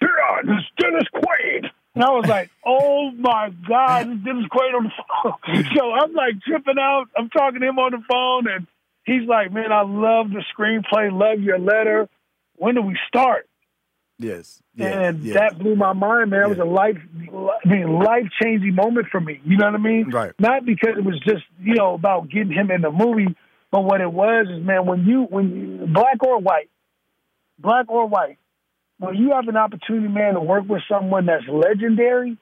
Yeah, 0.00 0.08
this 0.44 0.58
is 0.58 0.64
Dennis 0.78 1.08
Quaid. 1.14 1.70
And 1.96 2.04
I 2.04 2.10
was 2.10 2.26
like, 2.26 2.50
oh 2.62 3.10
my 3.12 3.50
God, 3.66 4.22
this 4.22 4.34
is 4.36 4.44
Quaid 4.52 4.74
on 4.76 4.84
the 4.84 4.92
phone. 5.24 5.64
so 5.76 5.92
I'm 5.92 6.12
like 6.12 6.34
tripping 6.46 6.78
out. 6.78 7.06
I'm 7.16 7.30
talking 7.30 7.60
to 7.60 7.66
him 7.66 7.78
on 7.78 7.92
the 7.92 8.02
phone, 8.06 8.46
and 8.48 8.66
he's 9.04 9.26
like, 9.26 9.50
man, 9.50 9.72
I 9.72 9.80
love 9.80 10.28
the 10.28 10.44
screenplay, 10.54 11.10
love 11.10 11.40
your 11.40 11.58
letter. 11.58 12.06
When 12.56 12.74
do 12.74 12.82
we 12.82 12.98
start? 13.08 13.48
Yes. 14.18 14.62
yes 14.74 14.94
and 14.94 15.24
yes. 15.24 15.36
that 15.36 15.58
blew 15.58 15.74
my 15.74 15.94
mind, 15.94 16.30
man. 16.30 16.42
It 16.42 16.48
was 16.50 16.58
a 16.58 16.64
life, 16.64 16.98
I 17.32 17.68
mean, 17.68 17.98
life 17.98 18.28
changing 18.42 18.74
moment 18.74 19.06
for 19.10 19.20
me. 19.20 19.40
You 19.46 19.56
know 19.56 19.64
what 19.64 19.74
I 19.74 19.78
mean? 19.78 20.10
Right. 20.10 20.32
Not 20.38 20.66
because 20.66 20.98
it 20.98 21.04
was 21.04 21.18
just, 21.20 21.44
you 21.62 21.74
know, 21.76 21.94
about 21.94 22.28
getting 22.28 22.52
him 22.52 22.70
in 22.70 22.82
the 22.82 22.90
movie, 22.90 23.34
but 23.70 23.84
what 23.84 24.02
it 24.02 24.12
was 24.12 24.48
is, 24.50 24.62
man, 24.62 24.84
when 24.84 25.06
you, 25.06 25.22
when 25.22 25.50
you, 25.50 25.86
black 25.86 26.22
or 26.22 26.40
white, 26.40 26.68
black 27.58 27.88
or 27.88 28.06
white, 28.06 28.38
when 28.98 29.14
you 29.16 29.32
have 29.32 29.48
an 29.48 29.56
opportunity, 29.56 30.08
man, 30.08 30.34
to 30.34 30.40
work 30.40 30.64
with 30.68 30.82
someone 30.88 31.26
that's 31.26 31.44
legendary, 31.48 32.36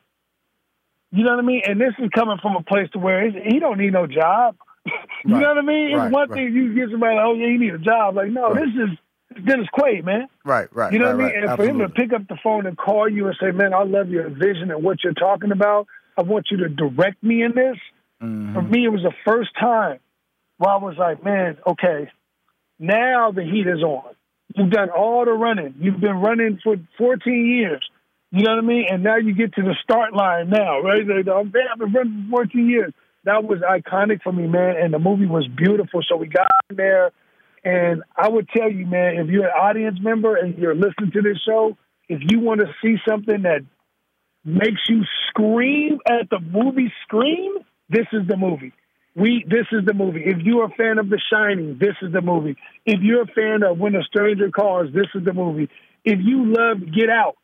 you 1.11 1.25
know 1.25 1.31
what 1.31 1.39
I 1.45 1.47
mean? 1.47 1.63
And 1.67 1.81
this 1.81 1.95
is 1.99 2.11
coming 2.15 2.39
from 2.43 2.57
a 2.57 2.63
place 2.63 2.91
to 2.93 2.99
where 2.99 3.31
he 3.31 3.59
don't 3.61 3.79
need 3.79 3.93
no 3.93 4.07
job. 4.07 4.57
you 4.87 4.93
Right. 4.93 5.41
know 5.41 5.49
what 5.49 5.59
I 5.59 5.63
mean? 5.63 5.87
It's 5.91 5.97
Right, 5.97 6.13
one 6.13 6.29
right. 6.29 6.37
thing 6.37 6.55
you 6.55 6.75
get 6.75 6.91
somebody, 6.91 7.17
oh 7.21 7.35
yeah, 7.35 7.47
you 7.47 7.59
need 7.59 7.75
a 7.75 7.79
job. 7.79 8.17
Like, 8.17 8.31
no, 8.31 8.55
this 8.55 8.69
is 8.69 9.45
Dennis 9.45 9.67
Quaid, 9.77 10.05
man. 10.05 10.29
Right, 10.45 10.69
right. 10.73 10.93
You 10.93 10.99
know 10.99 11.07
what 11.17 11.25
I 11.25 11.29
mean? 11.33 11.45
And 11.45 11.57
for 11.57 11.65
him 11.65 11.79
to 11.79 11.89
pick 11.89 12.13
up 12.13 12.27
the 12.29 12.37
phone 12.43 12.67
and 12.67 12.77
call 12.77 13.09
you 13.09 13.27
and 13.27 13.37
say, 13.41 13.51
"Man, 13.51 13.73
I 13.75 13.83
love 13.83 14.09
your 14.11 14.29
vision 14.29 14.71
and 14.71 14.83
what 14.83 15.03
you're 15.03 15.13
talking 15.15 15.51
about. 15.51 15.87
I 16.17 16.23
want 16.23 16.49
you 16.51 16.59
to 16.59 16.69
direct 16.69 17.23
me 17.23 17.43
in 17.43 17.53
this." 17.55 17.77
Mm-hmm. 18.23 18.55
For 18.55 18.63
me, 18.63 18.85
it 18.85 18.91
was 18.91 19.03
the 19.03 19.15
first 19.25 19.51
time 19.59 19.99
where 20.59 20.71
I 20.71 20.77
was 20.77 20.97
like, 20.99 21.25
"Man, 21.25 21.59
okay, 21.67 22.11
now 22.79 23.33
the 23.33 23.43
heat 23.43 23.67
is 23.67 23.83
on. 23.83 24.15
You've 24.55 24.71
done 24.71 24.91
all 24.91 25.25
the 25.25 25.33
running. 25.33 25.75
You've 25.81 26.01
been 26.01 26.21
running 26.21 26.61
for 26.63 26.77
14 26.99 27.47
years. 27.47 27.85
You 28.31 28.45
know 28.45 28.53
what 28.53 28.65
I 28.65 28.67
mean? 28.67 28.87
And 28.91 29.03
now 29.03 29.17
you 29.17 29.35
get 29.35 29.55
to 29.55 29.63
the 29.63 29.75
start 29.83 30.15
line 30.15 30.49
now, 30.49 30.81
right? 30.81 31.07
Like, 31.07 31.29
I've 31.29 31.53
been 31.53 31.93
running 31.93 32.27
for 32.31 32.45
14 32.45 32.69
years. 32.69 32.93
That 33.25 33.45
was 33.45 33.61
iconic 33.61 34.23
for 34.23 34.33
me, 34.33 34.47
man. 34.47 34.77
And 34.77 34.95
the 34.95 34.99
movie 34.99 35.27
was 35.27 35.47
beautiful. 35.49 36.03
So 36.09 36.17
we 36.17 36.29
got 36.29 36.49
in 36.71 36.77
there. 36.77 37.11
And 37.65 38.03
I 38.17 38.29
would 38.29 38.49
tell 38.49 38.71
you, 38.71 38.87
man, 38.87 39.17
if 39.17 39.29
you're 39.29 39.47
an 39.47 39.53
audience 39.57 39.99
member 40.01 40.37
and 40.37 40.57
you're 40.59 40.75
listening 40.75 41.11
to 41.13 41.23
this 41.23 41.39
show, 41.47 41.77
if 42.09 42.21
you 42.29 42.41
want 42.41 42.61
to 42.61 42.67
see 42.83 42.97
something 43.09 43.43
that 43.43 43.63
makes 44.45 44.83
you 44.89 45.03
scream 45.29 45.99
at 46.07 46.29
the 46.31 46.39
movie 46.39 46.93
scream, 47.05 47.55
this 47.89 48.07
is 48.13 48.29
the 48.29 48.37
movie. 48.37 48.73
We 49.17 49.45
this 49.47 49.67
is 49.71 49.85
the 49.85 49.95
movie. 49.95 50.23
If 50.25 50.39
you're 50.43 50.65
a 50.65 50.71
fan 50.71 50.99
of 50.99 51.09
The 51.09 51.21
Shining, 51.33 51.79
this 51.79 51.95
is 52.03 52.13
the 52.13 52.21
movie. 52.21 52.57
If 52.85 53.01
you're 53.01 53.23
a 53.23 53.27
fan 53.27 53.63
of 53.63 53.79
When 53.79 53.95
a 53.95 54.03
Stranger 54.03 54.51
Calls, 54.51 54.93
this 54.93 55.07
is 55.15 55.25
the 55.25 55.33
movie. 55.33 55.69
If 56.05 56.19
you 56.21 56.45
love 56.47 56.81
Get 56.93 57.09
Out, 57.09 57.37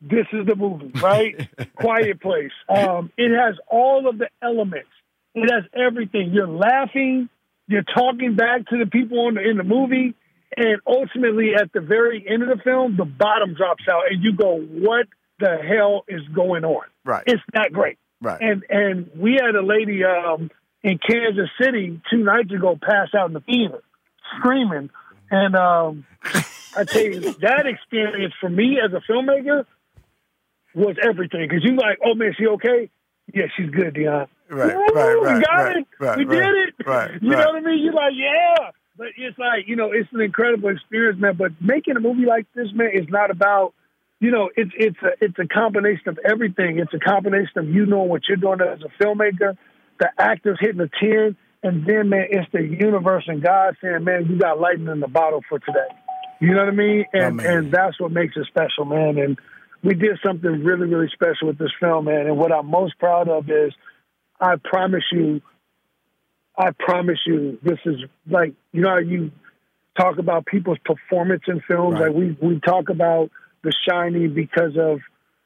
this 0.00 0.26
is 0.32 0.46
the 0.46 0.56
movie, 0.56 0.90
right? 1.00 1.48
Quiet 1.74 2.20
Place. 2.20 2.52
Um, 2.68 3.12
it 3.16 3.30
has 3.36 3.56
all 3.68 4.08
of 4.08 4.18
the 4.18 4.28
elements. 4.42 4.88
It 5.34 5.50
has 5.52 5.64
everything. 5.74 6.30
You're 6.32 6.48
laughing. 6.48 7.28
You're 7.66 7.82
talking 7.82 8.34
back 8.34 8.66
to 8.68 8.78
the 8.78 8.86
people 8.90 9.28
in 9.28 9.34
the, 9.34 9.42
in 9.42 9.56
the 9.58 9.64
movie, 9.64 10.14
and 10.56 10.80
ultimately, 10.86 11.52
at 11.54 11.72
the 11.72 11.80
very 11.80 12.24
end 12.26 12.42
of 12.42 12.48
the 12.48 12.62
film, 12.64 12.96
the 12.96 13.04
bottom 13.04 13.54
drops 13.54 13.84
out, 13.90 14.04
and 14.10 14.24
you 14.24 14.32
go, 14.32 14.58
"What 14.58 15.06
the 15.38 15.58
hell 15.58 16.04
is 16.08 16.22
going 16.34 16.64
on?" 16.64 16.84
Right. 17.04 17.24
It's 17.26 17.42
that 17.52 17.72
great. 17.72 17.98
Right. 18.20 18.40
And 18.40 18.64
and 18.70 19.10
we 19.14 19.38
had 19.40 19.54
a 19.54 19.62
lady 19.62 20.02
um, 20.04 20.50
in 20.82 20.98
Kansas 20.98 21.50
City 21.60 22.00
two 22.10 22.18
nights 22.18 22.52
ago 22.52 22.78
pass 22.80 23.08
out 23.16 23.28
in 23.28 23.34
the 23.34 23.40
theater, 23.40 23.82
screaming. 24.38 24.90
And 25.30 25.56
um, 25.56 26.06
I 26.76 26.84
tell 26.84 27.02
you, 27.02 27.20
that 27.40 27.66
experience 27.66 28.34
for 28.40 28.48
me 28.48 28.78
as 28.82 28.92
a 28.92 29.00
filmmaker 29.10 29.64
was 30.74 30.96
everything. 31.02 31.46
Because 31.48 31.64
you're 31.64 31.74
like, 31.74 31.98
oh 32.04 32.14
man, 32.14 32.34
she 32.38 32.46
okay? 32.46 32.90
Yeah, 33.34 33.44
she's 33.56 33.70
good, 33.70 33.94
Deon. 33.94 34.28
Right, 34.50 34.74
Woo, 34.74 34.86
right, 34.94 35.20
we 35.20 35.44
got 35.44 35.52
right, 35.52 35.76
it. 35.76 35.86
right, 36.00 36.18
we 36.18 36.24
right, 36.24 36.34
did 36.34 36.68
it. 36.68 36.74
right, 36.86 37.22
You 37.22 37.30
right. 37.30 37.38
know 37.44 37.52
what 37.52 37.56
I 37.56 37.60
mean? 37.60 37.84
You're 37.84 37.92
like, 37.92 38.14
yeah. 38.14 38.70
But 38.96 39.08
it's 39.16 39.38
like, 39.38 39.68
you 39.68 39.76
know, 39.76 39.92
it's 39.92 40.08
an 40.12 40.20
incredible 40.22 40.70
experience, 40.70 41.20
man. 41.20 41.36
But 41.36 41.52
making 41.60 41.96
a 41.96 42.00
movie 42.00 42.24
like 42.24 42.46
this, 42.54 42.68
man, 42.74 42.90
is 42.94 43.06
not 43.08 43.30
about, 43.30 43.74
you 44.20 44.30
know, 44.30 44.50
it's 44.56 44.72
it's 44.76 44.96
a 45.02 45.24
it's 45.24 45.38
a 45.38 45.46
combination 45.46 46.08
of 46.08 46.18
everything. 46.28 46.78
It's 46.78 46.92
a 46.94 46.98
combination 46.98 47.58
of 47.58 47.68
you 47.68 47.86
knowing 47.86 48.08
what 48.08 48.22
you're 48.26 48.36
doing 48.38 48.60
as 48.60 48.80
a 48.82 49.04
filmmaker, 49.04 49.56
the 49.98 50.08
actors 50.18 50.58
hitting 50.60 50.78
the 50.78 50.90
ten, 51.00 51.36
and 51.62 51.86
then 51.86 52.08
man, 52.08 52.26
it's 52.30 52.50
the 52.52 52.62
universe 52.62 53.24
and 53.26 53.42
God 53.42 53.76
saying, 53.82 54.04
man, 54.04 54.26
you 54.28 54.38
got 54.38 54.60
lightning 54.60 54.88
in 54.88 55.00
the 55.00 55.08
bottle 55.08 55.42
for 55.48 55.58
today. 55.58 55.88
You 56.40 56.54
know 56.54 56.64
what 56.64 56.68
I 56.68 56.76
mean? 56.76 57.04
And 57.12 57.40
and 57.40 57.72
that's 57.72 58.00
what 58.00 58.12
makes 58.12 58.36
it 58.36 58.46
special, 58.46 58.84
man. 58.84 59.18
And 59.18 59.38
we 59.82 59.94
did 59.94 60.18
something 60.24 60.64
really, 60.64 60.86
really 60.86 61.10
special 61.12 61.48
with 61.48 61.58
this 61.58 61.72
film, 61.80 62.04
man. 62.04 62.26
And 62.26 62.36
what 62.38 62.52
I'm 62.52 62.66
most 62.66 62.98
proud 62.98 63.28
of 63.28 63.50
is, 63.50 63.72
I 64.40 64.54
promise 64.62 65.04
you, 65.12 65.40
I 66.56 66.70
promise 66.78 67.18
you, 67.26 67.58
this 67.62 67.78
is 67.84 67.96
like 68.28 68.54
you 68.72 68.82
know 68.82 68.90
how 68.90 68.98
you 68.98 69.32
talk 69.98 70.18
about 70.18 70.46
people's 70.46 70.78
performance 70.84 71.42
in 71.48 71.60
films. 71.66 71.94
Right. 71.94 72.08
Like 72.08 72.14
we 72.14 72.36
we 72.40 72.60
talk 72.60 72.88
about 72.88 73.30
The 73.62 73.72
Shining 73.88 74.32
because 74.32 74.76
of 74.78 75.00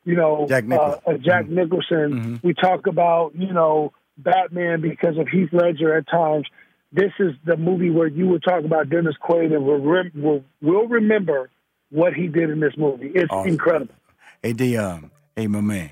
you 0.05 0.15
know 0.15 0.47
Jack. 0.47 0.65
Uh, 0.71 0.99
uh, 1.07 1.17
Jack 1.19 1.49
Nicholson. 1.49 2.41
We 2.43 2.53
talk 2.53 2.87
about 2.87 3.33
you 3.35 3.53
know 3.53 3.93
Batman 4.19 4.81
because 4.81 5.17
of 5.19 5.29
Heath 5.29 5.51
Ledger 5.53 5.95
at 5.97 6.09
times. 6.09 6.47
This 6.93 7.13
is 7.19 7.33
the 7.45 7.57
movie 7.57 7.91
where 7.91 8.07
you 8.07 8.27
would 8.29 8.43
talk 8.43 8.65
about 8.65 8.91
Dennis 8.91 9.15
Quaid 9.23 9.55
and 9.55 9.65
will 9.65 9.81
rem- 9.81 10.13
will 10.15 10.45
will 10.61 10.87
remember 10.89 11.51
what 11.91 12.13
he 12.13 12.27
did 12.27 12.51
in 12.51 12.61
this 12.61 12.75
movie. 12.77 13.11
It's 13.15 13.31
Awesome. 13.33 13.51
incredible. 13.53 13.95
Hey, 14.43 14.53
Deon. 14.53 15.11
Hey, 15.37 15.47
my 15.47 15.61
man. 15.61 15.91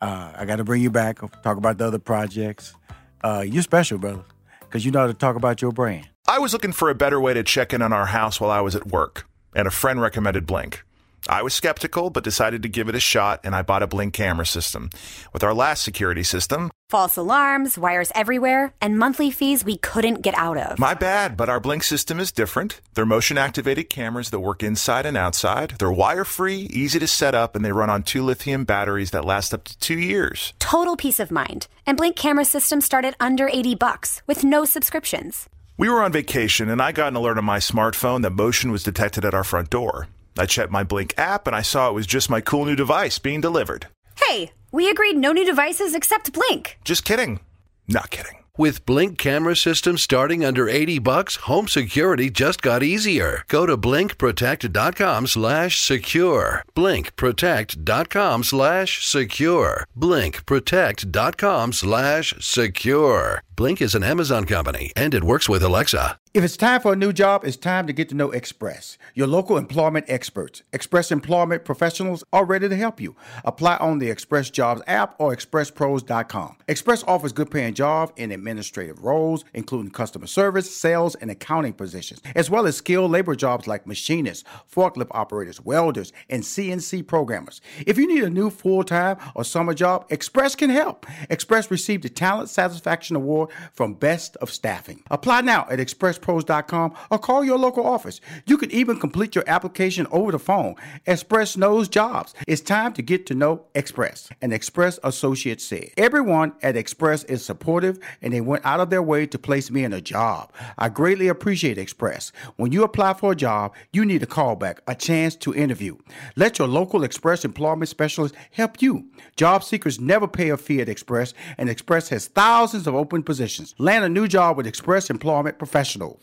Uh, 0.00 0.32
I 0.36 0.44
got 0.44 0.56
to 0.56 0.64
bring 0.64 0.82
you 0.82 0.90
back. 0.90 1.18
Talk 1.42 1.56
about 1.58 1.78
the 1.78 1.86
other 1.86 1.98
projects. 1.98 2.74
Uh, 3.22 3.44
you're 3.46 3.62
special, 3.62 3.98
brother, 3.98 4.22
because 4.60 4.84
you 4.84 4.90
know 4.90 5.00
how 5.00 5.06
to 5.06 5.14
talk 5.14 5.36
about 5.36 5.60
your 5.62 5.72
brand. 5.72 6.08
I 6.28 6.38
was 6.38 6.52
looking 6.52 6.72
for 6.72 6.90
a 6.90 6.94
better 6.94 7.20
way 7.20 7.34
to 7.34 7.42
check 7.42 7.72
in 7.72 7.82
on 7.82 7.92
our 7.92 8.06
house 8.06 8.40
while 8.40 8.50
I 8.50 8.60
was 8.60 8.74
at 8.76 8.86
work, 8.86 9.26
and 9.54 9.66
a 9.68 9.70
friend 9.70 10.00
recommended 10.00 10.46
Blink. 10.46 10.84
I 11.28 11.42
was 11.42 11.54
skeptical, 11.54 12.10
but 12.10 12.24
decided 12.24 12.62
to 12.62 12.68
give 12.68 12.88
it 12.88 12.94
a 12.94 13.00
shot, 13.00 13.40
and 13.42 13.54
I 13.54 13.62
bought 13.62 13.82
a 13.82 13.86
Blink 13.86 14.14
camera 14.14 14.46
system. 14.46 14.90
With 15.32 15.42
our 15.42 15.54
last 15.54 15.82
security 15.82 16.22
system, 16.22 16.70
False 16.88 17.16
alarms, 17.16 17.76
wires 17.76 18.12
everywhere, 18.14 18.72
and 18.80 18.96
monthly 18.96 19.32
fees 19.32 19.64
we 19.64 19.76
couldn't 19.76 20.22
get 20.22 20.34
out 20.38 20.56
of. 20.56 20.78
my 20.78 20.94
bad, 20.94 21.36
but 21.36 21.48
our 21.48 21.58
Blink 21.58 21.82
system 21.82 22.20
is 22.20 22.30
different. 22.30 22.80
They're 22.94 23.04
motion 23.04 23.36
activated 23.36 23.90
cameras 23.90 24.30
that 24.30 24.38
work 24.38 24.62
inside 24.62 25.04
and 25.04 25.16
outside. 25.16 25.74
They're 25.80 25.90
wire 25.90 26.24
free, 26.24 26.68
easy 26.70 27.00
to 27.00 27.08
set 27.08 27.34
up, 27.34 27.56
and 27.56 27.64
they 27.64 27.72
run 27.72 27.90
on 27.90 28.04
two 28.04 28.22
lithium 28.22 28.64
batteries 28.64 29.10
that 29.10 29.24
last 29.24 29.52
up 29.52 29.64
to 29.64 29.76
two 29.78 29.98
years. 29.98 30.52
Total 30.60 30.96
peace 30.96 31.18
of 31.18 31.32
mind. 31.32 31.66
And 31.86 31.96
Blink 31.96 32.14
camera 32.14 32.44
systems 32.44 32.84
start 32.84 33.04
at 33.04 33.16
under 33.18 33.48
80 33.48 33.74
bucks 33.74 34.22
with 34.28 34.44
no 34.44 34.64
subscriptions. 34.64 35.48
We 35.76 35.88
were 35.88 36.02
on 36.02 36.12
vacation, 36.12 36.70
and 36.70 36.80
I 36.80 36.92
got 36.92 37.08
an 37.08 37.16
alert 37.16 37.36
on 37.36 37.44
my 37.44 37.58
smartphone 37.58 38.22
that 38.22 38.30
motion 38.30 38.70
was 38.70 38.84
detected 38.84 39.24
at 39.24 39.34
our 39.34 39.44
front 39.44 39.70
door. 39.70 40.06
I 40.38 40.46
checked 40.46 40.72
my 40.72 40.84
Blink 40.84 41.14
app, 41.16 41.46
and 41.46 41.56
I 41.56 41.62
saw 41.62 41.88
it 41.88 41.94
was 41.94 42.06
just 42.06 42.30
my 42.30 42.40
cool 42.40 42.64
new 42.64 42.76
device 42.76 43.18
being 43.18 43.40
delivered. 43.40 43.86
Hey, 44.16 44.52
we 44.72 44.90
agreed 44.90 45.16
no 45.16 45.32
new 45.32 45.44
devices 45.44 45.94
except 45.94 46.32
Blink. 46.32 46.78
Just 46.84 47.04
kidding. 47.04 47.40
Not 47.88 48.10
kidding. 48.10 48.38
With 48.58 48.86
Blink 48.86 49.18
camera 49.18 49.54
systems 49.54 50.00
starting 50.00 50.42
under 50.42 50.66
80 50.66 50.98
bucks, 51.00 51.36
home 51.36 51.68
security 51.68 52.30
just 52.30 52.62
got 52.62 52.82
easier. 52.82 53.42
Go 53.48 53.66
to 53.66 53.76
blinkprotect.com 53.76 55.26
slash 55.26 55.78
secure. 55.78 56.64
blinkprotect.com 56.74 58.44
slash 58.44 59.04
secure. 59.04 59.84
blinkprotect.com 59.96 61.72
slash 61.74 62.34
secure. 62.40 63.42
Blink 63.56 63.82
is 63.82 63.94
an 63.94 64.02
Amazon 64.02 64.46
company 64.46 64.90
and 64.96 65.12
it 65.12 65.24
works 65.24 65.50
with 65.50 65.62
Alexa. 65.62 66.18
If 66.36 66.44
it's 66.44 66.58
time 66.58 66.82
for 66.82 66.92
a 66.92 66.96
new 66.96 67.14
job, 67.14 67.46
it's 67.46 67.56
time 67.56 67.86
to 67.86 67.94
get 67.94 68.10
to 68.10 68.14
know 68.14 68.30
Express, 68.30 68.98
your 69.14 69.26
local 69.26 69.56
employment 69.56 70.04
experts. 70.06 70.62
Express 70.70 71.10
employment 71.10 71.64
professionals 71.64 72.24
are 72.30 72.44
ready 72.44 72.68
to 72.68 72.76
help 72.76 73.00
you. 73.00 73.16
Apply 73.42 73.78
on 73.78 74.00
the 74.00 74.10
Express 74.10 74.50
Jobs 74.50 74.82
app 74.86 75.14
or 75.18 75.34
expresspros.com. 75.34 76.58
Express 76.68 77.02
offers 77.04 77.32
good 77.32 77.50
paying 77.50 77.72
jobs 77.72 78.12
in 78.16 78.32
administrative 78.32 79.02
roles, 79.02 79.46
including 79.54 79.90
customer 79.90 80.26
service, 80.26 80.76
sales, 80.76 81.14
and 81.14 81.30
accounting 81.30 81.72
positions, 81.72 82.20
as 82.34 82.50
well 82.50 82.66
as 82.66 82.76
skilled 82.76 83.12
labor 83.12 83.34
jobs 83.34 83.66
like 83.66 83.86
machinists, 83.86 84.44
forklift 84.70 85.08
operators, 85.12 85.64
welders, 85.64 86.12
and 86.28 86.42
CNC 86.42 87.06
programmers. 87.06 87.62
If 87.86 87.96
you 87.96 88.06
need 88.06 88.24
a 88.24 88.28
new 88.28 88.50
full 88.50 88.84
time 88.84 89.16
or 89.34 89.42
summer 89.42 89.72
job, 89.72 90.04
Express 90.10 90.54
can 90.54 90.68
help. 90.68 91.06
Express 91.30 91.70
received 91.70 92.02
the 92.02 92.10
Talent 92.10 92.50
Satisfaction 92.50 93.16
Award 93.16 93.48
from 93.72 93.94
Best 93.94 94.36
of 94.36 94.50
Staffing. 94.50 95.02
Apply 95.10 95.40
now 95.40 95.66
at 95.70 95.80
Express 95.80 96.18
expresspros.com 96.26 96.94
or 97.10 97.18
call 97.18 97.44
your 97.44 97.58
local 97.58 97.86
office. 97.86 98.20
You 98.46 98.58
can 98.58 98.70
even 98.70 98.98
complete 98.98 99.34
your 99.34 99.44
application 99.46 100.06
over 100.10 100.32
the 100.32 100.38
phone. 100.38 100.74
Express 101.06 101.56
knows 101.56 101.88
jobs. 101.88 102.34
It's 102.46 102.60
time 102.60 102.92
to 102.94 103.02
get 103.02 103.26
to 103.26 103.34
know 103.34 103.64
Express. 103.74 104.28
An 104.42 104.52
Express 104.52 104.98
associate 105.02 105.60
said, 105.60 105.90
Everyone 105.96 106.52
at 106.62 106.76
Express 106.76 107.24
is 107.24 107.44
supportive 107.44 107.98
and 108.22 108.32
they 108.32 108.40
went 108.40 108.64
out 108.64 108.80
of 108.80 108.90
their 108.90 109.02
way 109.02 109.26
to 109.26 109.38
place 109.38 109.70
me 109.70 109.84
in 109.84 109.92
a 109.92 110.00
job. 110.00 110.52
I 110.78 110.88
greatly 110.88 111.28
appreciate 111.28 111.78
Express. 111.78 112.32
When 112.56 112.72
you 112.72 112.82
apply 112.82 113.14
for 113.14 113.32
a 113.32 113.36
job, 113.36 113.74
you 113.92 114.04
need 114.04 114.22
a 114.22 114.26
callback, 114.26 114.78
a 114.86 114.94
chance 114.94 115.36
to 115.36 115.54
interview. 115.54 115.96
Let 116.36 116.58
your 116.58 116.68
local 116.68 117.04
Express 117.04 117.44
employment 117.44 117.88
specialist 117.88 118.34
help 118.50 118.82
you. 118.82 119.08
Job 119.36 119.62
seekers 119.62 120.00
never 120.00 120.26
pay 120.26 120.50
a 120.50 120.56
fee 120.56 120.80
at 120.80 120.88
Express, 120.88 121.34
and 121.58 121.68
Express 121.68 122.08
has 122.08 122.28
thousands 122.28 122.86
of 122.86 122.94
open 122.94 123.22
positions. 123.22 123.74
Land 123.78 124.04
a 124.04 124.08
new 124.08 124.26
job 124.26 124.56
with 124.56 124.66
Express 124.66 125.10
Employment 125.10 125.58
Professionals. 125.58 126.15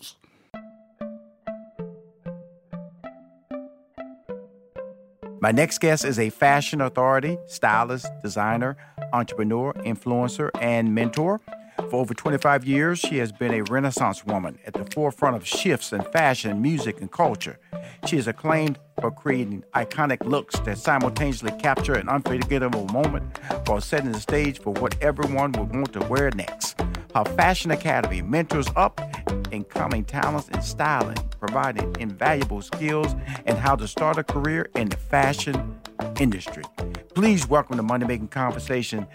My 5.44 5.52
next 5.52 5.80
guest 5.80 6.06
is 6.06 6.20
a 6.20 6.30
fashion 6.30 6.80
authority, 6.80 7.38
stylist, 7.48 8.08
designer, 8.24 8.78
entrepreneur, 9.12 9.74
influencer, 9.74 10.50
and 10.62 10.96
mentor. 10.96 11.42
For 11.90 11.96
over 11.96 12.14
25 12.14 12.64
years, 12.64 13.00
she 13.00 13.18
has 13.18 13.34
been 13.34 13.54
a 13.54 13.62
renaissance 13.64 14.26
woman 14.26 14.58
at 14.66 14.74
the 14.74 14.86
forefront 14.86 15.36
of 15.36 15.46
shifts 15.46 15.92
in 15.92 16.02
fashion, 16.02 16.62
music, 16.62 17.02
and 17.02 17.12
culture. 17.12 17.60
She 18.06 18.16
is 18.16 18.28
acclaimed 18.28 18.80
for 19.02 19.12
creating 19.12 19.66
iconic 19.76 20.24
looks 20.26 20.58
that 20.62 20.78
simultaneously 20.78 21.52
capture 21.60 21.96
an 21.96 22.08
unforgettable 22.08 22.86
moment 22.88 23.38
while 23.66 23.82
setting 23.82 24.14
the 24.14 24.22
stage 24.22 24.60
for 24.60 24.72
what 24.74 24.96
everyone 25.02 25.52
would 25.54 25.76
want 25.76 25.92
to 25.92 26.00
wear 26.08 26.30
next. 26.32 26.80
Her 27.16 27.26
Fashion 27.36 27.70
Academy 27.70 28.24
mentors 28.24 28.68
up 28.76 29.00
incoming 29.52 30.04
talents 30.04 30.50
in 30.50 30.62
styling, 30.64 31.18
providing 31.40 31.96
invaluable 32.00 32.64
skills 32.64 33.16
and 33.46 33.56
how 33.56 33.76
to 33.76 33.88
start 33.88 34.18
a 34.18 34.24
career 34.24 34.68
in 34.76 34.90
the 34.90 34.98
fashion 34.98 35.80
industry. 36.20 36.64
Please 37.14 37.48
welcome 37.48 37.78
to 37.78 37.84
Money 37.84 38.08
Making 38.08 38.30
Conversation, 38.30 39.06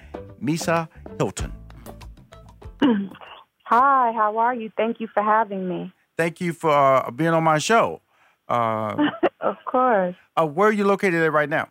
Misa 0.41 0.89
Hylton. 1.19 1.53
Hi, 3.65 4.13
how 4.13 4.39
are 4.39 4.55
you? 4.55 4.71
Thank 4.77 5.01
you 5.01 5.09
for 5.13 5.23
having 5.23 5.69
me. 5.69 5.93
Thank 6.17 6.41
you 6.41 6.53
for 6.53 6.71
uh, 6.71 7.11
being 7.11 7.31
on 7.31 7.43
my 7.43 7.59
show. 7.59 8.01
Uh, 8.49 9.11
of 9.41 9.57
course. 9.67 10.15
Uh, 10.37 10.47
where 10.47 10.69
are 10.69 10.73
you 10.73 10.85
located 10.85 11.21
at 11.21 11.33
right 11.33 11.49
now? 11.49 11.69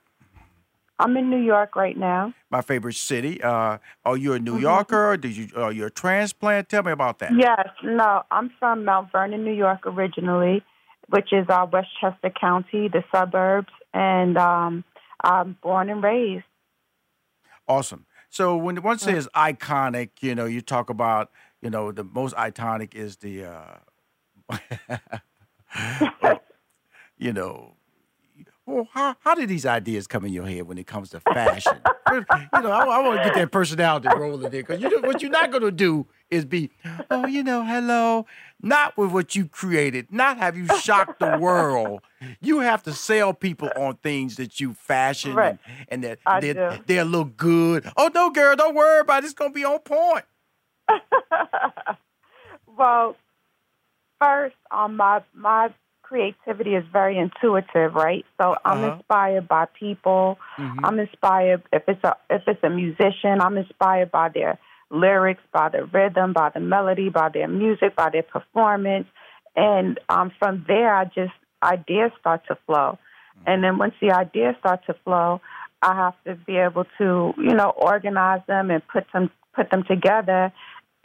I'm 1.00 1.16
in 1.16 1.30
New 1.30 1.42
York 1.42 1.76
right 1.76 1.96
now. 1.96 2.34
My 2.50 2.62
favorite 2.62 2.96
city. 2.96 3.42
Uh, 3.42 3.78
are 4.04 4.18
you 4.18 4.34
a 4.34 4.40
New 4.40 4.54
mm-hmm. 4.54 4.64
Yorker? 4.64 5.18
Did 5.18 5.38
you? 5.38 5.50
Are 5.56 5.72
you 5.72 5.86
a 5.86 5.90
transplant? 5.92 6.70
Tell 6.70 6.84
me 6.84 6.92
about 6.92 7.20
that. 7.20 7.32
Yes. 7.38 7.70
No, 7.84 8.24
I'm 8.32 8.52
from 8.60 8.84
Mount 8.84 9.12
Vernon, 9.12 9.44
New 9.44 9.54
York, 9.54 9.86
originally, 9.86 10.64
which 11.10 11.32
is 11.32 11.46
uh, 11.50 11.68
Westchester 11.72 12.32
County, 12.40 12.90
the 12.90 13.04
suburbs, 13.14 13.72
and 13.94 14.38
um, 14.38 14.84
I'm 15.24 15.58
born 15.62 15.90
and 15.90 16.02
raised. 16.02 16.46
Awesome. 17.68 18.06
So 18.30 18.58
when 18.58 18.82
one 18.82 19.00
says 19.00 19.28
mm-hmm. 19.34 19.56
iconic, 19.56 20.10
you 20.22 20.36
know, 20.36 20.46
you 20.46 20.62
talk 20.62 20.90
about, 20.90 21.32
you 21.62 21.70
know, 21.70 21.92
the 21.92 22.04
most 22.04 22.36
iconic 22.36 22.96
is 22.96 23.18
the, 23.18 23.46
uh, 23.46 23.78
you 27.18 27.34
know, 27.34 27.77
well, 28.68 28.88
how, 28.92 29.16
how 29.22 29.34
did 29.34 29.48
these 29.48 29.66
ideas 29.66 30.08
come 30.08 30.26
in 30.26 30.34
your 30.34 30.46
head 30.46 30.64
when 30.64 30.78
it 30.78 30.86
comes 30.86 31.12
to 31.12 31.22
fashion? 31.22 31.80
you 32.12 32.26
know, 32.30 32.70
I, 32.70 32.84
I 32.84 33.00
want 33.00 33.20
to 33.20 33.24
get 33.24 33.36
that 33.36 33.50
personality 33.50 34.10
rolling 34.14 34.42
there 34.42 34.62
because 34.62 34.82
you 34.82 34.90
know 34.90 35.08
what 35.08 35.22
you're 35.22 35.32
not 35.32 35.52
going 35.52 35.64
to 35.64 35.72
do 35.72 36.06
is 36.30 36.44
be, 36.44 36.70
oh, 37.10 37.26
you 37.26 37.44
know, 37.44 37.64
hello, 37.64 38.26
not 38.62 38.98
with 38.98 39.12
what 39.12 39.36
you 39.36 39.48
created, 39.48 40.12
not 40.12 40.38
have 40.38 40.58
you 40.58 40.68
shocked 40.80 41.20
the 41.20 41.38
world. 41.40 42.02
You 42.42 42.60
have 42.60 42.84
to 42.84 42.94
sell 42.94 43.34
people 43.34 43.70
on 43.78 43.96
things 43.98 44.36
that 44.36 44.60
you 44.60 44.74
fashion 44.74 45.34
right. 45.34 45.58
and, 45.88 46.04
and 46.04 46.20
that 46.20 46.42
they 46.42 46.96
they 46.96 47.04
look 47.04 47.38
good. 47.38 47.90
Oh 47.96 48.12
no, 48.14 48.32
girl, 48.32 48.56
don't 48.58 48.76
worry 48.76 49.00
about 49.00 49.24
it. 49.24 49.28
It's 49.28 49.34
going 49.34 49.52
to 49.52 49.56
be 49.56 49.64
on 49.64 49.80
point. 49.80 50.26
well, 52.78 53.16
first, 54.20 54.58
on 54.72 54.98
my 54.98 55.24
my 55.34 55.70
creativity 56.08 56.76
is 56.76 56.86
very 56.92 57.18
intuitive, 57.18 57.94
right? 57.94 58.26
So 58.40 58.56
I'm 58.64 58.84
uh-huh. 58.84 58.96
inspired 58.96 59.48
by 59.48 59.66
people. 59.66 60.38
Mm-hmm. 60.58 60.86
I'm 60.86 61.00
inspired 61.00 61.64
if 61.74 61.84
it's 61.88 62.04
a 62.04 62.16
if 62.30 62.44
it's 62.48 62.64
a 62.64 62.70
musician, 62.70 63.42
I'm 63.42 63.58
inspired 63.58 64.12
by 64.12 64.30
their 64.30 64.58
lyrics, 64.90 65.42
by 65.52 65.70
the 65.70 65.86
rhythm, 65.86 66.34
by 66.34 66.50
the 66.54 66.62
melody, 66.62 67.10
by 67.10 67.30
their 67.30 67.48
music, 67.48 67.96
by 67.96 68.10
their 68.10 68.24
performance. 68.24 69.08
And 69.56 70.00
um, 70.08 70.32
from 70.40 70.64
there, 70.68 70.96
I 70.96 71.06
just 71.06 71.34
ideas 71.62 72.12
start 72.20 72.42
to 72.48 72.58
flow. 72.66 72.98
Mm-hmm. 72.98 73.50
And 73.50 73.64
then 73.64 73.78
once 73.78 73.96
the 74.02 74.12
ideas 74.12 74.56
start 74.60 74.86
to 74.88 74.96
flow, 75.04 75.42
I 75.82 75.94
have 75.94 76.16
to 76.26 76.36
be 76.46 76.58
able 76.58 76.86
to, 77.00 77.34
you 77.38 77.54
know, 77.54 77.70
organize 77.70 78.42
them 78.48 78.72
and 78.72 78.82
put 78.88 79.06
them 79.14 79.30
put 79.54 79.72
them 79.72 79.84
together 79.84 80.54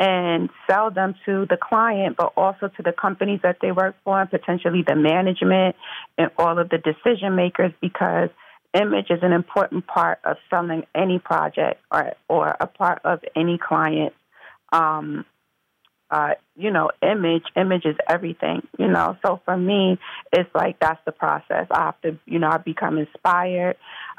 and 0.02 0.50
sell 0.68 0.90
them 0.90 1.14
to 1.24 1.46
the 1.48 1.56
client, 1.56 2.16
but 2.16 2.32
also 2.36 2.66
to 2.66 2.82
the 2.82 2.92
companies 2.92 3.38
that 3.44 3.58
they 3.62 3.70
work 3.70 3.94
for 4.02 4.20
and 4.20 4.28
potentially 4.28 4.82
the 4.84 4.96
management 4.96 5.76
and 6.18 6.28
all 6.36 6.58
of 6.58 6.68
the 6.70 6.78
decision 6.78 7.36
makers 7.36 7.72
because 7.80 8.28
image 8.74 9.10
is 9.10 9.20
an 9.22 9.32
important 9.32 9.86
part 9.86 10.18
of 10.24 10.38
selling 10.50 10.82
any 10.92 11.20
project 11.20 11.80
or, 11.92 12.14
or 12.28 12.56
a 12.58 12.66
part 12.66 13.00
of 13.04 13.20
any 13.36 13.58
client. 13.58 14.12
Um, 14.72 15.24
uh, 16.10 16.34
you 16.56 16.72
know, 16.72 16.90
image, 17.00 17.44
image 17.54 17.84
is 17.84 17.96
everything, 18.08 18.66
you 18.80 18.88
know. 18.88 19.16
So 19.24 19.40
for 19.44 19.56
me, 19.56 20.00
it's 20.32 20.50
like 20.52 20.80
that's 20.80 21.00
the 21.06 21.12
process. 21.12 21.68
I 21.70 21.84
have 21.84 22.00
to, 22.00 22.18
you 22.26 22.40
know, 22.40 22.48
I 22.50 22.58
become 22.58 22.98
inspired. 22.98 23.76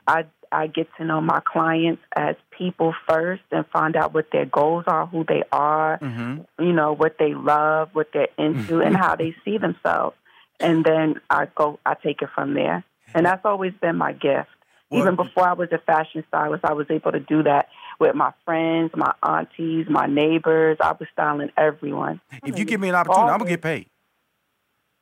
I 0.08 0.24
I 0.54 0.68
get 0.68 0.88
to 0.98 1.06
know 1.06 1.20
my 1.22 1.42
clients 1.46 2.02
as 2.16 2.36
people 2.52 2.94
first 3.08 3.44
and 3.52 3.66
find 3.68 3.96
out 3.96 4.14
what 4.14 4.28
their 4.32 4.46
goals 4.46 4.86
are, 4.88 5.06
who 5.08 5.26
they 5.28 5.44
are, 5.52 6.00
mm-hmm. 6.00 6.64
you 6.64 6.74
know, 6.74 6.94
what 6.94 7.18
they 7.18 7.34
love, 7.34 7.90
what 7.94 8.10
they're 8.14 8.28
into, 8.38 8.82
and 8.82 8.96
how 8.96 9.16
they 9.16 9.36
see 9.44 9.58
themselves. 9.58 10.16
And 10.60 10.86
then 10.86 11.20
I 11.30 11.48
go, 11.56 11.80
I 11.86 11.96
take 11.96 12.22
it 12.22 12.30
from 12.34 12.54
there. 12.54 12.84
And 13.14 13.26
that's 13.26 13.46
always 13.46 13.74
been 13.82 13.98
my 13.98 14.14
gift. 14.14 14.50
Well, 14.90 15.02
Even 15.02 15.16
before 15.16 15.48
I 15.48 15.54
was 15.54 15.70
a 15.72 15.80
fashion 15.80 16.24
stylist, 16.28 16.64
I 16.64 16.74
was 16.74 16.88
able 16.90 17.12
to 17.12 17.20
do 17.20 17.44
that 17.44 17.70
with 18.00 18.16
my 18.16 18.32
friends, 18.46 18.92
my 18.96 19.14
aunties, 19.24 19.88
my 19.90 20.06
neighbors. 20.06 20.78
I 20.80 20.92
was 20.92 21.08
styling 21.12 21.52
everyone. 21.58 22.22
If 22.46 22.60
you 22.60 22.66
give 22.66 22.80
me 22.80 22.90
an 22.90 22.96
opportunity, 22.96 23.22
always. 23.22 23.34
I'm 23.34 23.40
going 23.40 23.50
to 23.50 23.54
get 23.54 23.62
paid. 23.62 23.88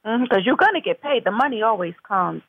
Because 0.04 0.20
mm-hmm, 0.20 0.46
you're 0.46 0.56
going 0.56 0.76
to 0.76 0.82
get 0.82 1.02
paid. 1.02 1.26
The 1.26 1.32
money 1.32 1.62
always 1.62 1.94
comes. 2.08 2.42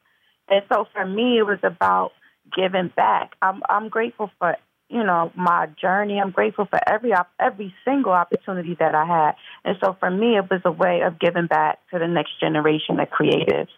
And 0.49 0.63
so 0.73 0.87
for 0.93 1.05
me, 1.05 1.39
it 1.39 1.47
was 1.47 1.59
about 1.63 2.13
giving 2.57 2.93
back. 2.95 3.35
I'm 3.43 3.63
I'm 3.69 3.89
grateful 3.89 4.31
for 4.39 4.57
you 4.89 5.03
know 5.05 5.33
my 5.37 5.67
journey. 5.81 6.21
I'm 6.21 6.31
grateful 6.31 6.67
for 6.67 6.79
every 6.87 7.13
every 7.41 7.75
single 7.85 8.13
opportunity 8.13 8.77
that 8.79 8.95
I 8.95 9.05
had, 9.05 9.33
and 9.65 9.77
so 9.83 9.97
for 9.99 10.11
me, 10.11 10.37
it 10.37 10.51
was 10.51 10.61
a 10.65 10.73
way 10.73 11.01
of 11.03 11.19
giving 11.19 11.47
back 11.47 11.79
to 11.93 11.99
the 11.99 12.09
next 12.09 12.39
generation 12.41 13.01
of 13.01 13.09
creatives. 13.09 13.69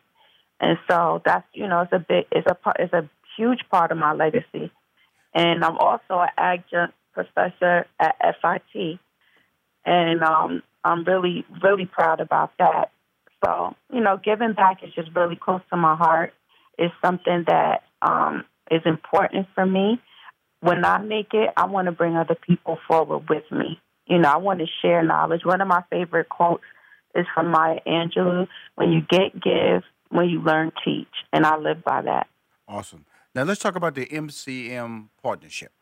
And 0.61 0.79
so 0.89 1.23
that's 1.25 1.47
you 1.53 1.67
know 1.69 1.83
it's 1.83 1.93
a 1.93 1.99
big 1.99 2.27
it's 2.33 2.47
a 2.47 2.57
it's 2.79 2.93
a 2.93 3.09
huge 3.37 3.61
part 3.71 3.93
of 3.93 3.99
my 3.99 4.13
legacy. 4.13 4.71
And 5.35 5.65
I'm 5.65 5.77
also 5.79 6.21
an 6.21 6.29
adjunct 6.39 6.95
professor 7.13 7.87
at 7.99 8.17
FIT, 8.41 8.99
and 9.85 10.23
um, 10.23 10.63
I'm 10.85 11.05
really 11.05 11.45
really 11.63 11.87
proud 11.87 12.21
about 12.21 12.53
that. 12.59 12.91
So 13.45 13.75
you 13.93 14.01
know, 14.01 14.19
giving 14.23 14.53
back 14.53 14.83
is 14.83 14.95
just 14.95 15.11
really 15.15 15.37
close 15.37 15.61
to 15.71 15.77
my 15.77 15.97
heart. 15.97 16.33
It's 16.79 16.95
something 17.05 17.45
that 17.47 17.83
um, 18.03 18.45
is 18.71 18.83
important 18.85 19.47
for 19.55 19.67
me. 19.67 20.01
When 20.61 20.85
I 20.85 20.99
make 20.99 21.35
it, 21.35 21.51
I 21.57 21.67
want 21.67 21.87
to 21.87 21.93
bring 21.93 22.17
other 22.17 22.37
people 22.47 22.79
forward 22.89 23.29
with 23.29 23.45
me. 23.51 23.81
You 24.07 24.19
know, 24.19 24.31
I 24.31 24.37
want 24.39 24.61
to 24.61 24.67
share 24.83 25.03
knowledge. 25.03 25.45
One 25.45 25.61
of 25.61 25.69
my 25.69 25.83
favorite 25.91 26.29
quotes 26.29 26.65
is 27.15 27.27
from 27.35 27.51
Maya 27.51 27.81
Angelou 27.87 28.49
When 28.77 28.93
you 28.93 29.01
get, 29.09 29.35
give. 29.41 29.83
When 30.11 30.29
you 30.29 30.41
learn, 30.41 30.73
teach. 30.85 31.09
And 31.33 31.45
I 31.45 31.57
live 31.59 31.85
by 31.85 32.03
that. 32.03 32.29
Awesome. 32.69 33.05
Now 33.35 33.43
let's 33.43 33.61
talk 33.61 33.77
about 33.77 33.95
the 33.95 34.07
MCM 34.07 35.09
partnership. 35.23 35.73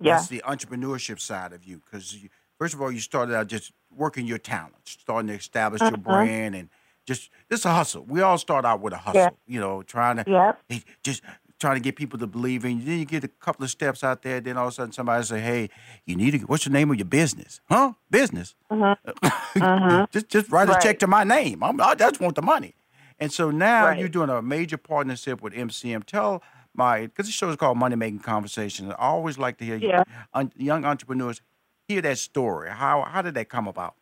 Yeah. 0.00 0.16
That's 0.16 0.28
the 0.28 0.42
entrepreneurship 0.46 1.20
side 1.20 1.52
of 1.52 1.64
you 1.64 1.80
because 1.84 2.16
First 2.58 2.74
of 2.74 2.80
all, 2.80 2.90
you 2.90 3.00
started 3.00 3.34
out 3.34 3.48
just 3.48 3.72
working 3.94 4.26
your 4.26 4.38
talents, 4.38 4.96
starting 5.00 5.28
to 5.28 5.34
establish 5.34 5.80
your 5.80 5.90
mm-hmm. 5.90 6.02
brand, 6.02 6.54
and 6.54 6.68
just 7.06 7.30
it's 7.50 7.64
a 7.64 7.72
hustle. 7.74 8.04
We 8.04 8.20
all 8.20 8.38
start 8.38 8.64
out 8.64 8.80
with 8.80 8.92
a 8.92 8.96
hustle, 8.96 9.20
Yeah. 9.20 9.30
you 9.46 9.60
know, 9.60 9.82
trying 9.82 10.16
to 10.16 10.24
Yep. 10.26 10.60
hey, 10.68 10.82
just 11.02 11.22
trying 11.64 11.76
to 11.76 11.80
get 11.80 11.96
people 11.96 12.18
to 12.18 12.26
believe 12.26 12.64
in 12.66 12.78
you. 12.78 12.84
Then 12.84 12.98
you 12.98 13.04
get 13.06 13.24
a 13.24 13.28
couple 13.28 13.64
of 13.64 13.70
steps 13.70 14.04
out 14.04 14.20
there. 14.22 14.38
Then 14.40 14.56
all 14.58 14.66
of 14.66 14.72
a 14.72 14.74
sudden, 14.74 14.92
somebody 14.92 15.24
say, 15.24 15.40
"Hey, 15.40 15.70
you 16.04 16.14
need 16.14 16.32
to. 16.32 16.38
What's 16.40 16.64
the 16.64 16.70
name 16.70 16.90
of 16.90 16.96
your 16.96 17.06
business? 17.06 17.60
Huh? 17.70 17.92
Business? 18.10 18.54
Uh-huh. 18.70 18.94
Uh-huh. 19.60 20.06
just 20.10 20.28
just 20.28 20.50
write 20.50 20.68
a 20.68 20.76
check 20.82 20.98
to 20.98 21.06
my 21.06 21.24
name. 21.24 21.62
I'm, 21.62 21.80
I 21.80 21.94
just 21.94 22.20
want 22.20 22.34
the 22.34 22.42
money." 22.42 22.74
And 23.18 23.32
so 23.32 23.50
now 23.50 23.86
Right. 23.86 23.98
you're 23.98 24.08
doing 24.18 24.28
a 24.28 24.42
major 24.42 24.76
partnership 24.76 25.40
with 25.40 25.54
MCM. 25.54 26.04
Tell 26.04 26.42
my 26.74 27.06
because 27.06 27.26
the 27.26 27.32
show 27.32 27.48
is 27.50 27.56
called 27.56 27.78
Money 27.78 27.96
Making 27.96 28.18
Conversations. 28.20 28.90
I 28.90 28.96
always 28.96 29.38
like 29.38 29.56
to 29.58 29.64
hear 29.64 29.76
Yeah. 29.76 30.02
un, 30.34 30.52
young 30.56 30.84
entrepreneurs 30.84 31.40
hear 31.88 32.02
that 32.02 32.18
story. 32.18 32.70
How 32.70 33.02
how 33.04 33.22
did 33.22 33.34
that 33.34 33.48
come 33.48 33.66
about? 33.68 33.94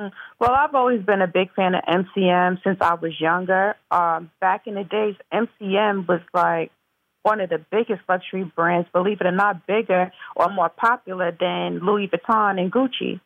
Mm. 0.00 0.12
Well, 0.38 0.52
I've 0.52 0.74
always 0.74 1.02
been 1.02 1.20
a 1.20 1.26
big 1.26 1.52
fan 1.54 1.74
of 1.74 1.82
MCM 1.84 2.62
since 2.64 2.78
I 2.80 2.94
was 2.94 3.20
younger. 3.20 3.76
Um, 3.90 4.30
back 4.40 4.66
in 4.66 4.74
the 4.74 4.84
days, 4.84 5.14
MCM 5.32 6.08
was 6.08 6.20
like 6.32 6.70
one 7.22 7.40
of 7.40 7.50
the 7.50 7.58
biggest 7.70 8.00
luxury 8.08 8.44
brands, 8.44 8.88
believe 8.94 9.20
it 9.20 9.26
or 9.26 9.32
not, 9.32 9.66
bigger 9.66 10.10
or 10.34 10.48
more 10.48 10.70
popular 10.70 11.36
than 11.38 11.80
Louis 11.84 12.08
Vuitton 12.08 12.58
and 12.58 12.72
Gucci. 12.72 13.20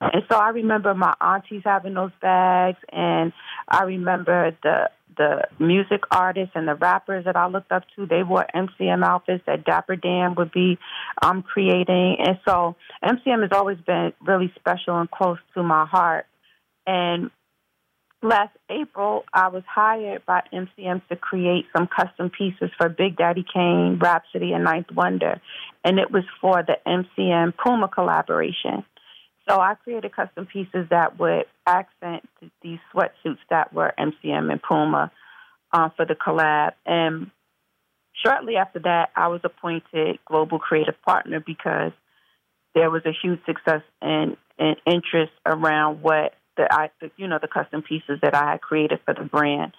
And 0.00 0.22
so 0.30 0.36
I 0.36 0.50
remember 0.50 0.94
my 0.94 1.14
aunties 1.20 1.62
having 1.64 1.94
those 1.94 2.12
bags, 2.20 2.78
and 2.92 3.32
I 3.68 3.84
remember 3.84 4.56
the 4.62 4.90
the 5.18 5.48
music 5.58 6.00
artists 6.10 6.52
and 6.54 6.66
the 6.66 6.74
rappers 6.74 7.26
that 7.26 7.36
I 7.36 7.48
looked 7.48 7.72
up 7.72 7.82
to. 7.96 8.06
They 8.06 8.22
wore 8.22 8.46
MCM 8.54 9.04
outfits 9.04 9.44
that 9.46 9.64
Dapper 9.64 9.96
Dan 9.96 10.34
would 10.36 10.52
be 10.52 10.78
um, 11.20 11.42
creating, 11.42 12.16
and 12.20 12.38
so 12.46 12.76
MCM 13.04 13.42
has 13.42 13.50
always 13.52 13.78
been 13.78 14.12
really 14.26 14.52
special 14.58 14.98
and 14.98 15.10
close 15.10 15.38
to 15.54 15.62
my 15.62 15.84
heart. 15.84 16.26
And 16.86 17.30
last 18.22 18.56
April, 18.70 19.24
I 19.32 19.48
was 19.48 19.62
hired 19.68 20.24
by 20.24 20.42
MCM 20.52 21.06
to 21.08 21.16
create 21.16 21.66
some 21.76 21.88
custom 21.88 22.30
pieces 22.30 22.70
for 22.78 22.88
Big 22.88 23.16
Daddy 23.16 23.44
Kane, 23.52 23.98
Rapsody, 24.00 24.52
and 24.52 24.64
Ninth 24.64 24.90
Wonder, 24.94 25.40
and 25.84 25.98
it 25.98 26.10
was 26.10 26.24
for 26.40 26.62
the 26.62 26.76
MCM 26.86 27.54
Puma 27.56 27.88
collaboration. 27.88 28.84
So 29.48 29.60
I 29.60 29.74
created 29.74 30.14
custom 30.14 30.46
pieces 30.46 30.86
that 30.90 31.18
would 31.18 31.46
accent 31.66 32.28
these 32.62 32.78
sweatsuits 32.94 33.38
that 33.48 33.72
were 33.72 33.94
MCM 33.98 34.52
and 34.52 34.62
Puma 34.62 35.10
uh, 35.72 35.88
for 35.96 36.04
the 36.04 36.14
collab. 36.14 36.72
And 36.84 37.30
shortly 38.24 38.56
after 38.56 38.80
that, 38.80 39.10
I 39.16 39.28
was 39.28 39.40
appointed 39.44 40.18
global 40.26 40.58
creative 40.58 41.00
partner 41.02 41.42
because 41.44 41.92
there 42.74 42.90
was 42.90 43.02
a 43.06 43.12
huge 43.22 43.40
success 43.46 43.82
and, 44.02 44.36
and 44.58 44.76
interest 44.86 45.32
around 45.46 46.02
what 46.02 46.34
the 46.58 46.68
I, 46.70 46.90
the, 47.00 47.10
you 47.16 47.26
know, 47.26 47.38
the 47.40 47.48
custom 47.48 47.82
pieces 47.82 48.18
that 48.22 48.34
I 48.34 48.52
had 48.52 48.60
created 48.60 49.00
for 49.06 49.14
the 49.14 49.24
brand. 49.24 49.72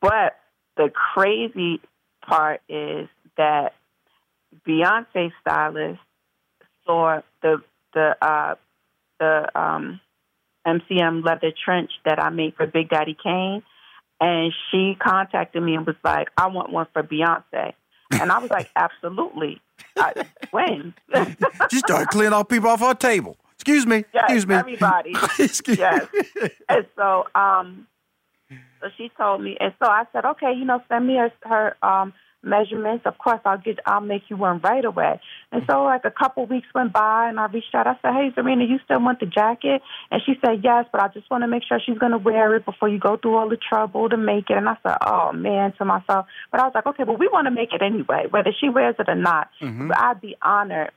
But 0.00 0.36
the 0.76 0.90
crazy 1.14 1.80
part 2.24 2.60
is 2.68 3.08
that 3.36 3.72
Beyonce 4.66 5.32
stylist 5.40 6.00
saw 6.86 7.22
the 7.42 7.62
the 7.94 8.16
uh, 8.20 8.54
the 9.18 9.58
um, 9.58 10.00
MCM 10.66 11.24
leather 11.24 11.52
trench 11.64 11.90
that 12.04 12.22
I 12.22 12.30
made 12.30 12.54
for 12.56 12.66
Big 12.66 12.88
Daddy 12.88 13.16
Kane, 13.22 13.62
and 14.20 14.52
she 14.70 14.96
contacted 15.00 15.62
me 15.62 15.74
and 15.74 15.86
was 15.86 15.96
like, 16.04 16.28
"I 16.36 16.48
want 16.48 16.70
one 16.72 16.86
for 16.92 17.02
Beyonce," 17.02 17.72
and 18.10 18.32
I 18.32 18.38
was 18.38 18.50
like, 18.50 18.70
"Absolutely." 18.76 19.60
I, 19.96 20.26
when? 20.50 20.94
She 21.70 21.78
started 21.78 22.08
clearing 22.08 22.32
off 22.32 22.48
people 22.48 22.70
off 22.70 22.82
our 22.82 22.94
table. 22.94 23.36
Excuse 23.54 23.86
me. 23.86 24.04
Yes, 24.14 24.24
Excuse 24.24 24.46
me. 24.46 24.54
everybody. 24.54 25.14
Excuse 25.38 25.78
yes. 25.78 26.06
And 26.68 26.86
so, 26.96 27.24
um, 27.34 27.86
so 28.80 28.88
she 28.96 29.10
told 29.16 29.42
me, 29.42 29.56
and 29.60 29.74
so 29.82 29.88
I 29.90 30.04
said, 30.12 30.24
okay, 30.24 30.52
you 30.54 30.64
know, 30.64 30.82
send 30.88 31.06
me 31.06 31.16
her, 31.16 31.32
her 31.42 31.76
um 31.84 32.12
measurements. 32.42 33.04
Of 33.06 33.18
course, 33.18 33.40
I'll 33.44 33.58
get, 33.58 33.78
I'll 33.86 34.00
make 34.00 34.22
you 34.28 34.36
one 34.36 34.60
right 34.60 34.84
away. 34.84 35.20
And 35.52 35.62
so, 35.68 35.82
like 35.84 36.04
a 36.04 36.10
couple 36.10 36.46
weeks 36.46 36.66
went 36.74 36.92
by, 36.92 37.28
and 37.28 37.38
I 37.40 37.46
reached 37.46 37.74
out. 37.74 37.86
I 37.86 37.96
said, 38.02 38.12
hey, 38.12 38.30
Serena, 38.34 38.64
you 38.64 38.78
still 38.84 39.00
want 39.00 39.20
the 39.20 39.26
jacket? 39.26 39.82
And 40.10 40.22
she 40.24 40.34
said, 40.44 40.60
yes, 40.62 40.86
but 40.92 41.02
I 41.02 41.08
just 41.08 41.30
want 41.30 41.42
to 41.42 41.48
make 41.48 41.62
sure 41.68 41.80
she's 41.84 41.98
going 41.98 42.12
to 42.12 42.18
wear 42.18 42.54
it 42.56 42.64
before 42.64 42.88
you 42.88 42.98
go 42.98 43.16
through 43.16 43.36
all 43.36 43.48
the 43.48 43.56
trouble 43.56 44.08
to 44.08 44.16
make 44.16 44.50
it. 44.50 44.56
And 44.56 44.68
I 44.68 44.76
said, 44.82 44.96
oh 45.04 45.32
man, 45.32 45.72
to 45.78 45.84
myself. 45.84 46.26
But 46.50 46.60
I 46.60 46.64
was 46.64 46.72
like, 46.74 46.86
okay, 46.86 47.04
well, 47.04 47.16
we 47.16 47.28
want 47.32 47.46
to 47.46 47.50
make 47.50 47.72
it 47.72 47.82
anyway, 47.82 48.26
whether 48.30 48.52
she 48.58 48.68
wears 48.68 48.96
it 48.98 49.08
or 49.08 49.14
not. 49.14 49.48
Mhm. 49.60 49.90
I'd 49.96 50.20
be 50.20 50.36
honored. 50.42 50.90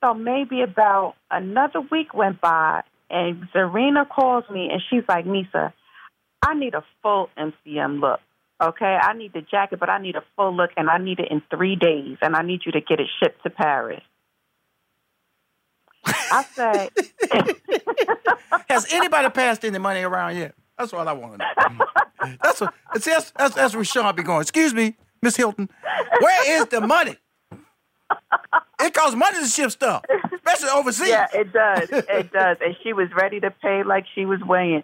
So 0.00 0.14
maybe 0.14 0.62
about 0.62 1.14
another 1.30 1.80
week 1.80 2.12
went 2.12 2.40
by, 2.40 2.82
and 3.08 3.46
Serena 3.52 4.04
calls 4.04 4.44
me, 4.50 4.68
and 4.72 4.82
she's 4.90 5.04
like, 5.08 5.26
Misa, 5.26 5.72
I 6.42 6.54
need 6.54 6.74
a 6.74 6.82
full 7.02 7.30
MCM 7.38 8.00
look. 8.00 8.18
Okay, 8.62 8.96
I 9.02 9.12
need 9.14 9.32
the 9.32 9.40
jacket, 9.40 9.80
but 9.80 9.90
I 9.90 9.98
need 9.98 10.14
a 10.14 10.22
full 10.36 10.54
look, 10.56 10.70
and 10.76 10.88
I 10.88 10.98
need 10.98 11.18
it 11.18 11.28
in 11.32 11.42
three 11.50 11.74
days, 11.74 12.16
and 12.22 12.36
I 12.36 12.42
need 12.42 12.60
you 12.64 12.70
to 12.72 12.80
get 12.80 13.00
it 13.00 13.08
shipped 13.20 13.42
to 13.42 13.50
Paris. 13.50 14.02
I 16.04 16.44
said, 16.54 16.90
Has 18.68 18.86
anybody 18.92 19.30
passed 19.30 19.64
any 19.64 19.78
money 19.78 20.02
around 20.02 20.36
yet? 20.36 20.54
That's 20.78 20.92
all 20.92 21.06
I 21.06 21.12
want 21.12 21.40
to 21.40 21.76
know. 21.78 21.86
That's 22.42 22.60
what. 22.60 22.72
That's 22.94 23.32
that's, 23.32 23.54
that's 23.54 23.74
where 23.74 23.84
Sean 23.84 24.14
be 24.14 24.22
going. 24.22 24.42
Excuse 24.42 24.72
me, 24.72 24.94
Miss 25.22 25.36
Hylton. 25.36 25.68
Where 26.20 26.60
is 26.60 26.66
the 26.66 26.80
money? 26.80 27.16
It 28.80 28.94
costs 28.94 29.14
money 29.14 29.38
to 29.38 29.46
ship 29.46 29.70
stuff, 29.70 30.04
especially 30.34 30.70
overseas. 30.70 31.08
Yeah, 31.08 31.26
it 31.32 31.52
does. 31.52 31.88
It 31.90 32.32
does. 32.32 32.56
And 32.60 32.74
she 32.82 32.92
was 32.92 33.08
ready 33.16 33.38
to 33.40 33.50
pay 33.50 33.84
like 33.84 34.06
she 34.12 34.26
was 34.26 34.40
weighing. 34.40 34.82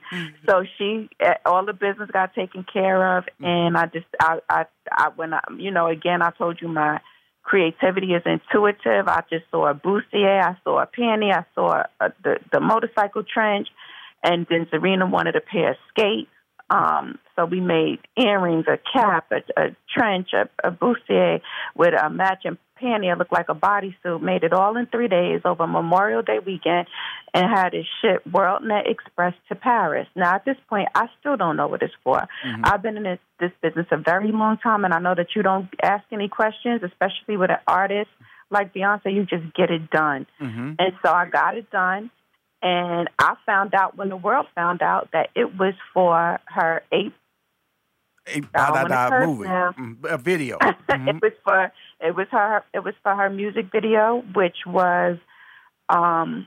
So 0.49 0.65
she, 0.77 1.09
eh, 1.19 1.35
all 1.45 1.67
the 1.67 1.73
business 1.73 2.09
got 2.13 2.33
taken 2.35 2.65
care 2.65 3.19
of, 3.19 3.25
and 3.41 3.77
I 3.77 3.87
just, 3.87 4.07
I, 4.21 4.39
I, 4.49 4.67
I 4.91 5.09
when 5.17 5.35
I, 5.35 5.41
you 5.57 5.73
know, 5.73 5.89
again, 5.89 6.23
I 6.23 6.31
told 6.31 6.61
you 6.63 6.69
my 6.69 7.01
creativity 7.43 8.13
is 8.15 8.23
intuitive. 8.25 9.09
I 9.09 9.25
just 9.31 9.47
saw 9.51 9.69
a 9.69 9.75
bustier, 9.75 10.45
I 10.45 10.57
saw 10.63 10.81
a 10.81 10.87
panty, 10.87 11.35
I 11.35 11.45
saw 11.55 11.83
a, 12.01 12.13
the 12.23 12.39
the 12.53 12.61
motorcycle 12.61 13.25
trench, 13.25 13.69
and 14.23 14.47
then 14.49 14.69
Serena 14.71 15.07
wanted 15.07 15.35
a 15.35 15.41
pair 15.41 15.71
of 15.71 15.77
skates. 15.91 16.31
Um, 16.71 17.19
so 17.39 17.45
we 17.45 17.61
made 17.61 18.01
earrings, 18.17 18.65
a 18.67 18.79
cap, 18.93 19.31
a, 19.31 19.37
a 19.61 19.77
trench, 19.97 20.31
a, 20.33 20.49
a 20.67 20.73
bustier 20.73 21.41
with 21.77 21.95
a 21.95 22.11
matching 22.11 22.59
panty. 22.83 23.13
It 23.13 23.17
looked 23.17 23.33
like 23.33 23.49
a 23.49 23.55
bodysuit. 23.55 24.21
Made 24.21 24.43
it 24.43 24.53
all 24.53 24.77
in 24.77 24.87
three 24.87 25.07
days 25.07 25.43
over 25.45 25.69
Memorial 25.69 26.23
Day 26.23 26.41
weekend, 26.45 26.89
and 27.33 27.45
had 27.49 27.75
it 27.75 27.87
shipped 28.03 28.29
WorldNet 28.29 28.91
Express 28.91 29.35
to 29.49 29.55
Paris. 29.55 30.09
Now 30.17 30.35
at 30.35 30.45
this 30.45 30.57
point, 30.69 30.89
I 30.97 31.07
still 31.21 31.37
don't 31.37 31.57
know 31.57 31.69
what 31.69 31.83
it's 31.83 31.95
for. 32.03 32.27
Mhm. 32.45 32.61
I've 32.65 32.83
been 32.83 32.97
in 32.97 33.05
this, 33.05 33.21
this 33.39 33.53
business 33.63 33.87
a 33.93 33.99
very 33.99 34.33
long 34.33 34.59
time, 34.59 34.85
and 34.85 34.93
I 34.93 34.99
know 34.99 35.15
that 35.15 35.37
you 35.37 35.43
don't 35.43 35.69
ask 35.81 36.05
any 36.11 36.29
questions, 36.29 36.83
especially 36.83 37.37
with 37.37 37.51
an 37.51 37.59
artist 37.69 38.11
like 38.51 38.75
Beyonce. 38.75 39.15
You 39.15 39.25
just 39.25 39.55
get 39.55 39.71
it 39.71 39.91
done. 39.91 40.27
Mm-hmm. 40.41 40.73
And 40.79 40.93
so 41.05 41.13
I 41.13 41.29
got 41.29 41.57
it 41.57 41.71
done. 41.71 42.11
And 42.61 43.09
I 43.21 43.35
found 43.47 43.73
out 43.75 43.97
when 43.97 44.09
the 44.09 44.17
world 44.17 44.47
found 44.57 44.83
out 44.83 45.11
that 45.13 45.31
it 45.37 45.57
was 45.57 45.75
for 45.95 46.41
her 46.47 46.83
eight. 46.91 47.13
A 48.35 48.41
da, 48.41 48.49
da, 48.53 48.73
wanna 48.73 48.89
da 48.89 49.09
curse 49.09 49.27
movie. 49.27 49.49
Mm, 49.49 50.05
a 50.05 50.19
video. 50.19 50.59
it 50.89 51.23
was 51.23 51.33
for 51.45 51.73
it 52.01 52.15
was 52.15 52.27
her 52.31 52.65
it 52.75 52.81
was 52.81 52.95
for 53.03 53.15
her 53.15 53.31
music 53.31 53.67
video, 53.73 54.23
which 54.35 54.59
was 54.67 55.19
um 55.89 56.47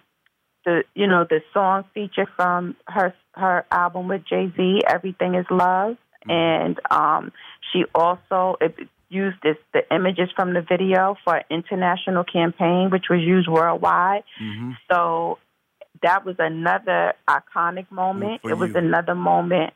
the 0.65 0.83
you 0.95 1.07
know 1.07 1.25
the 1.29 1.41
song 1.53 1.85
feature 1.93 2.27
from 2.35 2.75
her 2.87 3.13
her 3.33 3.65
album 3.71 4.07
with 4.07 4.23
Jay 4.25 4.51
Z, 4.55 4.81
Everything 4.87 5.35
Is 5.35 5.45
Love, 5.49 5.97
and 6.27 6.79
um 6.89 7.31
she 7.71 7.85
also 7.95 8.57
it 8.61 8.75
used 9.09 9.37
this 9.43 9.57
the 9.73 9.81
images 9.93 10.29
from 10.35 10.53
the 10.53 10.61
video 10.61 11.15
for 11.23 11.37
an 11.37 11.43
international 11.49 12.23
campaign, 12.23 12.89
which 12.91 13.05
was 13.09 13.21
used 13.21 13.47
worldwide. 13.47 14.23
Mm-hmm. 14.41 14.71
So 14.91 15.39
that 16.01 16.25
was 16.25 16.35
another 16.39 17.13
iconic 17.27 17.91
moment. 17.91 18.41
for 18.41 18.51
it 18.51 18.57
was 18.57 18.71
you. 18.71 18.77
another 18.77 19.15
moment 19.15 19.73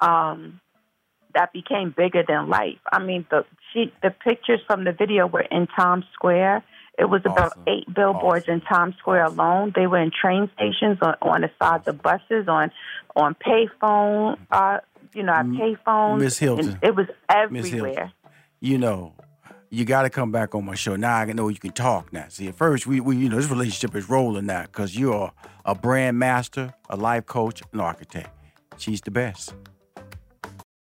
um, 0.00 0.60
that 1.36 1.52
became 1.52 1.94
bigger 1.96 2.24
than 2.26 2.48
life. 2.48 2.78
I 2.90 2.98
mean, 2.98 3.26
the 3.30 3.44
she, 3.72 3.92
the 4.02 4.10
pictures 4.10 4.60
from 4.66 4.84
the 4.84 4.92
video 4.92 5.26
were 5.26 5.42
in 5.42 5.68
Times 5.68 6.04
Square. 6.14 6.64
It 6.98 7.10
was 7.10 7.20
about 7.26 7.52
eight 7.66 7.92
billboards 7.94 8.48
in 8.48 8.62
Times 8.62 8.94
Square 8.98 9.26
alone. 9.26 9.72
They 9.76 9.86
were 9.86 9.98
in 10.00 10.10
train 10.10 10.50
stations, 10.54 10.98
on, 11.02 11.14
on 11.20 11.42
the 11.42 11.50
sides 11.60 11.86
of 11.86 12.00
buses, 12.02 12.48
on 12.48 12.70
on 13.14 13.34
payphone, 13.34 14.38
uh, 14.50 14.78
you 15.12 15.22
know, 15.22 15.34
payphones. 15.34 16.20
Miss 16.20 16.38
Hylton. 16.38 16.78
It 16.82 16.96
was 16.96 17.06
everywhere. 17.28 18.12
you 18.60 18.78
know, 18.78 19.12
you 19.68 19.84
got 19.84 20.02
to 20.02 20.10
come 20.10 20.32
back 20.32 20.54
on 20.54 20.64
my 20.64 20.74
show. 20.74 20.96
Now 20.96 21.16
I 21.16 21.26
know 21.32 21.48
you 21.48 21.58
can 21.58 21.72
talk 21.72 22.14
now. 22.14 22.26
See, 22.28 22.48
at 22.48 22.54
first, 22.54 22.86
we, 22.86 23.00
we 23.00 23.16
you 23.16 23.28
know, 23.28 23.36
this 23.36 23.50
relationship 23.50 23.94
is 23.94 24.08
rolling 24.08 24.46
now 24.46 24.62
because 24.62 24.96
you're 24.96 25.32
a 25.66 25.74
brand 25.74 26.18
master, 26.18 26.74
a 26.88 26.96
life 26.96 27.26
coach, 27.26 27.62
an 27.74 27.80
architect. 27.80 28.30
She's 28.78 29.02
the 29.02 29.10
best. 29.10 29.54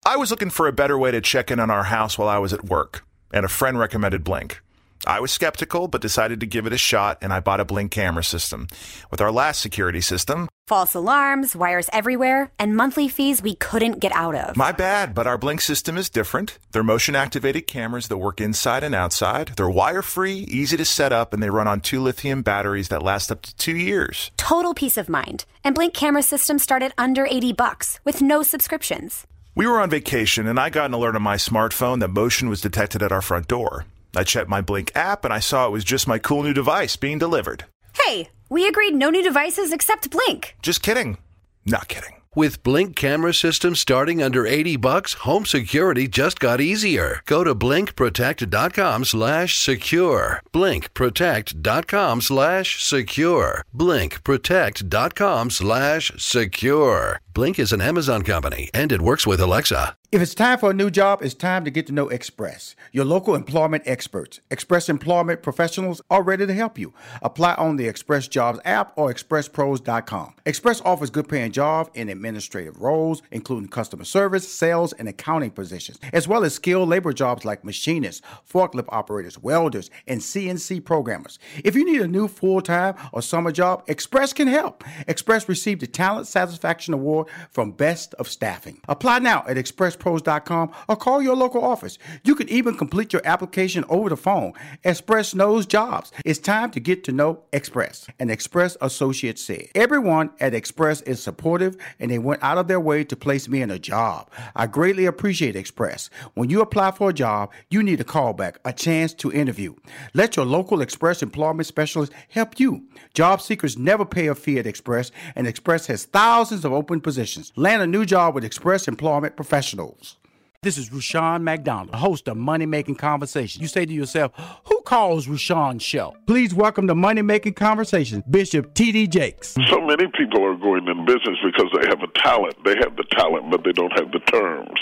I 0.09 0.15
was 0.15 0.31
looking 0.31 0.49
for 0.49 0.65
a 0.65 0.73
better 0.73 0.97
way 0.97 1.11
to 1.11 1.21
check 1.21 1.51
in 1.51 1.59
on 1.59 1.69
our 1.69 1.83
house 1.83 2.17
while 2.17 2.27
I 2.27 2.39
was 2.39 2.51
at 2.51 2.65
work, 2.65 3.05
and 3.31 3.45
a 3.45 3.47
friend 3.47 3.77
recommended 3.77 4.23
Blink. 4.23 4.59
I 5.05 5.19
was 5.19 5.31
skeptical, 5.31 5.87
but 5.87 6.01
decided 6.01 6.39
to 6.39 6.47
give 6.47 6.65
it 6.65 6.73
a 6.73 6.79
shot, 6.79 7.19
and 7.21 7.31
I 7.31 7.41
bought 7.41 7.59
a 7.59 7.63
Blink 7.65 7.91
camera 7.91 8.23
system. 8.23 8.65
With 9.11 9.21
our 9.21 9.31
last 9.31 9.61
security 9.61 10.01
system, 10.01 10.49
False 10.65 10.95
alarms, 10.95 11.55
wires 11.55 11.91
everywhere, 11.93 12.51
and 12.57 12.75
monthly 12.75 13.07
fees 13.07 13.43
we 13.43 13.53
couldn't 13.53 13.99
get 13.99 14.11
out 14.15 14.33
of. 14.33 14.57
my 14.57 14.71
bad, 14.71 15.13
but 15.13 15.27
our 15.27 15.37
Blink 15.37 15.61
system 15.61 15.95
is 15.95 16.09
different. 16.09 16.57
They're 16.71 16.81
motion 16.81 17.15
activated 17.15 17.67
cameras 17.67 18.07
that 18.07 18.17
work 18.17 18.41
inside 18.41 18.83
and 18.83 18.95
outside. 18.95 19.51
They're 19.57 19.69
wire 19.69 20.01
free, 20.01 20.39
easy 20.49 20.75
to 20.77 20.85
set 20.85 21.13
up, 21.13 21.35
and 21.35 21.43
they 21.43 21.51
run 21.51 21.67
on 21.67 21.81
two 21.81 22.01
lithium 22.01 22.41
batteries 22.41 22.87
that 22.87 23.03
last 23.03 23.31
up 23.31 23.43
to 23.43 23.55
two 23.57 23.77
years. 23.77 24.31
Total 24.37 24.73
peace 24.73 24.97
of 24.97 25.07
mind. 25.07 25.45
And 25.63 25.75
Blink 25.75 25.93
camera 25.93 26.23
systems 26.23 26.63
start 26.63 26.81
at 26.81 26.93
under 26.97 27.27
80 27.27 27.53
bucks 27.53 27.99
with 28.03 28.23
no 28.23 28.41
subscriptions. 28.41 29.27
We 29.59 29.67
were 29.67 29.81
on 29.81 29.89
vacation, 29.89 30.47
and 30.47 30.57
I 30.57 30.69
got 30.69 30.85
an 30.85 30.93
alert 30.93 31.17
on 31.17 31.21
my 31.21 31.35
smartphone 31.35 31.99
that 31.99 32.07
motion 32.07 32.47
was 32.47 32.61
detected 32.61 33.03
at 33.03 33.11
our 33.11 33.21
front 33.21 33.49
door. 33.49 33.83
I 34.15 34.23
checked 34.23 34.47
my 34.47 34.61
Blink 34.61 34.89
app, 34.95 35.25
and 35.25 35.33
I 35.33 35.39
saw 35.39 35.67
it 35.67 35.71
was 35.71 35.83
just 35.83 36.07
my 36.07 36.17
cool 36.17 36.43
new 36.43 36.53
device 36.53 36.95
being 36.95 37.17
delivered. 37.17 37.65
Hey, 38.05 38.29
we 38.47 38.69
agreed 38.69 38.95
no 38.95 39.09
new 39.09 39.21
devices 39.21 39.73
except 39.73 40.11
Blink. 40.11 40.55
Just 40.61 40.81
kidding. 40.81 41.17
Not 41.65 41.89
kidding. 41.89 42.18
With 42.35 42.61
Blink 42.61 42.95
camera 42.95 43.33
systems 43.33 43.79
starting 43.79 44.21
under 44.21 44.45
80 44.45 44.75
bucks, 44.75 45.13
home 45.25 45.45
security 45.45 46.07
just 46.07 46.39
got 46.39 46.61
easier. 46.61 47.21
Go 47.25 47.43
to 47.43 47.55
blinkprotect.com 47.55 49.05
slash 49.05 49.57
secure. 49.57 50.39
Blinkprotect.com 50.53 52.21
slash 52.21 52.83
secure. 52.83 53.63
Blinkprotect.com 53.75 55.49
slash 55.49 56.11
secure. 56.17 57.19
Blink 57.33 57.57
is 57.57 57.73
an 57.73 57.81
Amazon 57.81 58.21
company 58.21 58.69
and 58.75 58.91
it 58.91 59.01
works 59.01 59.25
with 59.25 59.41
Alexa. 59.41 59.95
If 60.11 60.23
it's 60.23 60.33
time 60.33 60.57
for 60.57 60.71
a 60.71 60.73
new 60.73 60.89
job, 60.89 61.21
it's 61.21 61.35
time 61.35 61.63
to 61.65 61.69
get 61.69 61.85
to 61.85 61.93
know 61.93 62.09
Express, 62.09 62.75
your 62.91 63.05
local 63.05 63.35
employment 63.35 63.83
experts. 63.85 64.39
Express 64.49 64.89
employment 64.89 65.43
professionals 65.43 66.01
are 66.09 66.23
ready 66.23 66.47
to 66.47 66.53
help 66.55 66.79
you. 66.79 66.95
Apply 67.21 67.53
on 67.53 67.75
the 67.75 67.87
Express 67.87 68.27
Jobs 68.27 68.59
app 68.65 68.91
or 68.95 69.13
expresspros.com. 69.13 70.33
Express 70.47 70.81
offers 70.81 71.11
good 71.11 71.29
paying 71.29 71.51
jobs 71.51 71.91
in 71.93 72.09
administrative 72.09 72.81
roles, 72.81 73.21
including 73.29 73.69
customer 73.69 74.03
service, 74.03 74.51
sales, 74.51 74.93
and 74.93 75.07
accounting 75.07 75.51
positions, 75.51 75.99
as 76.11 76.27
well 76.27 76.43
as 76.43 76.55
skilled 76.55 76.89
labor 76.89 77.13
jobs 77.13 77.45
like 77.45 77.63
machinists, 77.63 78.25
forklift 78.51 78.89
operators, 78.89 79.37
welders, 79.37 79.91
and 80.07 80.21
CNC 80.21 80.83
programmers. 80.85 81.37
If 81.63 81.75
you 81.75 81.85
need 81.85 82.01
a 82.01 82.07
new 82.07 82.27
full 82.27 82.61
time 82.61 82.95
or 83.13 83.21
summer 83.21 83.51
job, 83.51 83.83
Express 83.85 84.33
can 84.33 84.47
help. 84.47 84.83
Express 85.07 85.47
received 85.47 85.81
the 85.81 85.87
Talent 85.87 86.25
Satisfaction 86.25 86.95
Award 86.95 87.27
from 87.51 87.73
Best 87.73 88.15
of 88.15 88.27
Staffing. 88.27 88.81
Apply 88.89 89.19
now 89.19 89.45
at 89.47 89.55
expresspros.com 89.99 90.71
or 90.87 90.95
call 90.95 91.21
your 91.21 91.35
local 91.35 91.63
office. 91.63 91.97
You 92.23 92.35
can 92.35 92.49
even 92.49 92.77
complete 92.77 93.13
your 93.13 93.21
application 93.25 93.83
over 93.89 94.09
the 94.09 94.17
phone. 94.17 94.53
Express 94.83 95.35
knows 95.35 95.65
jobs. 95.65 96.11
It's 96.25 96.39
time 96.39 96.71
to 96.71 96.79
get 96.79 97.03
to 97.05 97.11
know 97.11 97.43
Express. 97.53 98.07
An 98.19 98.29
Express 98.29 98.77
associate 98.81 99.39
said, 99.39 99.67
Everyone 99.75 100.31
at 100.39 100.53
Express 100.53 101.01
is 101.01 101.21
supportive 101.21 101.77
and 101.99 102.09
they 102.09 102.19
went 102.19 102.43
out 102.43 102.57
of 102.57 102.67
their 102.67 102.79
way 102.79 103.03
to 103.03 103.15
place 103.15 103.47
me 103.47 103.61
in 103.61 103.71
a 103.71 103.79
job. 103.79 104.29
I 104.55 104.67
greatly 104.67 105.05
appreciate 105.05 105.55
Express. 105.55 106.09
When 106.33 106.49
you 106.49 106.61
apply 106.61 106.91
for 106.91 107.09
a 107.09 107.13
job, 107.13 107.51
you 107.69 107.83
need 107.83 108.01
a 108.01 108.05
callback, 108.05 108.57
a 108.65 108.73
chance 108.73 109.13
to 109.15 109.31
interview. 109.31 109.75
Let 110.13 110.35
your 110.35 110.45
local 110.45 110.81
Express 110.81 111.21
employment 111.21 111.67
specialist 111.67 112.13
help 112.29 112.59
you. 112.59 112.85
Job 113.13 113.41
seekers 113.41 113.77
never 113.77 114.05
pay 114.05 114.27
a 114.27 114.35
fee 114.35 114.59
at 114.59 114.67
Express, 114.67 115.11
and 115.35 115.47
Express 115.47 115.87
has 115.87 116.05
thousands 116.05 116.65
of 116.65 116.73
open 116.73 117.01
positions. 117.01 117.51
Land 117.55 117.81
a 117.81 117.87
new 117.87 118.05
job 118.05 118.35
with 118.35 118.43
Express 118.43 118.87
Employment 118.87 119.35
Professionals 119.35 119.88
themselves. 119.97 120.18
This 120.61 120.77
is 120.77 120.91
Rushion 120.91 121.45
McDonald, 121.45 121.95
host 121.95 122.27
of 122.27 122.35
Money 122.35 122.65
Making 122.65 122.95
Conversations. 122.95 123.61
You 123.61 123.69
say 123.69 123.85
to 123.85 123.93
yourself, 123.93 124.33
who 124.65 124.81
calls 124.81 125.25
Rushion's 125.25 125.81
show? 125.81 126.17
Please 126.27 126.53
welcome 126.53 126.85
to 126.87 126.95
Money 126.95 127.21
Making 127.21 127.53
Conversations, 127.53 128.25
Bishop 128.29 128.73
T.D. 128.73 129.07
Jakes. 129.07 129.55
So 129.69 129.79
many 129.79 130.07
people 130.07 130.43
are 130.43 130.57
going 130.57 130.85
in 130.89 131.05
business 131.05 131.37
because 131.41 131.71
they 131.79 131.87
have 131.87 132.03
a 132.03 132.11
talent. 132.19 132.55
They 132.65 132.75
have 132.75 132.97
the 132.97 133.05
talent, 133.11 133.49
but 133.49 133.63
they 133.63 133.71
don't 133.71 133.97
have 133.97 134.11
the 134.11 134.19
terms. 134.19 134.77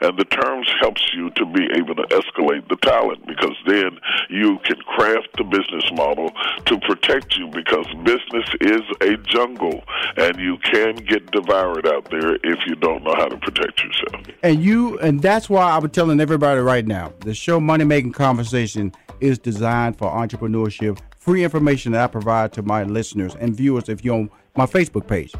And 0.00 0.18
the 0.18 0.24
terms 0.24 0.68
helps 0.80 1.08
you 1.14 1.30
to 1.30 1.46
be 1.46 1.68
able 1.76 1.94
to 1.94 2.02
escalate 2.10 2.68
the 2.68 2.76
talent 2.82 3.24
because 3.28 3.54
then 3.68 3.98
you 4.30 4.58
can 4.64 4.78
craft 4.78 5.28
the 5.38 5.44
business 5.44 5.84
model 5.92 6.32
to 6.64 6.78
protect 6.80 7.36
you 7.36 7.46
because 7.54 7.86
business 8.02 8.48
is 8.62 8.82
a 9.00 9.16
jungle 9.28 9.84
and 10.16 10.40
you 10.40 10.58
can 10.58 10.96
get 10.96 11.30
devoured 11.30 11.86
out 11.86 12.10
there 12.10 12.34
if 12.34 12.58
you 12.66 12.74
don't 12.74 13.04
know 13.04 13.14
how 13.14 13.28
to 13.28 13.36
protect 13.36 13.84
yourself. 13.84 14.26
And 14.42 14.64
you, 14.64 14.98
and 14.98 15.19
that's 15.22 15.50
why 15.50 15.70
I'm 15.70 15.88
telling 15.90 16.20
everybody 16.20 16.60
right 16.60 16.86
now, 16.86 17.12
the 17.20 17.34
show 17.34 17.60
Money 17.60 17.84
Making 17.84 18.12
Conversation 18.12 18.92
is 19.20 19.38
designed 19.38 19.98
for 19.98 20.10
entrepreneurship. 20.10 20.98
Free 21.16 21.44
information 21.44 21.92
that 21.92 22.04
I 22.04 22.06
provide 22.06 22.52
to 22.54 22.62
my 22.62 22.84
listeners 22.84 23.34
and 23.36 23.54
viewers 23.54 23.88
if 23.88 24.04
you're 24.04 24.16
on 24.16 24.30
my 24.56 24.66
Facebook 24.66 25.06
page. 25.06 25.32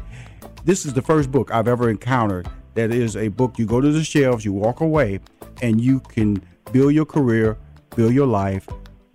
This 0.63 0.85
is 0.85 0.93
the 0.93 1.01
first 1.01 1.31
book 1.31 1.51
I've 1.51 1.67
ever 1.67 1.89
encountered 1.89 2.47
that 2.75 2.91
is 2.91 3.17
a 3.17 3.29
book 3.29 3.57
you 3.57 3.65
go 3.65 3.81
to 3.81 3.91
the 3.91 4.03
shelves, 4.03 4.45
you 4.45 4.53
walk 4.53 4.81
away, 4.81 5.19
and 5.61 5.81
you 5.81 5.99
can 5.99 6.43
build 6.71 6.93
your 6.93 7.05
career, 7.05 7.57
build 7.95 8.13
your 8.13 8.27
life, 8.27 8.67